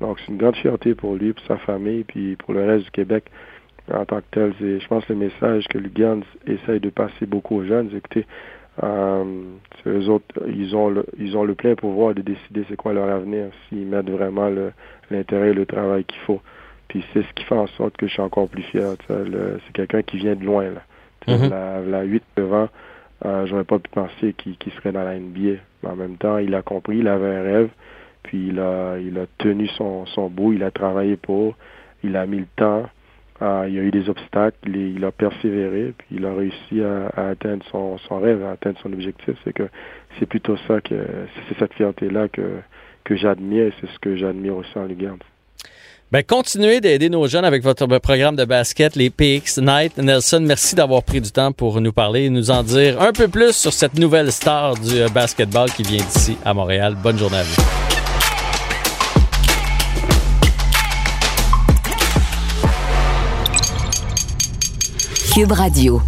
Donc, 0.00 0.18
c'est 0.20 0.32
une 0.32 0.38
grande 0.38 0.56
fierté 0.56 0.94
pour 0.94 1.14
lui, 1.16 1.32
pour 1.32 1.44
sa 1.46 1.56
famille, 1.58 2.04
puis 2.04 2.36
pour 2.36 2.54
le 2.54 2.64
reste 2.64 2.84
du 2.86 2.90
Québec 2.90 3.24
en 3.92 4.04
tant 4.04 4.18
que 4.20 4.24
tel. 4.30 4.54
C'est, 4.58 4.80
je 4.80 4.88
pense, 4.88 5.06
le 5.08 5.16
message 5.16 5.66
que 5.68 5.78
Lugans 5.78 6.20
essaye 6.46 6.80
de 6.80 6.90
passer 6.90 7.26
beaucoup 7.26 7.56
aux 7.56 7.64
jeunes. 7.64 7.90
Écoutez, 7.94 8.26
euh, 8.82 9.24
c'est 9.82 9.90
eux 9.90 10.08
autres, 10.08 10.24
ils 10.48 10.74
ont 10.74 10.88
le, 10.88 11.04
ils 11.18 11.36
ont 11.36 11.44
le 11.44 11.54
plein 11.54 11.74
pouvoir 11.74 12.14
de 12.14 12.22
décider 12.22 12.64
c'est 12.68 12.76
quoi 12.76 12.92
leur 12.94 13.10
avenir, 13.10 13.46
s'ils 13.68 13.86
mettent 13.86 14.08
vraiment 14.08 14.48
le, 14.48 14.72
l'intérêt 15.10 15.50
et 15.50 15.54
le 15.54 15.66
travail 15.66 16.04
qu'il 16.04 16.20
faut. 16.20 16.40
Puis 16.88 17.04
c'est 17.12 17.22
ce 17.22 17.32
qui 17.34 17.44
fait 17.44 17.54
en 17.56 17.66
sorte 17.66 17.96
que 17.96 18.06
je 18.06 18.12
suis 18.12 18.22
encore 18.22 18.48
plus 18.48 18.62
fier. 18.62 18.94
le- 19.10 19.60
C'est 19.66 19.72
quelqu'un 19.74 20.02
qui 20.02 20.16
vient 20.16 20.34
de 20.34 20.44
loin. 20.44 20.64
Là. 20.70 20.82
Mhm. 21.28 21.50
La, 21.50 21.80
la 21.80 22.02
8 22.04 22.22
9 22.38 22.52
ans, 22.54 22.68
euh, 23.24 23.46
j'aurais 23.46 23.64
pas 23.64 23.78
pu 23.78 23.90
penser 23.90 24.34
qu'il, 24.34 24.56
serait 24.72 24.92
dans 24.92 25.04
la 25.04 25.18
NBA. 25.18 25.60
Mais 25.82 25.88
en 25.88 25.96
même 25.96 26.16
temps, 26.16 26.38
il 26.38 26.54
a 26.54 26.62
compris, 26.62 26.98
il 26.98 27.08
avait 27.08 27.34
un 27.34 27.42
rêve, 27.42 27.70
puis 28.22 28.48
il 28.48 28.60
a, 28.60 28.98
il 28.98 29.18
a 29.18 29.26
tenu 29.38 29.66
son, 29.68 30.06
son 30.06 30.28
bout, 30.28 30.52
il 30.52 30.62
a 30.62 30.70
travaillé 30.70 31.16
pour, 31.16 31.56
il 32.02 32.16
a 32.16 32.26
mis 32.26 32.38
le 32.38 32.46
temps. 32.56 32.88
Euh, 33.42 33.66
il 33.70 33.78
a 33.78 33.82
eu 33.82 33.90
des 33.90 34.10
obstacles, 34.10 34.68
il, 34.68 35.02
a 35.02 35.12
persévéré, 35.12 35.94
puis 35.96 36.16
il 36.16 36.26
a 36.26 36.34
réussi 36.34 36.82
à, 36.82 37.06
à 37.16 37.28
atteindre 37.30 37.64
son, 37.70 37.96
son 37.96 38.20
rêve, 38.20 38.44
à 38.44 38.50
atteindre 38.50 38.78
son 38.80 38.92
objectif. 38.92 39.34
C'est 39.44 39.54
que 39.54 39.66
c'est 40.18 40.26
plutôt 40.26 40.58
ça 40.68 40.82
que 40.82 41.06
c'est 41.48 41.58
cette 41.58 41.72
fierté-là 41.72 42.28
que, 42.28 42.60
que 43.04 43.16
j'admire 43.16 43.66
et 43.66 43.72
c'est 43.80 43.88
ce 43.88 43.98
que 43.98 44.14
j'admire 44.16 44.56
aussi 44.56 44.78
en 44.78 44.84
1. 44.84 45.16
Ben, 46.12 46.24
continuez 46.24 46.80
d'aider 46.80 47.08
nos 47.08 47.28
jeunes 47.28 47.44
avec 47.44 47.62
votre 47.62 47.86
programme 47.98 48.34
de 48.34 48.44
basket, 48.44 48.96
les 48.96 49.10
PX 49.10 49.58
Night. 49.58 49.96
Nelson, 49.96 50.40
merci 50.42 50.74
d'avoir 50.74 51.04
pris 51.04 51.20
du 51.20 51.30
temps 51.30 51.52
pour 51.52 51.80
nous 51.80 51.92
parler 51.92 52.24
et 52.24 52.30
nous 52.30 52.50
en 52.50 52.64
dire 52.64 53.00
un 53.00 53.12
peu 53.12 53.28
plus 53.28 53.52
sur 53.52 53.72
cette 53.72 53.96
nouvelle 53.96 54.32
star 54.32 54.74
du 54.74 55.02
euh, 55.02 55.08
basketball 55.08 55.70
qui 55.70 55.84
vient 55.84 56.02
d'ici 56.02 56.36
à 56.44 56.52
Montréal. 56.52 56.96
Bonne 57.00 57.16
journée 57.16 57.36
à 57.36 57.42
vous. 57.44 57.62
Cube 65.32 65.52
Radio. 65.52 66.02